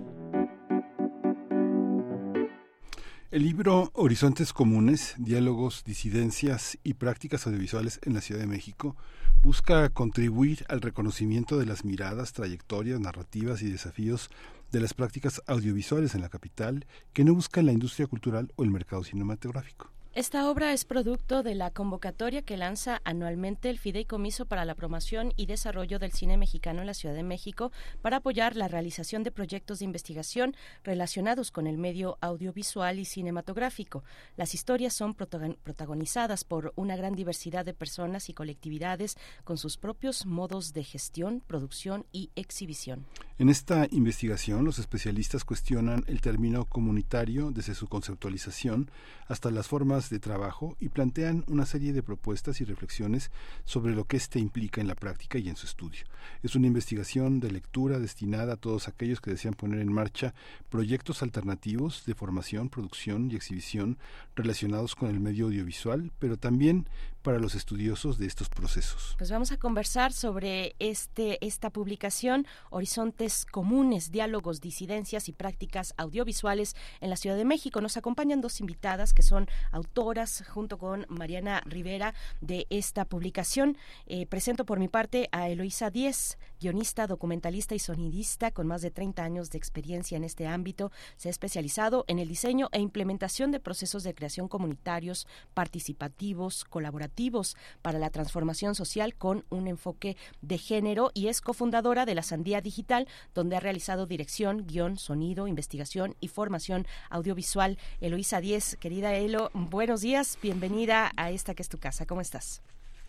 [3.31, 8.95] El libro Horizontes Comunes, Diálogos, Disidencias y Prácticas Audiovisuales en la Ciudad de México
[9.41, 14.29] busca contribuir al reconocimiento de las miradas, trayectorias, narrativas y desafíos
[14.71, 18.69] de las prácticas audiovisuales en la capital que no buscan la industria cultural o el
[18.69, 19.89] mercado cinematográfico.
[20.13, 25.31] Esta obra es producto de la convocatoria que lanza anualmente el Fideicomiso para la Promoción
[25.37, 27.71] y Desarrollo del Cine Mexicano en la Ciudad de México
[28.01, 34.03] para apoyar la realización de proyectos de investigación relacionados con el medio audiovisual y cinematográfico.
[34.35, 39.15] Las historias son protagon- protagonizadas por una gran diversidad de personas y colectividades
[39.45, 43.05] con sus propios modos de gestión, producción y exhibición.
[43.37, 48.91] En esta investigación, los especialistas cuestionan el término comunitario desde su conceptualización
[49.29, 53.31] hasta las formas de trabajo y plantean una serie de propuestas y reflexiones
[53.65, 56.05] sobre lo que éste implica en la práctica y en su estudio.
[56.43, 60.33] Es una investigación de lectura destinada a todos aquellos que desean poner en marcha
[60.69, 63.97] proyectos alternativos de formación, producción y exhibición
[64.35, 66.87] relacionados con el medio audiovisual, pero también
[67.21, 69.15] para los estudiosos de estos procesos.
[69.17, 76.75] Pues vamos a conversar sobre este esta publicación Horizontes Comunes, Diálogos, Disidencias y Prácticas Audiovisuales
[76.99, 77.81] en la Ciudad de México.
[77.81, 83.77] Nos acompañan dos invitadas que son autoras junto con Mariana Rivera de esta publicación.
[84.07, 88.91] Eh, presento por mi parte a Eloísa Díez, guionista, documentalista y sonidista con más de
[88.91, 90.91] 30 años de experiencia en este ámbito.
[91.17, 97.57] Se ha especializado en el diseño e implementación de procesos de creación comunitarios, participativos, colaborativos
[97.81, 102.61] para la transformación social con un enfoque de género y es cofundadora de la Sandía
[102.61, 107.79] Digital, donde ha realizado dirección, guion, sonido, investigación y formación audiovisual.
[107.99, 112.05] Eloísa Díez, querida Elo, buenos días, bienvenida a esta que es tu casa.
[112.05, 112.61] ¿Cómo estás?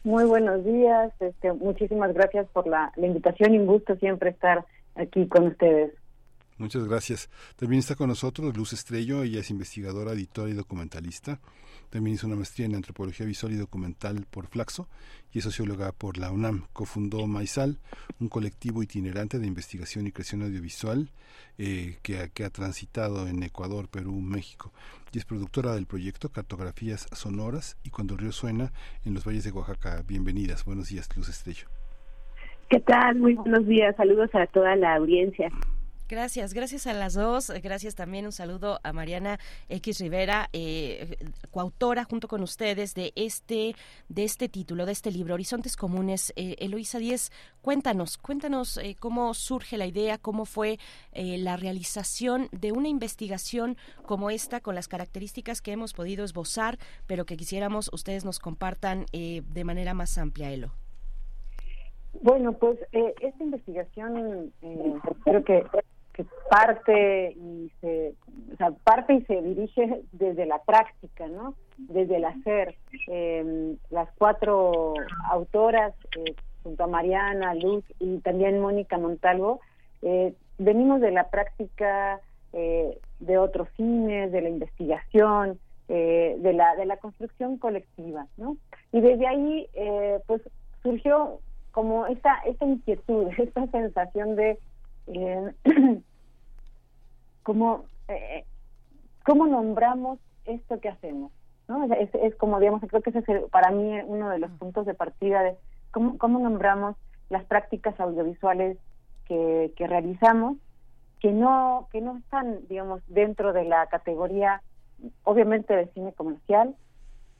[0.05, 4.67] Muy buenos días, este, muchísimas gracias por la, invitación y un gusto siempre estar
[4.97, 5.93] aquí con ustedes.
[6.59, 7.31] Muchas gracias.
[7.57, 11.39] También está con nosotros Luz Estrello, ella es investigadora, editora y documentalista.
[11.89, 14.89] También hizo una maestría en antropología visual y documental por Flaxo
[15.33, 16.67] y es socióloga por la UNAM.
[16.73, 17.79] Cofundó Maizal,
[18.19, 21.11] un colectivo itinerante de investigación y creación audiovisual
[21.59, 24.73] eh, que ha transitado en Ecuador, Perú, México.
[25.13, 28.73] Y es productora del proyecto Cartografías Sonoras y Cuando el río suena
[29.05, 30.03] en los valles de Oaxaca.
[30.07, 30.65] Bienvenidas.
[30.65, 31.67] Buenos días, Luz Estrello.
[32.71, 33.17] ¿Qué tal?
[33.17, 33.95] Muy buenos días.
[33.97, 35.51] Saludos a toda la audiencia.
[36.09, 37.51] Gracias, gracias a las dos.
[37.63, 39.39] Gracias también un saludo a Mariana
[39.69, 41.17] X Rivera, eh,
[41.51, 43.75] coautora junto con ustedes de este
[44.09, 46.33] de este título, de este libro, Horizontes Comunes.
[46.37, 47.31] Eh, Eloisa Díez,
[47.63, 50.79] cuéntanos, cuéntanos eh, cómo surge la idea, cómo fue
[51.13, 53.77] eh, la realización de una investigación
[54.07, 59.07] como esta, con las características que hemos podido esbozar, pero que quisiéramos ustedes nos compartan
[59.13, 60.73] de manera más amplia, Elo.
[62.21, 64.53] Bueno, pues esta investigación
[65.25, 65.65] creo que
[66.13, 68.15] que parte y se
[68.53, 71.55] o sea, parte y se dirige desde la práctica, ¿no?
[71.79, 72.77] Desde el hacer.
[73.09, 74.95] Eh, las cuatro
[75.31, 79.61] autoras, eh, junto a Mariana, Luz y también Mónica Montalvo,
[80.03, 82.21] eh, venimos de la práctica
[82.53, 85.59] eh, de otros cines, de la investigación,
[85.89, 88.57] eh, de la de la construcción colectiva, ¿no?
[88.93, 90.43] Y desde ahí, eh, pues
[90.83, 91.41] surgió
[91.71, 94.59] como esta esta inquietud, esta sensación de
[95.07, 95.53] eh,
[97.43, 98.45] cómo, eh,
[99.25, 101.33] cómo nombramos esto que hacemos.
[101.69, 101.85] ¿no?
[101.95, 104.95] Es, es, como, digamos, creo que ese es para mí uno de los puntos de
[104.95, 105.57] partida de
[105.91, 106.97] cómo, cómo nombramos
[107.31, 108.77] las prácticas audiovisuales
[109.27, 110.57] que, que realizamos,
[111.21, 114.63] que no, que no están, digamos, dentro de la categoría,
[115.25, 116.75] obviamente, de cine comercial,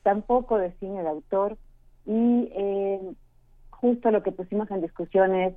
[0.03, 1.57] tampoco de cine de autor,
[2.07, 3.13] y eh,
[3.71, 5.55] justo lo que pusimos en discusión es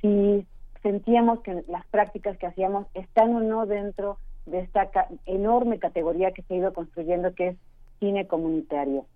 [0.00, 0.46] si
[0.82, 4.88] sentíamos que las prácticas que hacíamos están o no dentro de esta
[5.26, 7.56] enorme categoría que se ha ido construyendo, que es
[7.98, 9.06] cine comunitario.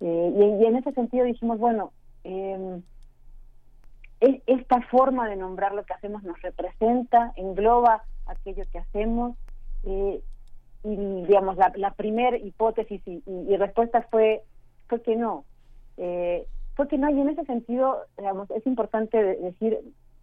[0.00, 1.92] Eh, y, en ese sentido dijimos, bueno,
[2.24, 2.80] eh,
[4.46, 9.36] esta forma de nombrar lo que hacemos nos representa, engloba aquello que hacemos.
[9.84, 10.22] Eh,
[10.84, 14.42] y digamos, la, primera hipótesis y, y, respuesta fue,
[14.88, 15.44] fue que no.
[15.96, 19.78] Eh, fue que no, y en ese sentido, digamos, es importante decir,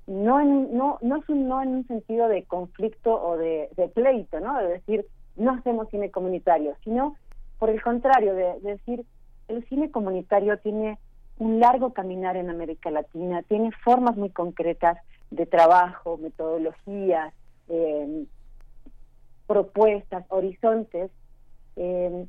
[0.10, 4.40] no en, no no es un no en un sentido de conflicto o de, pleito
[4.40, 5.06] no de decir
[5.36, 7.16] no hacemos cine comunitario sino
[7.60, 9.06] por el contrario de, decir
[9.48, 10.98] el cine comunitario tiene
[11.38, 14.98] un largo caminar en América Latina tiene formas muy concretas
[15.30, 17.32] de trabajo metodologías
[17.70, 18.26] eh,
[19.46, 21.12] propuestas horizontes
[21.76, 22.26] eh,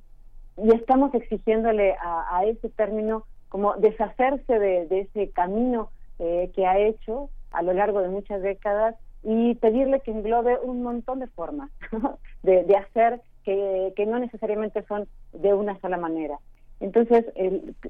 [0.63, 6.67] y estamos exigiéndole a, a, ese término como deshacerse de, de ese camino eh, que
[6.67, 11.27] ha hecho a lo largo de muchas décadas y pedirle que englobe un montón de
[11.29, 11.71] formas
[12.43, 16.39] de, hacer que, no necesariamente son de una sola manera.
[16.81, 17.27] Entonces,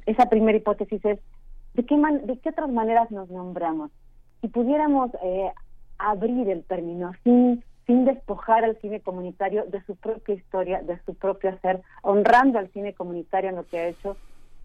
[0.07, 1.21] esa primera hipótesis es,
[1.75, 3.91] ¿de qué, man, ¿de qué otras maneras nos nombramos?
[4.41, 5.53] Si pudiéramos eh,
[5.99, 11.15] abrir el término sin, sin despojar al cine comunitario de su propia historia, de su
[11.15, 14.17] propio hacer, honrando al cine comunitario en lo que ha hecho,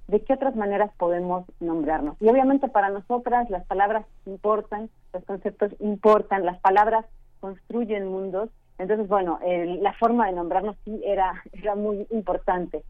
[0.07, 2.15] de qué otras maneras podemos nombrarnos.
[2.21, 7.05] Y obviamente para nosotras las palabras importan, los conceptos importan, las palabras
[7.39, 8.49] construyen mundos.
[8.77, 12.83] Entonces, bueno, la forma de nombrarnos sí era, era muy importante.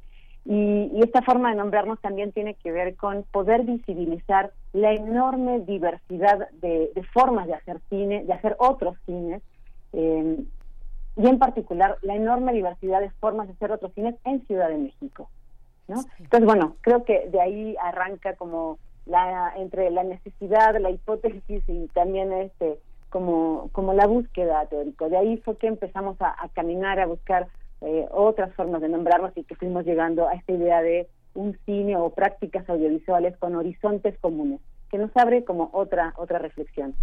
[0.47, 5.59] Y, y, esta forma de nombrarnos también tiene que ver con poder visibilizar la enorme
[5.61, 9.41] diversidad de, de formas de hacer cine, de hacer otros cines,
[9.93, 10.37] eh,
[11.17, 14.77] y en particular la enorme diversidad de formas de hacer otros cines en Ciudad de
[14.77, 15.29] México.
[15.87, 16.01] ¿No?
[16.19, 21.87] Entonces, bueno, creo que de ahí arranca como la entre la necesidad, la hipótesis y
[21.93, 25.07] también este como como la búsqueda teórica.
[25.09, 27.47] De ahí fue que empezamos a, a caminar, a buscar
[27.81, 31.97] eh, otras formas de nombrarnos y que fuimos llegando a esta idea de un cine
[31.97, 36.95] o prácticas audiovisuales con horizontes comunes que nos abre como otra otra reflexión.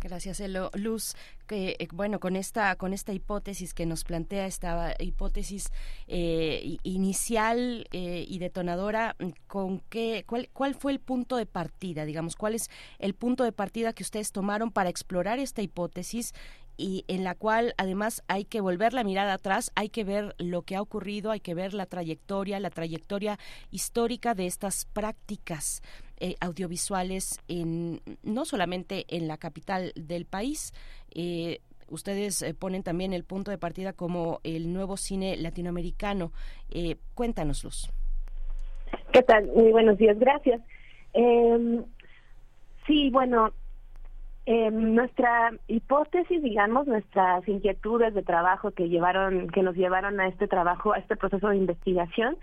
[0.00, 0.70] Gracias, Elo.
[0.74, 5.72] Luz, que eh, bueno, con esta con esta hipótesis que nos plantea esta hipótesis
[6.06, 12.36] eh, inicial eh, y detonadora, con qué cuál cuál fue el punto de partida, digamos,
[12.36, 16.34] cuál es el punto de partida que ustedes tomaron para explorar esta hipótesis
[16.76, 20.62] y en la cual además hay que volver la mirada atrás, hay que ver lo
[20.62, 23.38] que ha ocurrido, hay que ver la trayectoria, la trayectoria
[23.70, 25.82] histórica de estas prácticas
[26.18, 30.72] eh, audiovisuales en no solamente en la capital del país.
[31.14, 36.32] Eh, ustedes eh, ponen también el punto de partida como el nuevo cine latinoamericano.
[36.70, 37.90] Eh, cuéntanos, Luz.
[39.12, 39.46] ¿Qué tal?
[39.46, 40.60] Muy buenos días, gracias.
[41.14, 41.84] Eh,
[42.86, 43.52] sí, bueno,
[44.48, 50.46] Eh, nuestra hipótesis, digamos, nuestras inquietudes de trabajo que llevaron, que nos llevaron a este
[50.46, 52.36] trabajo, a este proceso de investigación,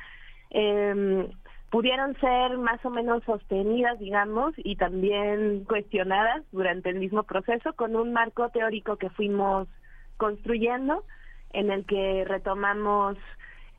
[0.50, 1.30] eh,
[1.70, 7.96] pudieron ser más o menos sostenidas, digamos, y también cuestionadas durante el mismo proceso con
[7.96, 9.70] un marco teórico que fuimos
[10.18, 11.06] construyendo,
[11.52, 13.18] en el que retomamos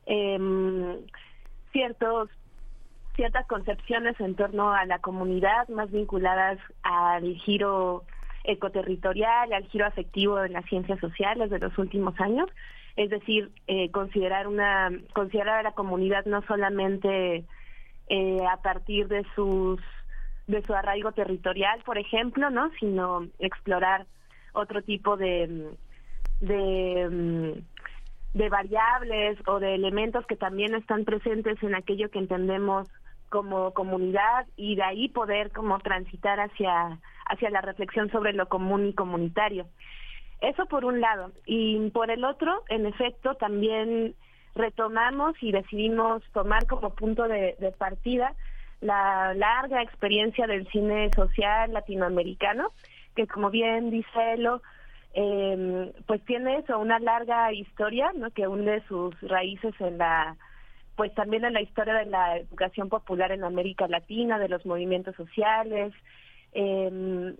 [0.07, 0.97] eh,
[1.71, 2.29] ciertos
[3.15, 8.03] ciertas concepciones en torno a la comunidad más vinculadas al giro
[8.43, 12.49] ecoterritorial, al giro afectivo de las ciencias sociales de los últimos años,
[12.95, 17.43] es decir, eh, considerar una considerar a la comunidad no solamente
[18.07, 19.81] eh, a partir de sus
[20.47, 22.69] de su arraigo territorial, por ejemplo, ¿no?
[22.79, 24.05] Sino explorar
[24.53, 25.71] otro tipo de
[26.39, 32.87] de mm, de variables o de elementos que también están presentes en aquello que entendemos
[33.29, 38.87] como comunidad y de ahí poder como transitar hacia hacia la reflexión sobre lo común
[38.87, 39.67] y comunitario.
[40.41, 41.31] Eso por un lado.
[41.45, 44.15] Y por el otro, en efecto, también
[44.53, 48.33] retomamos y decidimos tomar como punto de, partida
[48.81, 52.71] la larga experiencia del cine social latinoamericano,
[53.15, 54.61] que como bien dice Elo,
[55.13, 58.29] eh, pues tiene eso, una larga historia, ¿no?
[58.31, 60.35] Que hunde sus raíces en la,
[60.95, 65.15] pues también en la historia de la educación popular en América Latina, de los movimientos
[65.15, 65.93] sociales,
[66.53, 67.35] eh,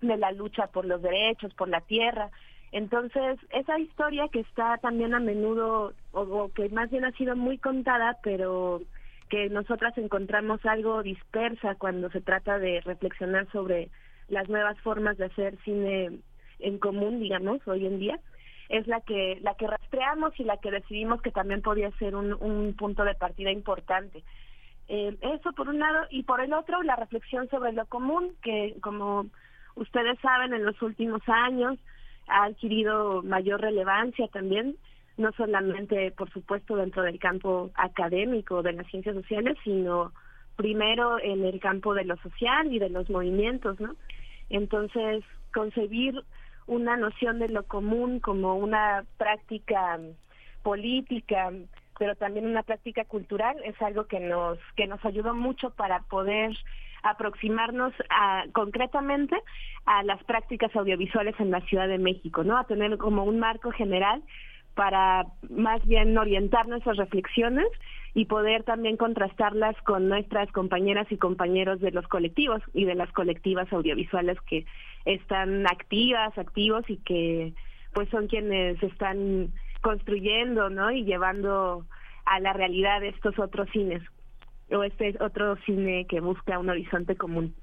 [0.00, 2.30] de la lucha por los derechos, por la tierra.
[2.72, 7.58] Entonces, esa historia que está también a menudo, o, que más bien ha sido muy
[7.58, 8.82] contada, pero
[9.28, 13.90] que nosotras encontramos algo dispersa cuando se trata de reflexionar sobre
[14.28, 16.20] las nuevas formas de hacer cine
[16.58, 18.18] en común, digamos, hoy en día,
[18.68, 22.32] es la que la que rastreamos y la que decidimos que también podía ser un,
[22.34, 24.22] un punto de partida importante.
[24.88, 28.76] Eh, eso por un lado y por el otro la reflexión sobre lo común que
[28.80, 29.26] como
[29.74, 31.78] ustedes saben en los últimos años
[32.28, 34.76] ha adquirido mayor relevancia también,
[35.16, 40.12] no solamente, por supuesto, dentro del campo académico de las ciencias sociales, sino
[40.56, 43.94] primero en el campo de lo social y de los movimientos, ¿no?
[44.50, 46.14] Entonces, concebir
[46.66, 49.98] una noción de lo común como una práctica
[50.62, 51.52] política,
[51.98, 56.56] pero también una práctica cultural es algo que nos que nos ayudó mucho para poder
[57.02, 59.36] aproximarnos a, concretamente
[59.84, 62.58] a las prácticas audiovisuales en la Ciudad de México, ¿no?
[62.58, 64.22] A tener como un marco general
[64.76, 67.66] para más bien orientar nuestras reflexiones
[68.14, 73.10] y poder también contrastarlas con nuestras compañeras y compañeros de los colectivos y de las
[73.12, 74.66] colectivas audiovisuales que
[75.06, 77.54] están activas, activos y que
[77.94, 79.48] pues son quienes están
[79.80, 80.90] construyendo, ¿no?
[80.92, 81.86] Y llevando
[82.26, 84.02] a la realidad estos otros cines
[84.70, 87.54] o este es otro cine que busca un horizonte común.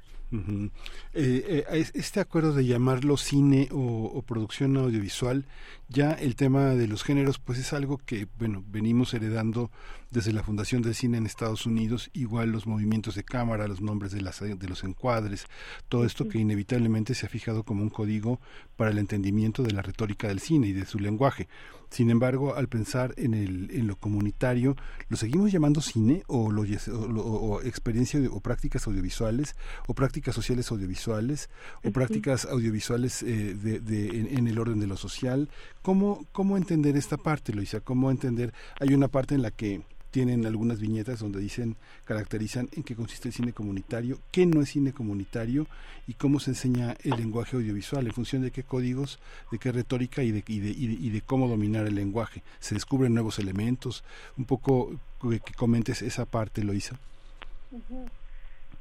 [1.14, 5.46] Eh, eh, este acuerdo de llamarlo cine o, producción audiovisual,
[5.90, 9.70] ya el tema de los géneros, pues es algo que, bueno, venimos heredando
[10.10, 14.12] desde la Fundación del Cine en Estados Unidos, igual los movimientos de cámara, los nombres
[14.12, 15.46] de, las, de los encuadres,
[15.90, 18.40] todo esto que inevitablemente se ha fijado como un código
[18.76, 21.48] para el entendimiento de la retórica del cine y de su lenguaje.
[21.94, 24.76] Sin embargo, al pensar en, el, en lo comunitario,
[25.10, 29.56] ¿lo seguimos llamando cine o, lo, o, experiencia o prácticas audiovisuales
[29.86, 31.52] o prácticas sociales audiovisuales
[31.84, 35.50] o prácticas audiovisuales eh, de, en, el orden de lo social?
[35.84, 37.80] ¿Cómo, ¿Cómo entender esta parte, Luisa?
[37.82, 38.56] ¿Cómo entender?
[38.80, 41.76] Hay una parte en la que tienen algunas viñetas donde dicen,
[42.06, 45.66] caracterizan en qué consiste el cine comunitario, qué no es cine comunitario
[46.08, 49.18] y cómo se enseña el lenguaje audiovisual, en función de qué códigos,
[49.52, 52.44] de qué retórica y de, y de, y de, cómo dominar el lenguaje.
[52.60, 54.04] Se descubren nuevos elementos.
[54.38, 56.96] Un poco que, comentes esa parte, Loisa.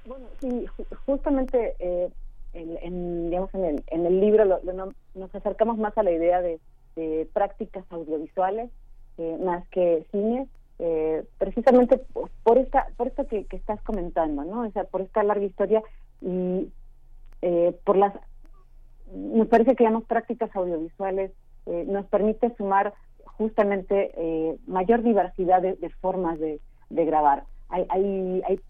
[0.05, 0.67] Bueno, sí,
[1.07, 2.11] justamente eh,
[2.53, 4.45] en, digamos, en, el, en el libro
[5.15, 6.61] nos acercamos más a la idea de,
[7.33, 8.71] prácticas audiovisuales
[9.17, 10.47] eh, más que cine
[10.85, 11.97] eh, precisamente
[12.43, 15.81] por, esta por esto que, estás comentando no o sea por esta larga historia
[16.21, 16.73] y
[17.41, 18.13] eh, por las
[19.15, 21.31] me parece que las prácticas audiovisuales
[21.67, 22.95] eh, nos permite sumar
[23.25, 27.45] justamente mayor diversidad de, formas de, grabar.
[27.69, 28.61] Hay, hay, hay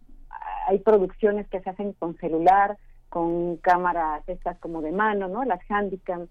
[0.69, 2.77] hay producciones que se hacen con celular
[3.09, 6.27] con cámaras estas como de mano no las handicam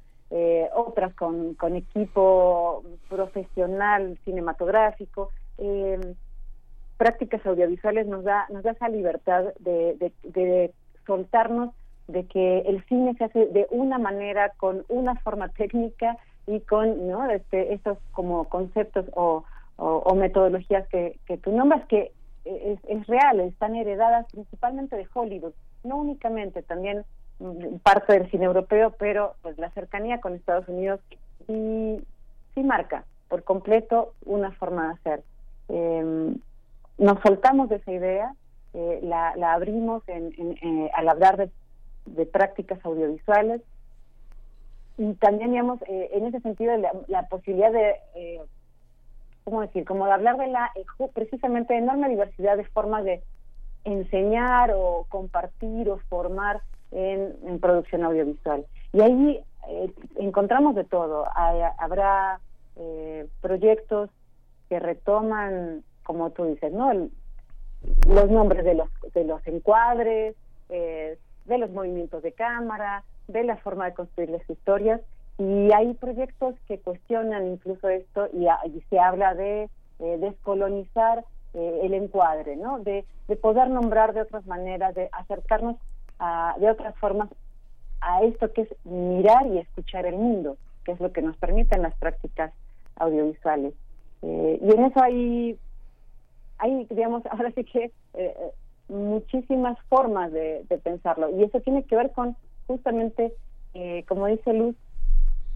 [0.76, 5.32] otras con, con equipo profesional cinematográfico
[5.62, 6.16] eh,
[6.98, 10.74] prácticas audiovisuales nos da nos da esa libertad de, de,
[11.06, 11.74] soltarnos
[12.08, 17.08] de que el cine se hace de una manera con una forma técnica y con
[17.08, 19.44] no este estos como conceptos o,
[20.16, 22.12] metodologías que, que tú nombras que
[22.46, 27.04] es, es real están heredadas principalmente de Hollywood no únicamente también
[27.84, 31.00] parte del cine europeo, pero pues la cercanía con Estados Unidos
[31.48, 32.06] sí,
[32.54, 35.24] sí marca por completo una forma de hacer.
[35.72, 36.35] Em,
[36.98, 38.35] nos soltamos de esa idea,
[38.74, 43.61] eh, la, la, abrimos en, eh, al hablar de, prácticas audiovisuales
[44.98, 48.41] y también, digamos, eh, en ese sentido, la, la posibilidad de,
[49.45, 50.72] ¿cómo decir?, como de hablar de la
[51.14, 53.22] precisamente enorme diversidad de formas de
[53.85, 58.66] enseñar o compartir o formar en, producción audiovisual.
[58.93, 59.43] Y ahí
[60.17, 61.25] encontramos de todo.
[61.77, 62.40] habrá
[63.41, 64.09] proyectos
[64.72, 66.93] que retoman, como tú dices, ¿no?
[68.08, 70.33] los nombres de los, de los encuadres,
[70.69, 75.01] eh, de los movimientos de cámara, de la forma de construir las historias.
[75.38, 78.48] Y hay proyectos que cuestionan incluso esto y,
[78.90, 79.64] se habla de
[80.00, 82.80] eh, descolonizar eh, el encuadre, ¿no?
[82.80, 85.75] De, de poder nombrar de otras maneras, de acercarnos
[86.17, 87.27] a, de otras formas
[88.00, 91.82] a esto que es mirar y escuchar el mundo, que es lo que nos permiten
[91.82, 92.53] las prácticas
[92.95, 93.74] audiovisuales.
[94.22, 95.58] Y en eso hay
[96.61, 98.51] hay, digamos, ahora sí que eh, eh,
[98.88, 101.30] muchísimas formas de, pensarlo.
[101.38, 103.33] Y eso tiene que ver con justamente,
[103.74, 104.75] eh, como dice Luz,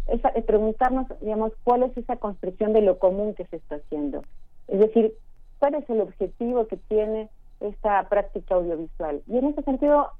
[0.07, 4.23] esa, preguntarnos, digamos, cuál es esa construcción de lo común que se está haciendo.
[4.67, 5.13] Es decir,
[5.59, 7.29] cuál es el objetivo que tiene
[7.59, 9.21] esta práctica audiovisual.
[9.27, 10.11] Y en ese sentido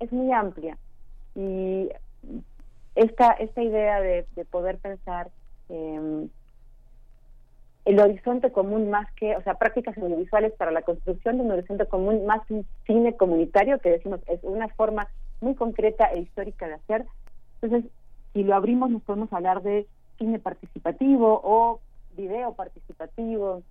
[0.00, 0.78] es muy amplia.
[1.34, 1.88] Y
[2.94, 5.30] esta, esta idea de, poder pensar
[5.68, 6.28] eh,
[7.88, 11.86] el horizonte común más que, o sea, prácticas audiovisuales para la construcción de un horizonte
[11.86, 15.08] común más un cine comunitario, que decimos es una forma
[15.40, 17.06] muy concreta e histórica de hacer.
[17.62, 17.90] Entonces,
[18.34, 19.86] si lo abrimos, nos podemos hablar de
[20.18, 21.80] cine participativo o
[22.14, 23.62] video participativo,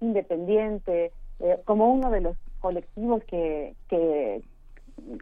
[0.00, 4.42] independiente, eh, como uno de los colectivos que, que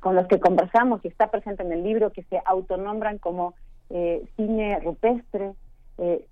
[0.01, 3.55] con los que conversamos y está presente en el libro, que se autonombran como
[3.91, 5.55] eh, cine rupestre,
[5.99, 6.25] eh,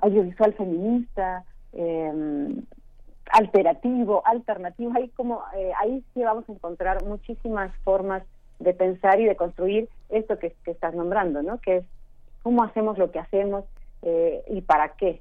[0.00, 1.42] audiovisual feminista,
[1.74, 2.54] eh,
[3.30, 5.42] alterativo, alternativo, ahí como
[5.78, 8.22] ahí sí vamos a encontrar muchísimas formas
[8.58, 11.60] de pensar y de construir esto que, estás nombrando, ¿no?
[11.60, 11.84] Que es
[12.42, 13.64] cómo hacemos lo que hacemos
[14.02, 15.20] eh, y para qué.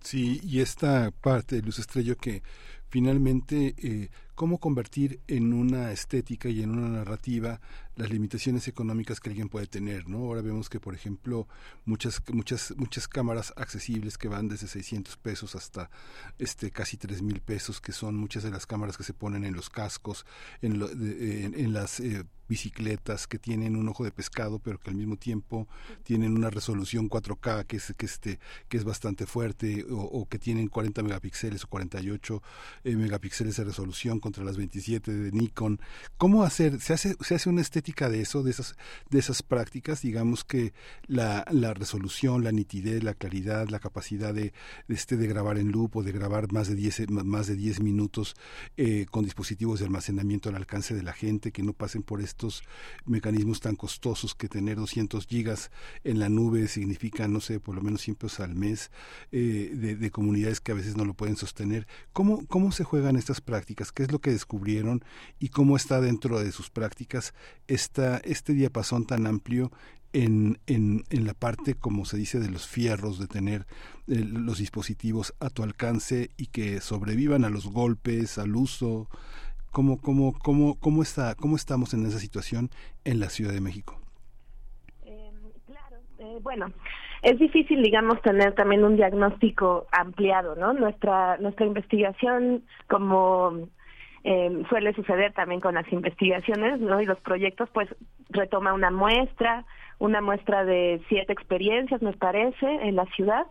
[0.00, 2.42] Sí, y esta parte de Luz Estrello que
[2.88, 7.60] finalmente eh, cómo convertir en una estética y en una narrativa
[7.98, 10.18] las limitaciones económicas que alguien puede tener, ¿no?
[10.18, 11.48] Ahora vemos que, por ejemplo,
[11.84, 15.90] muchas muchas muchas cámaras accesibles que van desde 600 pesos hasta
[16.38, 19.54] este casi 3 mil pesos, que son muchas de las cámaras que se ponen en
[19.54, 20.24] los cascos,
[20.62, 25.16] en, en, las eh, bicicletas que tienen un ojo de pescado, pero que al mismo
[25.16, 25.66] tiempo
[26.04, 30.68] tienen una resolución 4K que es que este que es bastante fuerte o, que tienen
[30.68, 32.42] 40 megapíxeles o 48
[32.84, 35.80] eh, megapíxeles de resolución contra las 27 de Nikon.
[36.16, 36.80] ¿Cómo hacer?
[36.80, 38.76] ¿Se hace, se hace una estética de eso, de esas,
[39.10, 40.02] de esas prácticas?
[40.02, 40.72] Digamos que
[41.06, 44.52] la, la resolución, la nitidez, la claridad, la capacidad de,
[44.88, 48.34] este, de grabar en loop o de grabar más de 10, más de 10 minutos
[48.76, 52.62] eh, con dispositivos de almacenamiento al alcance de la gente, que no pasen por estos
[53.06, 55.70] mecanismos tan costosos que tener 200 gigas
[56.04, 58.90] en la nube significa, no sé, por lo menos 100 pesos al mes
[59.32, 61.86] eh, de, de, comunidades que a veces no lo pueden sostener.
[62.12, 63.92] ¿Cómo, ¿Cómo se juegan estas prácticas?
[63.92, 65.04] ¿Qué es lo que descubrieron
[65.38, 67.34] y cómo está dentro de sus prácticas
[67.66, 69.70] esta, este diapasón tan amplio
[70.12, 73.66] en, en, la parte, como se dice, de los fierros, de tener
[74.06, 79.08] eh, los dispositivos a tu alcance y que sobrevivan a los golpes, al uso.
[79.70, 82.70] ¿Cómo, cómo, cómo, cómo, está, cómo estamos en esa situación
[83.04, 84.00] en la Ciudad de México?
[85.02, 85.30] Eh,
[85.66, 86.72] claro, eh, bueno,
[87.22, 90.72] es difícil, digamos, tener también un diagnóstico ampliado, ¿no?
[90.72, 93.68] Nuestra, nuestra investigación como
[94.24, 97.00] eh, suele suceder también con las investigaciones ¿no?
[97.00, 97.88] y los proyectos, pues
[98.30, 99.64] retoma una muestra,
[99.98, 103.46] una muestra de siete experiencias, me parece, en la ciudad,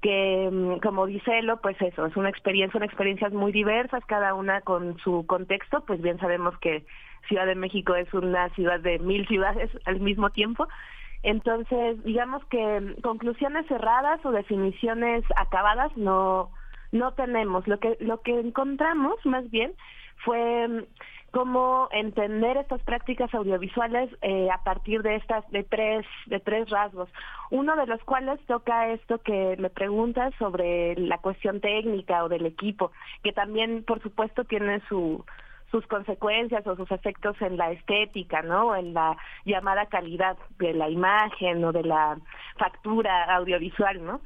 [0.00, 4.34] que mm, como dice Elo, pues eso, es una experiencia, son experiencias muy diversas, cada
[4.34, 6.84] una con su contexto, pues bien sabemos que
[7.28, 10.68] Ciudad de México es una ciudad de mil ciudades al mismo tiempo,
[11.24, 16.50] entonces digamos que conclusiones cerradas o definiciones acabadas no
[16.92, 19.72] no tenemos, lo que lo que encontramos más bien
[20.24, 20.82] fue mm,
[21.32, 27.08] cómo entender estas prácticas audiovisuales eh, a partir de estas de tres de tres rasgos.
[27.50, 32.46] Uno de los cuales toca esto que me preguntas sobre la cuestión técnica o del
[32.46, 32.92] equipo
[33.24, 35.24] que también por supuesto tiene su
[35.74, 38.76] sus consecuencias o sus efectos en la estética, ¿no?
[38.76, 42.16] En la llamada calidad de la imagen o de la
[42.56, 44.20] factura audiovisual, ¿no?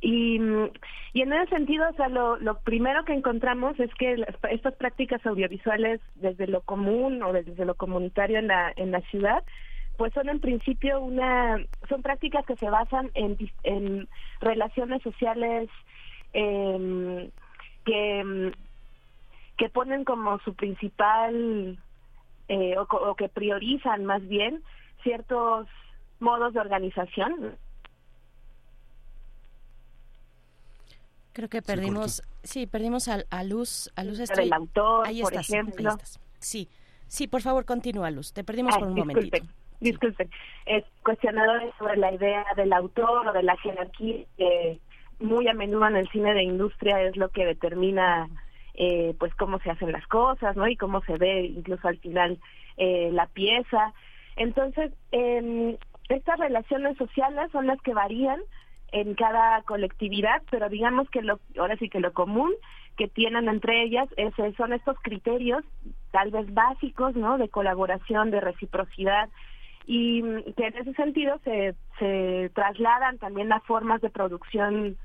[0.00, 0.40] Y,
[1.12, 4.16] y en ese sentido, o sea, lo, primero que encontramos es que
[4.50, 9.44] estas prácticas audiovisuales desde lo común o desde lo comunitario en la, en la ciudad,
[9.96, 14.08] pues son en principio una, son prácticas que se basan en, en
[14.40, 15.68] relaciones sociales
[16.32, 17.30] eh,
[17.84, 18.52] que,
[19.60, 21.78] que ponen como su principal,
[22.48, 24.62] eh, o, o que priorizan más bien
[25.02, 25.66] ciertos
[26.18, 27.58] modos de organización
[31.34, 35.50] Creo que perdimos, sí, perdimos a, a Luz, a Luz estoy, autor, ahí por estás,
[35.50, 35.90] ejemplo.
[35.90, 36.20] ahí estás.
[36.38, 36.68] Sí,
[37.06, 38.32] sí, por favor, continúa, Luz.
[38.32, 39.54] Te perdimos por un disculpen, momentito.
[39.80, 40.30] Disculpen,
[40.66, 44.80] es cuestionadores sobre la idea del autor o de la jerarquía que
[45.20, 48.28] muy a menudo en el cine de industria es lo que determina
[48.82, 50.66] eh, pues cómo se hacen las cosas, ¿no?
[50.66, 52.38] Y cómo se ve incluso al final
[52.78, 53.92] eh, la pieza.
[54.36, 55.76] Entonces, eh,
[56.08, 58.40] estas relaciones sociales son las que varían
[58.92, 62.54] en cada colectividad, pero digamos que lo, ahora sí que lo común
[62.96, 65.62] que tienen entre ellas es, son estos criterios
[66.10, 67.36] tal vez básicos, ¿no?
[67.36, 69.28] De colaboración, de reciprocidad
[69.84, 70.22] y
[70.56, 74.96] que en ese sentido se, se trasladan también a formas de producción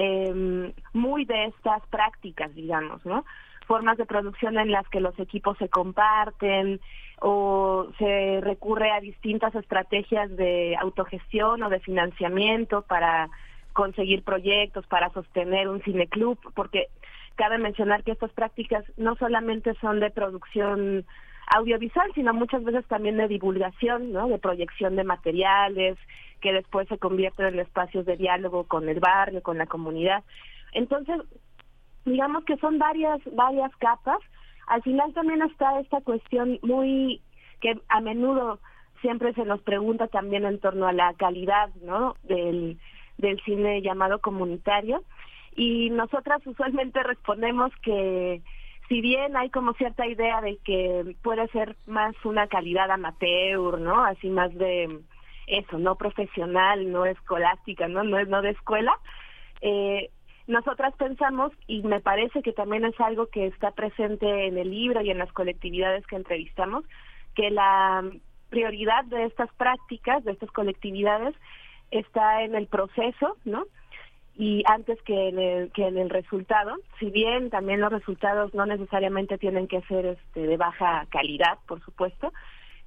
[0.00, 3.24] eh, muy de estas prácticas, digamos, ¿no?
[3.66, 6.80] Formas de producción en las que los equipos se comparten,
[7.20, 13.28] o se recurre a distintas estrategias de autogestión o de financiamiento para
[13.72, 16.88] conseguir proyectos, para sostener un cineclub, porque
[17.34, 21.04] cabe mencionar que estas prácticas no solamente son de producción
[21.56, 24.28] audiovisual, sino muchas veces también de divulgación, ¿no?
[24.28, 25.98] De proyección de materiales
[26.40, 30.22] que después se convierten en espacios de diálogo con el barrio, con la comunidad.
[30.72, 31.20] Entonces,
[32.04, 34.20] digamos que son varias varias capas
[34.68, 37.22] al final también está esta cuestión muy
[37.60, 38.60] que a menudo
[39.00, 42.14] siempre se nos pregunta también en torno a la calidad, ¿no?
[42.22, 42.78] Del,
[43.16, 45.02] del cine llamado comunitario
[45.56, 48.42] y nosotras usualmente respondemos que
[48.88, 54.04] si bien hay como cierta idea de que puede ser más una calidad amateur, ¿no?
[54.04, 55.00] Así más de
[55.46, 58.02] eso, no profesional, no escolástica, ¿no?
[58.02, 58.92] No, no de escuela,
[59.60, 60.10] eh,
[60.46, 65.02] nosotras pensamos, y me parece que también es algo que está presente en el libro
[65.02, 66.84] y en las colectividades que entrevistamos,
[67.34, 68.02] que la
[68.48, 71.34] prioridad de estas prácticas, de estas colectividades,
[71.90, 73.64] está en el proceso, ¿no?
[74.38, 78.66] Y antes que en el, que en el resultado, si bien también los resultados no
[78.66, 82.32] necesariamente tienen que ser este, de baja calidad, por supuesto,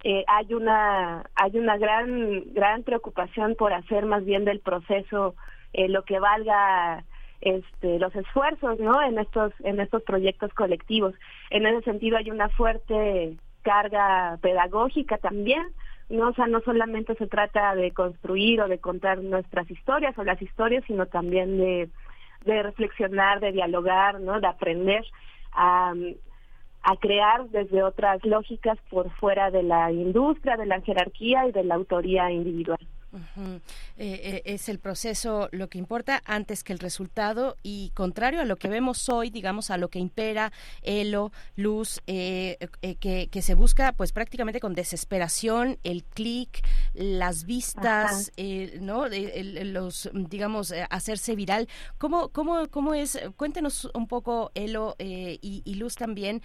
[0.06, 5.36] eh, hay una hay una gran gran preocupación por hacer más bien del proceso
[5.74, 7.04] eh, lo que valga
[7.42, 11.14] este, los esfuerzos no en estos en estos proyectos colectivos.
[11.50, 15.68] En ese sentido hay una fuerte carga pedagógica también
[16.12, 20.24] no o sea no solamente se trata de construir o de contar nuestras historias o
[20.24, 21.90] las historias sino también de
[22.46, 25.06] de reflexionar de dialogar no de aprender
[25.54, 25.94] a
[26.84, 31.64] a crear desde otras lógicas por fuera de la industria de la jerarquía y de
[31.64, 32.80] la autoría individual
[33.14, 33.60] eh,
[33.98, 38.56] eh, es el proceso lo que importa antes que el resultado y contrario a lo
[38.56, 42.58] que vemos hoy, digamos, a lo que impera Elo, Luz, eh,
[43.00, 48.32] que, que, se busca pues prácticamente con desesperación el clic, las vistas,
[48.80, 49.06] ¿no?
[49.08, 51.68] los, digamos, hacerse viral.
[51.98, 53.20] ¿Cómo, cómo, cómo es?
[53.36, 56.42] Cuéntenos un poco, Elo y, y Luz también.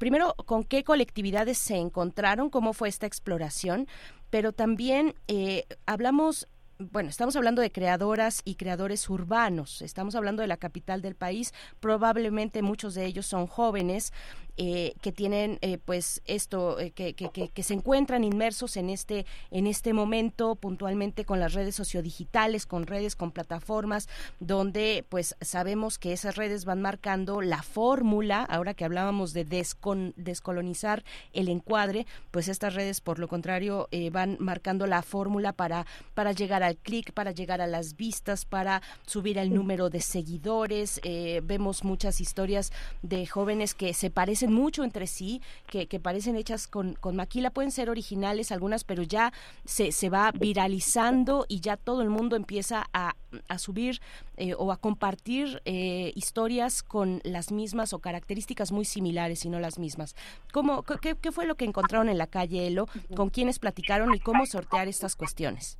[0.00, 2.48] Primero, ¿con qué colectividades se encontraron?
[2.48, 3.86] ¿Cómo fue esta exploración?
[4.30, 6.48] Pero también eh, hablamos
[6.92, 11.52] bueno, estamos hablando de creadoras y creadores urbanos, estamos hablando de la capital del país,
[11.78, 14.14] probablemente muchos de ellos son jóvenes
[14.56, 19.26] eh, que tienen eh, pues esto, eh, que, que, que, se encuentran inmersos en este,
[19.50, 25.98] en este momento puntualmente con las redes sociodigitales, con redes, con plataformas, donde pues sabemos
[25.98, 32.06] que esas redes van marcando la fórmula, ahora que hablábamos de descon, descolonizar el encuadre,
[32.30, 37.12] pues estas redes por lo contrario van marcando la fórmula para, para llegar al clic,
[37.12, 41.00] para llegar a las vistas, para subir el número de seguidores,
[41.42, 42.72] vemos muchas historias
[43.02, 47.70] de jóvenes que se parecen mucho entre sí, que, parecen hechas con, con, maquila, pueden
[47.70, 49.32] ser originales algunas, pero ya
[49.64, 53.14] se, se va viralizando y ya todo el mundo empieza a,
[53.48, 54.00] a subir
[54.36, 59.60] eh, o a compartir eh, historias con las mismas o características muy similares y no
[59.60, 60.16] las mismas.
[60.52, 62.88] ¿Cómo, qué, ¿Qué fue lo que encontraron en la calle Elo?
[63.14, 65.78] ¿Con quiénes platicaron y cómo sortear estas cuestiones?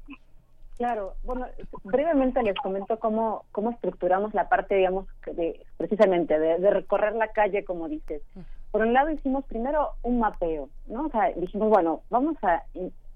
[0.80, 1.46] Claro, bueno,
[1.84, 7.28] brevemente les comento cómo, cómo estructuramos la parte, digamos, de, precisamente de, de recorrer la
[7.28, 8.22] calle, como dices
[8.70, 11.06] por un lado hicimos primero un mapeo, ¿no?
[11.06, 12.62] O sea, dijimos, bueno, vamos a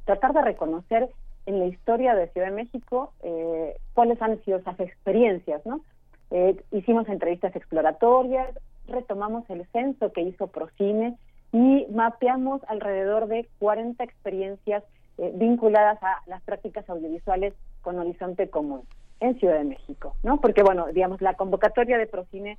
[0.04, 1.08] tratar de reconocer
[1.46, 5.80] en la historia de Ciudad de México eh, cuáles han sido esas experiencias, ¿no?
[6.30, 8.48] Eh, hicimos entrevistas exploratorias,
[8.88, 11.16] retomamos el censo que hizo Procine
[11.52, 14.82] y mapeamos alrededor de 40 experiencias
[15.18, 18.82] eh, vinculadas a las prácticas audiovisuales con horizonte común
[19.20, 20.40] en Ciudad de México, ¿no?
[20.40, 22.58] Porque bueno, digamos la convocatoria de Procine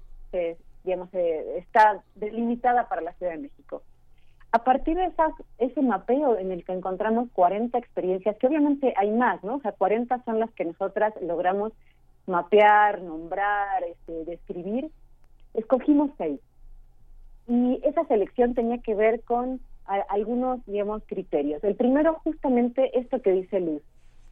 [0.84, 3.82] digamos está delimitada para la Ciudad de México.
[4.52, 9.12] A partir de esas, ese mapeo en el que encontramos 40 experiencias, que obviamente hay
[9.12, 9.56] más, ¿no?
[9.56, 11.74] O sea, 40 son las que nosotras logramos
[12.26, 14.90] mapear, nombrar, este, describir,
[15.54, 16.40] escogimos seis.
[17.48, 21.64] Y esa selección tenía que ver con algunos, digamos, criterios.
[21.64, 23.82] El primero, justamente esto que dice Luz,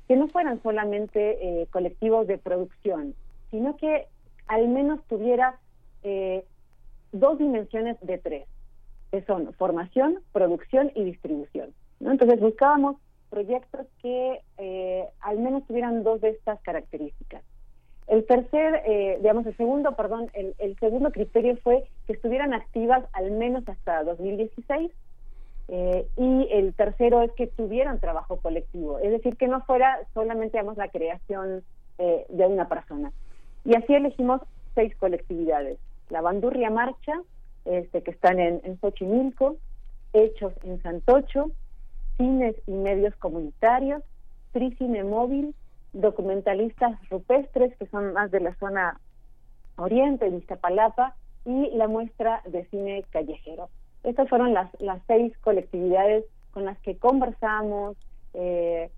[0.08, 3.14] que no fueran solamente eh, colectivos de producción,
[3.52, 4.08] sino que
[4.48, 5.60] al menos tuviera
[6.04, 6.44] eh,
[7.12, 8.46] dos dimensiones de tres
[9.12, 11.72] que son formación, producción y distribución.
[12.00, 12.98] Entonces buscábamos
[13.30, 17.44] proyectos que eh, al menos tuvieran dos de estas características.
[18.08, 23.32] El tercer, eh, digamos, el segundo, perdón, el, segundo criterio fue que estuvieran activas al
[23.32, 24.92] menos hasta 2016
[25.68, 30.58] eh, y el tercero es que tuvieran trabajo colectivo, es decir, que no fuera solamente,
[30.58, 31.64] digamos, la creación
[31.98, 33.14] de una persona.
[33.64, 34.42] Y así elegimos
[34.76, 35.78] seis colectividades.
[36.10, 37.14] La Bandurria Marcha,
[37.66, 39.58] este, que están en, en Xochimilco,
[40.12, 41.52] Hechos en Santocho,
[42.18, 44.04] Cines y Medios Comunitarios,
[44.52, 45.56] Tricine Móvil,
[45.94, 49.00] documentalistas rupestres, que son más de la zona
[49.78, 53.70] oriente, de Iztapalapa, y la muestra de cine callejero.
[54.04, 57.98] Estas fueron las, las seis colectividades con las que conversamos
[58.34, 58.90] eh,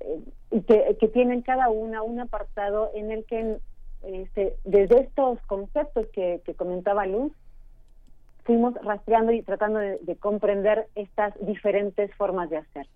[0.00, 3.58] eh, y que, que, tienen cada una un apartado en el que
[4.02, 7.32] este, desde estos conceptos que, que comentaba Luz,
[8.44, 12.86] fuimos rastreando y tratando de, comprender estas diferentes formas de hacer.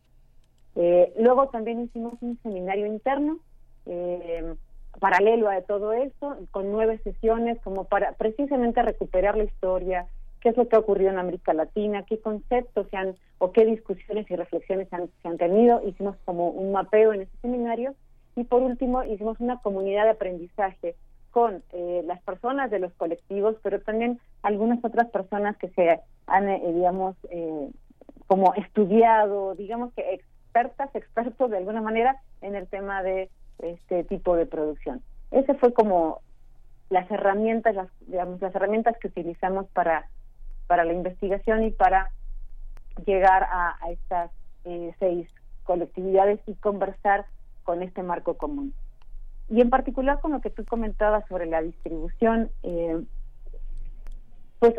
[0.76, 3.38] Eh, luego también hicimos un seminario interno
[3.86, 4.54] eh,
[4.98, 10.06] paralelo a todo esto, con nueve sesiones, como para precisamente recuperar la historia,
[10.44, 13.64] qué es lo que ha ocurrido en América Latina, qué conceptos se han, o qué
[13.64, 15.80] discusiones y reflexiones se han, tenido.
[15.88, 17.94] Hicimos como un mapeo en ese seminario.
[18.36, 20.96] Y por último, hicimos una comunidad de aprendizaje
[21.30, 26.48] con eh, las personas de los colectivos, pero también algunas otras personas que se han,
[26.50, 27.70] eh, digamos, eh,
[28.26, 34.36] como estudiado, digamos que expertas, expertos de alguna manera en el tema de este tipo
[34.36, 35.00] de producción.
[35.30, 36.20] Ese fue como
[36.90, 40.06] las herramientas, las, digamos, las herramientas que utilizamos para,
[40.66, 42.10] para la investigación y para
[43.06, 44.30] llegar a, estas
[44.98, 45.28] seis
[45.64, 47.26] colectividades y conversar
[47.64, 48.72] con este marco común.
[49.48, 53.02] Y en particular con lo que tú comentabas sobre la distribución, eh,
[54.58, 54.74] pues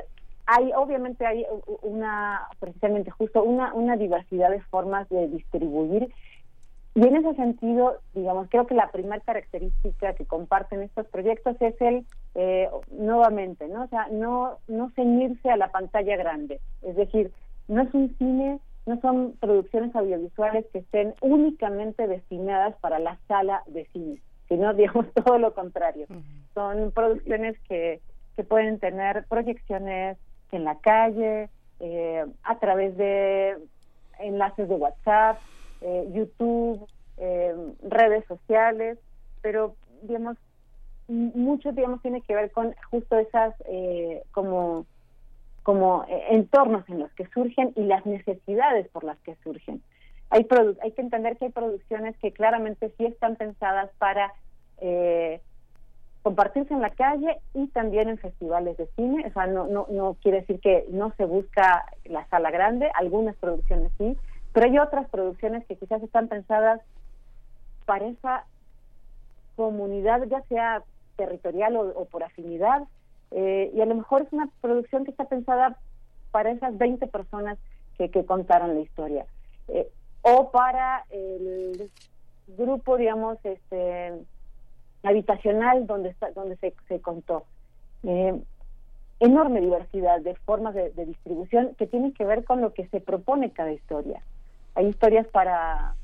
[0.48, 1.46] hay, obviamente hay
[1.82, 6.12] una, precisamente justo una, una diversidad de formas de distribuir.
[6.96, 11.80] Y en ese sentido, digamos, creo que la primera característica que comparten estos proyectos es
[11.82, 13.84] el, eh, nuevamente, ¿no?
[13.84, 16.62] O sea, no, no ceñirse a la pantalla grande.
[16.82, 17.32] Es decir,
[17.68, 23.62] no es un cine, no son producciones audiovisuales que estén únicamente destinadas para la sala
[23.68, 26.08] de cine sino digamos todo lo contrario.
[26.54, 28.02] Son producciones que,
[28.36, 30.18] que pueden tener proyecciones
[30.52, 31.50] en la calle,
[31.80, 33.58] eh, a través de
[34.20, 35.38] enlaces de WhatsApp,
[35.82, 36.88] eh, YouTube,
[37.18, 38.98] eh, redes sociales,
[39.42, 40.38] pero digamos
[41.08, 43.54] mucho digamos tiene que ver con justo esas
[44.32, 44.88] como
[45.62, 49.84] como entornos en los que surgen y las necesidades por las que surgen
[50.30, 50.48] hay,
[50.82, 54.34] hay que entender que hay producciones que claramente sí están pensadas para
[54.80, 55.40] eh,
[56.24, 59.26] compartirse en la calle y también en festivales de cine.
[59.28, 63.36] O sea, no, no, no quiere decir que no se busca la sala grande, algunas
[63.38, 64.18] producciones sí,
[64.56, 66.80] pero hay otras producciones que quizás están pensadas
[67.86, 68.46] para esa
[69.58, 70.82] comunidad, ya sea
[71.18, 72.84] territorial o, por afinidad,
[73.32, 75.78] eh, y a lo mejor es una producción que está pensada
[76.32, 77.58] para esas 20 personas
[77.98, 79.26] que, que contaron la historia.
[79.68, 79.90] Eh,
[80.22, 81.92] o para el
[82.48, 84.14] grupo, digamos, este
[85.04, 87.44] habitacional donde está, donde se, se contó.
[88.04, 88.42] Eh,
[89.20, 93.52] enorme diversidad de formas de, distribución que tienen que ver con lo que se propone
[93.52, 94.22] cada historia.
[94.76, 95.96] Hay historias para,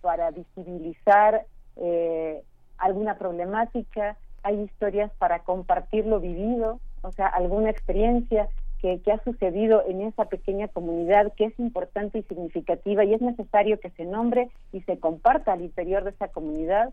[0.00, 2.42] para visibilizar eh,
[2.78, 8.48] alguna problemática, hay historias para compartir lo vivido, o sea, alguna experiencia,
[8.80, 13.78] que, ha sucedido en esa pequeña comunidad que es importante y significativa y es necesario
[13.78, 16.90] que se nombre y se comparta al interior de esa comunidad.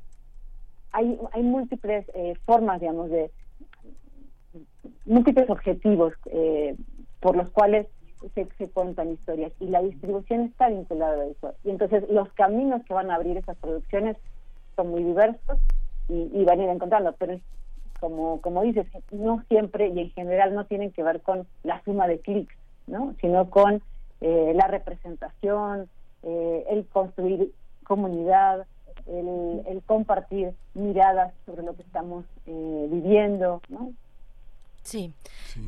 [0.91, 3.31] Hay, hay múltiples eh, formas, digamos, de
[5.05, 6.75] múltiples objetivos eh,
[7.21, 7.87] por los cuales
[8.33, 11.53] se, se cuentan historias y la distribución está vinculada a eso.
[11.63, 14.17] Y entonces los caminos que van a abrir esas producciones
[14.75, 15.59] son muy diversos
[16.09, 17.37] y, van a ir encontrando, pero
[17.99, 22.07] como, como dices, no siempre y en general no tienen que ver con la suma
[22.07, 22.55] de clics,
[22.85, 23.13] ¿no?
[23.19, 23.81] sino con
[24.21, 25.89] eh, la representación,
[26.23, 27.51] eh, el construir
[27.83, 28.65] comunidad,
[29.07, 33.91] el, el, compartir miradas sobre lo que estamos eh, viviendo, ¿no?
[34.87, 35.11] Sí.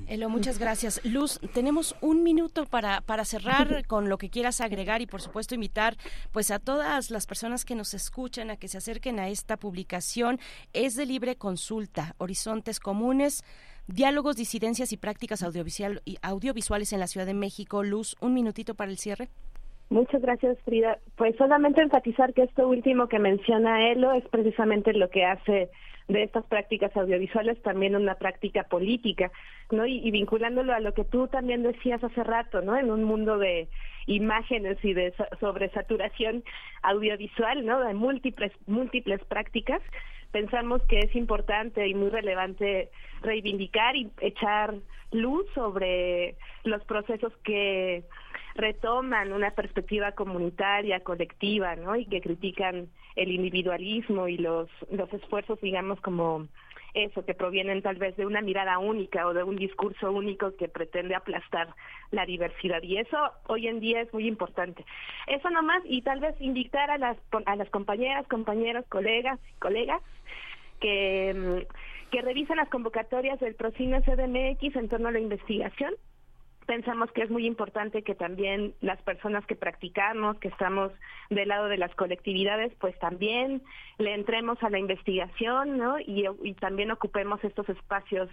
[0.07, 1.01] Elo, muchas gracias.
[1.03, 5.55] Luz, tenemos un minuto para, para cerrar con lo que quieras agregar y por supuesto
[5.55, 5.97] invitar
[6.31, 10.39] pues a todas las personas que nos escuchan a que se acerquen a esta publicación.
[10.71, 13.43] Es de libre consulta, Horizontes Comunes,
[13.87, 17.83] Diálogos, Disidencias y Prácticas audiovisual, Audiovisuales en la Ciudad de México.
[17.83, 19.27] Luz, un minutito para el cierre.
[19.89, 20.97] Muchas gracias, Frida.
[21.17, 25.69] Pues solamente enfatizar que esto último que menciona Elo es precisamente lo que hace
[26.09, 29.31] de estas prácticas audiovisuales también una práctica política,
[29.71, 29.85] ¿no?
[29.85, 32.75] Y, vinculándolo a lo que tú también decías hace rato, ¿no?
[32.75, 33.69] En un mundo de
[34.07, 36.43] imágenes y de sobresaturación
[36.81, 37.79] audiovisual, ¿no?
[37.81, 39.81] De múltiples múltiples prácticas,
[40.31, 42.89] pensamos que es importante y muy relevante
[43.21, 44.73] reivindicar y echar
[45.11, 48.03] luz sobre los procesos que
[48.59, 51.95] retoman una perspectiva comunitaria, colectiva, ¿no?
[51.95, 56.47] Y que critican el individualismo y los, los esfuerzos, digamos, como
[56.93, 60.67] eso, que provienen tal vez de una mirada única o de un discurso único que
[60.67, 61.69] pretende aplastar
[62.11, 62.81] la diversidad.
[62.81, 64.85] Y eso hoy en día es muy importante.
[65.27, 70.01] Eso nomás, y tal vez invitar a las, a las compañeras, compañeros, colegas, colegas,
[70.79, 75.93] que, mm, que revisen las convocatorias del Procine CDMX en torno a la investigación
[76.69, 80.91] pensamos que es muy importante que también las personas que practicamos, que estamos
[81.31, 83.63] del lado de las colectividades, pues también
[83.97, 85.99] le entremos a la investigación, ¿no?
[85.99, 86.27] Y,
[86.59, 88.29] también ocupemos estos espacios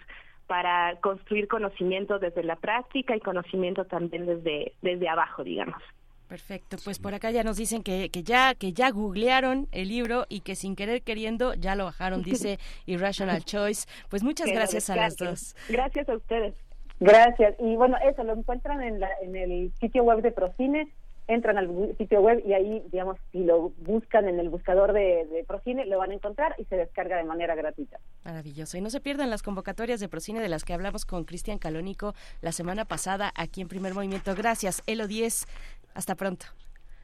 [0.47, 5.83] para construir conocimiento desde la práctica y conocimiento también desde, desde abajo, digamos.
[6.29, 10.27] Perfecto, pues por acá ya nos dicen que, que ya que ya googlearon el libro
[10.29, 13.87] y que sin querer queriendo ya lo bajaron, dice Irrational Choice.
[14.11, 15.57] Pues muchas gracias a las dos.
[15.71, 16.66] Gracias a ustedes.
[17.01, 17.55] Gracias.
[17.59, 20.89] Y bueno, eso lo encuentran en, la, en el sitio web de Procine,
[21.29, 25.45] entran al sitio web y ahí, digamos, si lo buscan en el buscador de, de,
[25.45, 27.99] Procine, lo van a encontrar y se descarga de manera gratuita.
[28.25, 28.79] Maravilloso.
[28.79, 32.15] Y no se pierdan las convocatorias de Procine de las que hablamos con Cristian Calónico
[32.41, 34.35] la semana pasada aquí en Primer Movimiento.
[34.35, 35.47] Gracias, Elo 10.
[35.95, 36.47] Hasta pronto.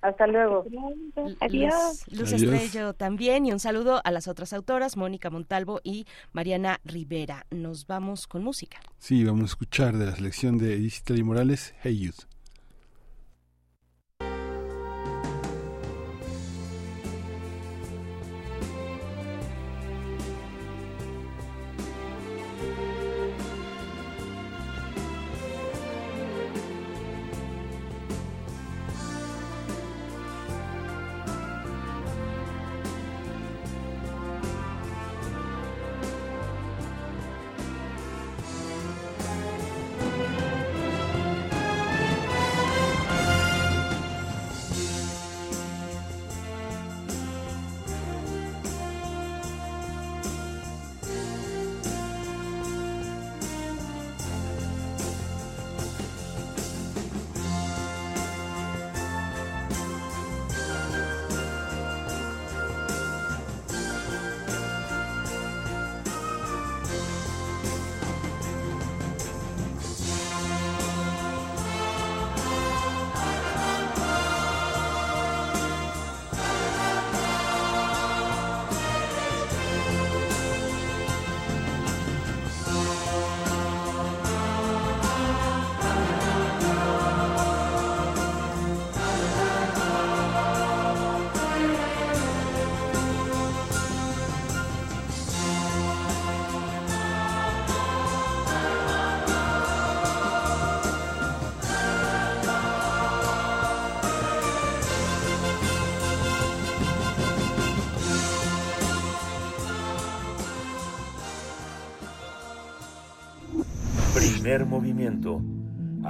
[0.03, 0.65] Hasta luego.
[1.41, 2.05] Adiós.
[2.11, 7.47] Luz, Estrello también y un saludo a las otras autoras, Mónica Montalvo y Mariana Rivera.
[7.51, 8.81] Nos vamos con música.
[8.99, 12.32] Sí, vamos a escuchar de la selección de Isitali Morales, Hey Youth.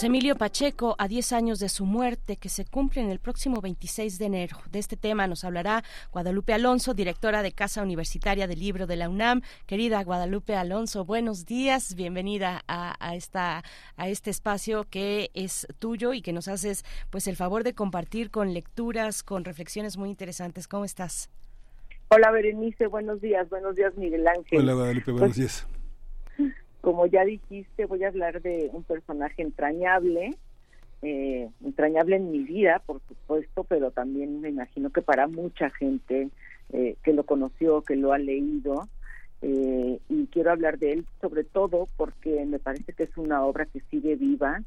[0.00, 3.60] José Emilio Pacheco, a 10 años de su muerte, que se cumple en el próximo
[3.60, 4.56] 26 de enero.
[4.72, 9.10] De este tema nos hablará Guadalupe Alonso, directora de Casa Universitaria del Libro de la
[9.10, 9.42] UNAM.
[9.66, 13.62] Querida Guadalupe Alonso, buenos días, bienvenida a, esta,
[13.98, 18.30] a este espacio que es tuyo y que nos haces pues el favor de compartir
[18.30, 20.66] con lecturas, con reflexiones muy interesantes.
[20.66, 21.28] ¿Cómo estás?
[22.08, 24.60] Hola Berenice, buenos días, buenos días Miguel Ángel.
[24.60, 25.79] Hola Guadalupe, buenos pues, días
[26.80, 30.34] como ya dijiste, voy a hablar de un personaje entrañable,
[31.02, 36.28] eh, entrañable en mi vida, por supuesto, pero también me imagino que para mucha gente
[36.72, 38.88] eh, que lo conoció, que lo ha leído,
[39.42, 43.64] eh, y quiero hablar de él sobre todo porque me parece que es una obra
[43.64, 44.62] que sigue viva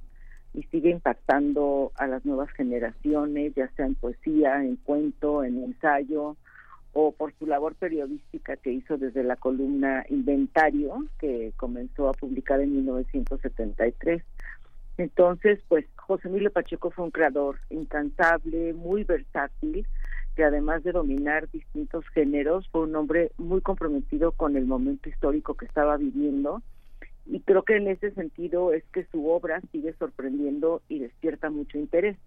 [0.56, 6.38] y sigue impactando a las nuevas generaciones, ya sea en poesía, en cuento, en ensayo,
[6.94, 12.62] o por su labor periodística que hizo desde la columna Inventario, que comenzó a publicar
[12.62, 14.24] en 1973.
[14.98, 19.88] Entonces, pues José Emilio Pacheco fue un creador incansable, muy versátil,
[20.36, 25.56] que además de dominar distintos géneros, fue un hombre muy comprometido con el momento histórico
[25.56, 26.62] que estaba viviendo.
[27.26, 31.78] Y creo que en ese sentido es que su obra sigue sorprendiendo y despierta mucho
[31.78, 32.18] interés.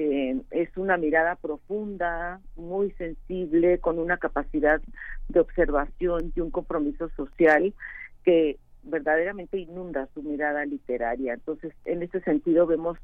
[0.00, 4.80] Eh, es una mirada profunda, muy sensible, con una capacidad
[5.28, 7.74] de observación y un compromiso social
[8.22, 11.34] que verdaderamente inunda su mirada literaria.
[11.34, 12.96] Entonces, en ese sentido vemos,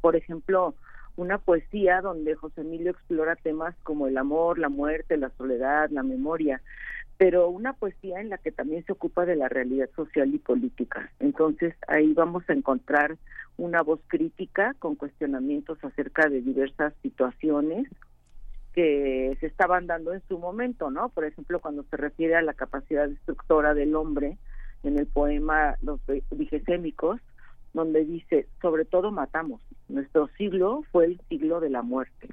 [0.00, 0.74] por ejemplo,
[1.16, 6.02] una poesía donde José Emilio explora temas como el amor, la muerte, la soledad, la
[6.02, 6.62] memoria,
[7.20, 11.12] pero una poesía en la que también se ocupa de la realidad social y política.
[11.18, 13.18] Entonces, ahí vamos a encontrar
[13.58, 17.86] una voz crítica con cuestionamientos acerca de diversas situaciones
[18.72, 21.10] que se estaban dando en su momento, ¿no?
[21.10, 24.38] Por ejemplo, cuando se refiere a la capacidad destructora del hombre
[24.82, 26.00] en el poema Los
[26.30, 27.20] Vigecémicos,
[27.74, 29.60] donde dice, sobre todo matamos.
[29.90, 32.30] Nuestro siglo fue el siglo de la muerte.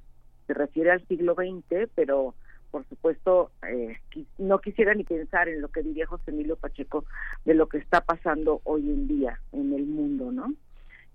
[0.47, 2.35] Se refiere al siglo XX, pero
[2.71, 3.97] por supuesto, eh,
[4.37, 7.05] no quisiera ni pensar en lo que diría José Emilio Pacheco
[7.45, 10.53] de lo que está pasando hoy en día en el mundo, ¿no?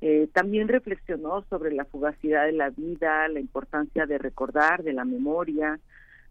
[0.00, 5.04] Eh, también reflexionó sobre la fugacidad de la vida, la importancia de recordar, de la
[5.04, 5.78] memoria,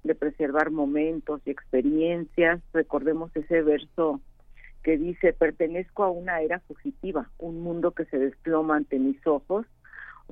[0.03, 2.59] de preservar momentos y experiencias.
[2.73, 4.19] Recordemos ese verso
[4.83, 9.65] que dice, pertenezco a una era fugitiva, un mundo que se desploma ante mis ojos,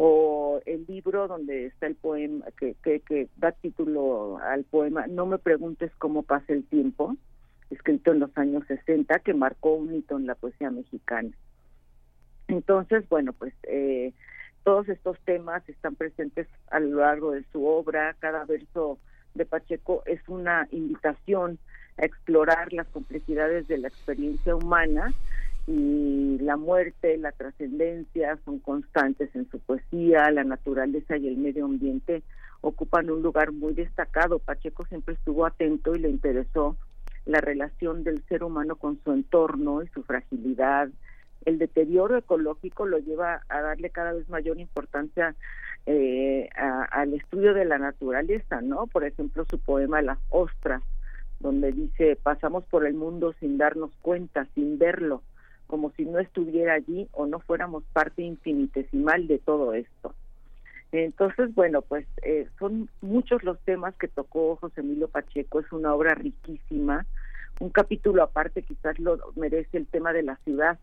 [0.01, 5.25] o el libro donde está el poema, que, que, que da título al poema, No
[5.25, 7.17] me preguntes cómo pasa el tiempo,
[7.69, 11.31] escrito en los años 60, que marcó un hito en la poesía mexicana.
[12.47, 14.13] Entonces, bueno, pues eh,
[14.63, 18.15] todos estos temas están presentes a lo largo de su obra.
[18.19, 18.99] Cada verso
[19.33, 21.59] de Pacheco es una invitación
[21.97, 25.13] a explorar las complejidades de la experiencia humana
[25.69, 31.65] y la muerte, la trascendencia son constantes en su poesía, la naturaleza y el medio
[31.65, 32.23] ambiente
[32.61, 34.39] ocupan un lugar muy destacado.
[34.39, 36.75] Pacheco siempre estuvo atento y le interesó
[37.25, 40.89] la relación del ser humano con su entorno y su fragilidad,
[41.45, 45.35] el deterioro ecológico lo lleva a darle cada vez mayor importancia
[45.85, 48.87] eh, al estudio de la naturaleza, ¿no?
[48.87, 50.81] Por ejemplo, su poema Las ostras,
[51.39, 55.21] donde dice, pasamos por el mundo sin darnos cuenta, sin verlo,
[55.69, 60.15] como si no estuviera allí o no fuéramos parte infinitesimal de todo esto.
[60.91, 65.93] Entonces, bueno, pues eh, son muchos los temas que tocó José Emilio Pacheco, es una
[65.93, 67.05] obra riquísima.
[67.59, 70.79] Un capítulo aparte quizás lo merece el tema de la ciudad,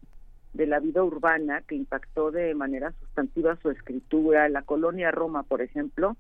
[0.55, 4.49] de la vida urbana que impactó de manera sustantiva su escritura.
[4.49, 6.17] La colonia Roma, por ejemplo,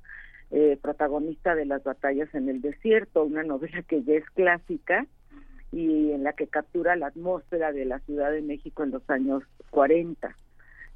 [0.50, 5.06] eh, protagonista de las batallas en el desierto, una novela que ya es clásica
[5.72, 9.42] y en la que captura la atmósfera de la Ciudad de México en los años
[9.70, 10.36] 40.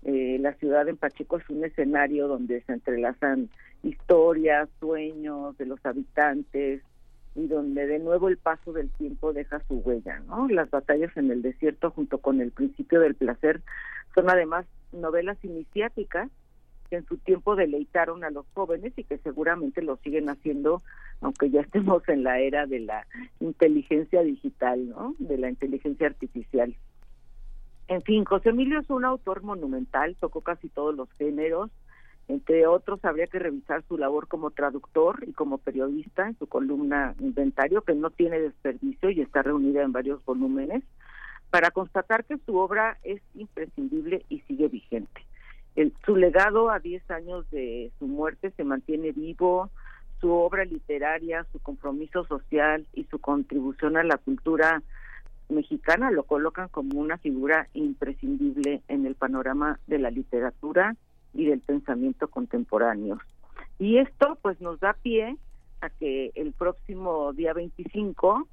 [0.03, 3.51] Eh, la ciudad en Pacheco es un escenario donde se entrelazan
[3.83, 6.83] historias, sueños de los habitantes,
[7.35, 10.49] y donde de nuevo el paso del tiempo deja su huella, ¿no?
[10.49, 13.61] Las batallas en el desierto junto con el principio del placer
[14.15, 16.29] son además novelas iniciáticas
[16.91, 20.83] que en su tiempo deleitaron a los jóvenes y que seguramente lo siguen haciendo
[21.21, 23.07] aunque ya estemos en la era de la
[23.41, 25.15] inteligencia digital, ¿no?
[25.19, 26.75] De la inteligencia artificial.
[27.89, 31.71] En fin, José Emilio es un autor monumental, tocó casi todos los géneros,
[32.29, 37.17] entre otros, habría que revisar su labor como traductor y como periodista en su columna
[37.19, 40.85] Inventario, que no tiene desperdicio y está reunida en varios volúmenes,
[41.51, 45.27] para constatar que su obra es imprescindible y sigue vigente.
[45.81, 49.71] El, su legado a 10 años de su muerte se mantiene vivo,
[50.21, 54.83] su obra literaria, su compromiso social y su contribución a la cultura
[55.49, 60.97] mexicana lo colocan como una figura imprescindible en el panorama de la literatura
[61.33, 63.19] y del pensamiento contemporáneo.
[63.79, 65.39] Y esto pues nos da pie
[65.81, 68.47] a que el próximo día 25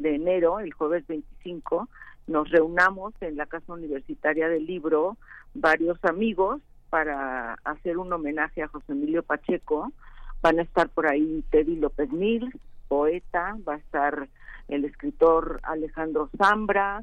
[0.00, 1.88] de enero, el jueves 25,
[2.26, 5.16] nos reunamos en la Casa Universitaria del Libro
[5.54, 6.60] varios amigos
[6.94, 9.92] para hacer un homenaje a José Emilio Pacheco.
[10.40, 12.56] Van a estar por ahí Teddy López Mil,
[12.86, 14.28] poeta, va a estar
[14.68, 17.02] el escritor Alejandro Zambra,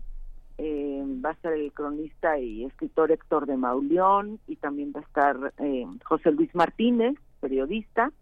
[0.58, 5.04] eh, va a estar el cronista y escritor Héctor de Mauleón y también va a
[5.04, 8.14] estar eh, José Luis Martínez, periodista.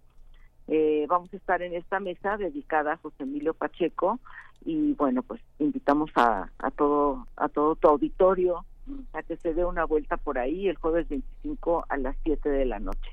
[0.70, 4.20] Eh, vamos a estar en esta mesa dedicada a José Emilio Pacheco
[4.66, 8.66] y bueno, pues invitamos a, a todo a todo tu auditorio
[9.14, 12.66] a que se dé una vuelta por ahí el jueves 25 a las 7 de
[12.66, 13.12] la noche.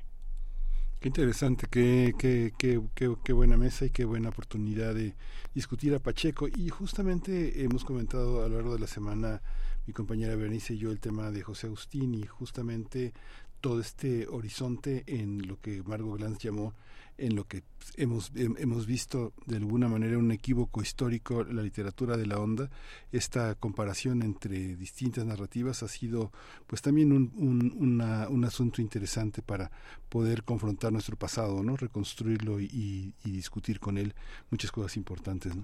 [0.99, 2.81] Qué interesante, qué, qué, qué,
[3.23, 5.13] qué, buena mesa y qué buena oportunidad de
[5.53, 6.47] discutir a Pacheco.
[6.47, 9.41] Y justamente hemos comentado a lo largo de la semana,
[9.85, 13.13] mi compañera Bernice y yo, el tema de José Agustín y justamente
[13.61, 16.73] todo este horizonte en lo que Margot Glantz llamó
[17.17, 17.63] en lo que
[17.95, 22.69] hemos, hemos visto de alguna manera un equívoco histórico la literatura de la onda.
[23.11, 26.31] Esta comparación entre distintas narrativas ha sido
[26.67, 29.71] pues también un, un, un asunto interesante para
[30.09, 31.75] poder confrontar nuestro pasado, ¿no?
[31.75, 34.13] reconstruirlo y, discutir con él
[34.49, 35.55] muchas cosas importantes.
[35.55, 35.63] ¿no?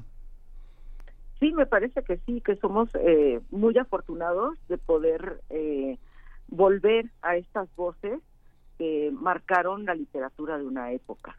[1.40, 5.98] Sí, me parece que sí, que somos eh, muy afortunados de poder eh,
[6.48, 8.20] volver a estas voces
[8.78, 11.38] que marcaron la literatura de una época.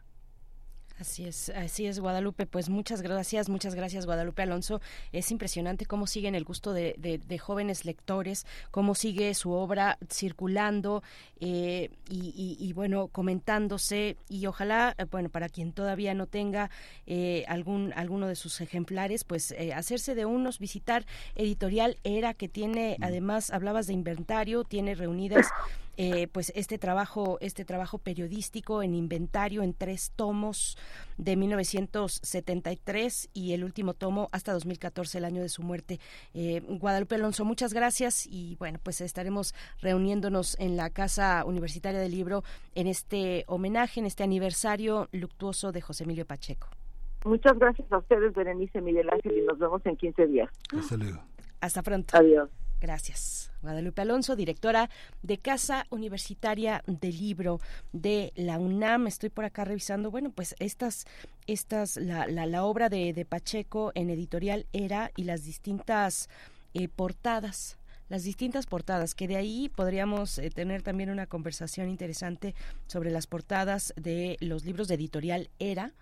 [0.99, 2.45] Así es, así es, Guadalupe.
[2.45, 4.79] Pues muchas gracias, muchas gracias, Guadalupe Alonso.
[5.11, 9.97] Es impresionante cómo sigue en el gusto de, de, jóvenes lectores, cómo sigue su obra
[10.09, 11.03] circulando
[11.41, 14.15] eh, y, y, bueno, comentándose.
[14.29, 16.69] Y ojalá, eh, bueno, para quien todavía no tenga
[17.05, 21.05] eh, algún alguno de sus ejemplares, pues hacerse de unos, visitar
[21.35, 23.03] Editorial Era, que tiene, mm.
[23.03, 25.47] además, hablabas de inventario, tiene reunidas
[25.97, 30.77] eh, pues este trabajo, este trabajo periodístico en inventario en tres tomos
[31.17, 35.99] de 1973 y el último tomo hasta 2014, el año de su muerte.
[36.33, 42.11] Eh, Guadalupe Alonso, muchas gracias y bueno, pues estaremos reuniéndonos en la Casa Universitaria del
[42.11, 42.43] Libro
[42.75, 46.67] en este homenaje, en este aniversario luctuoso de José Emilio Pacheco.
[47.25, 50.49] Muchas gracias a ustedes, Berenice Miguel Ángel, y nos vemos en 15 días.
[50.77, 51.23] Hasta luego.
[51.59, 52.15] Hasta pronto.
[52.15, 52.49] Adiós.
[52.85, 53.49] Gracias.
[53.63, 54.91] Guadalupe Alonso, directora
[55.23, 57.59] de Casa Universitaria del Libro
[57.93, 59.07] de la UNAM.
[59.07, 61.07] Estoy por acá revisando, bueno, pues estas,
[61.47, 66.29] estas, la, la, obra de, Pacheco en editorial era y las distintas
[66.75, 72.55] eh, portadas las distintas portadas, que de ahí podríamos eh, tener también una conversación interesante
[72.87, 75.93] sobre las portadas de los libros de editorial Era,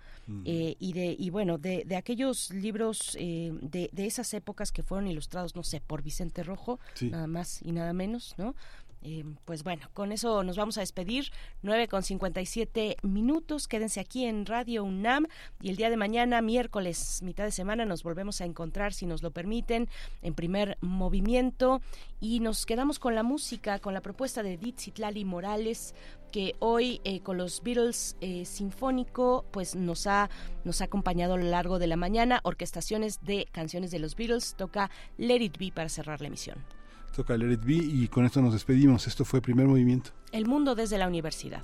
[0.45, 4.81] eh, y de y bueno de, de aquellos libros eh, de, de, esas épocas que
[4.81, 8.55] fueron ilustrados no sé por Vicente Rojo nada más y nada menos no
[9.03, 11.31] eh, pues bueno, con eso nos vamos a despedir.
[11.61, 13.67] 9 con 57 minutos.
[13.67, 15.27] Quédense aquí en Radio UNAM
[15.61, 19.21] y el día de mañana, miércoles, mitad de semana, nos volvemos a encontrar, si nos
[19.21, 19.89] lo permiten,
[20.21, 21.81] en primer movimiento.
[22.19, 24.57] Y nos quedamos con la música, con la propuesta de
[24.97, 25.93] Lali Morales
[26.31, 30.31] que hoy eh, con los Beatles eh, Sinfónico pues nos ha
[30.63, 34.55] nos ha acompañado a lo largo de la mañana orquestaciones de canciones de los Beatles
[34.55, 36.65] toca Let It Be para cerrar la emisión
[37.13, 39.07] toca Let It Be y con esto nos despedimos.
[39.07, 40.11] Esto fue primer movimiento.
[40.31, 41.63] El mundo desde la universidad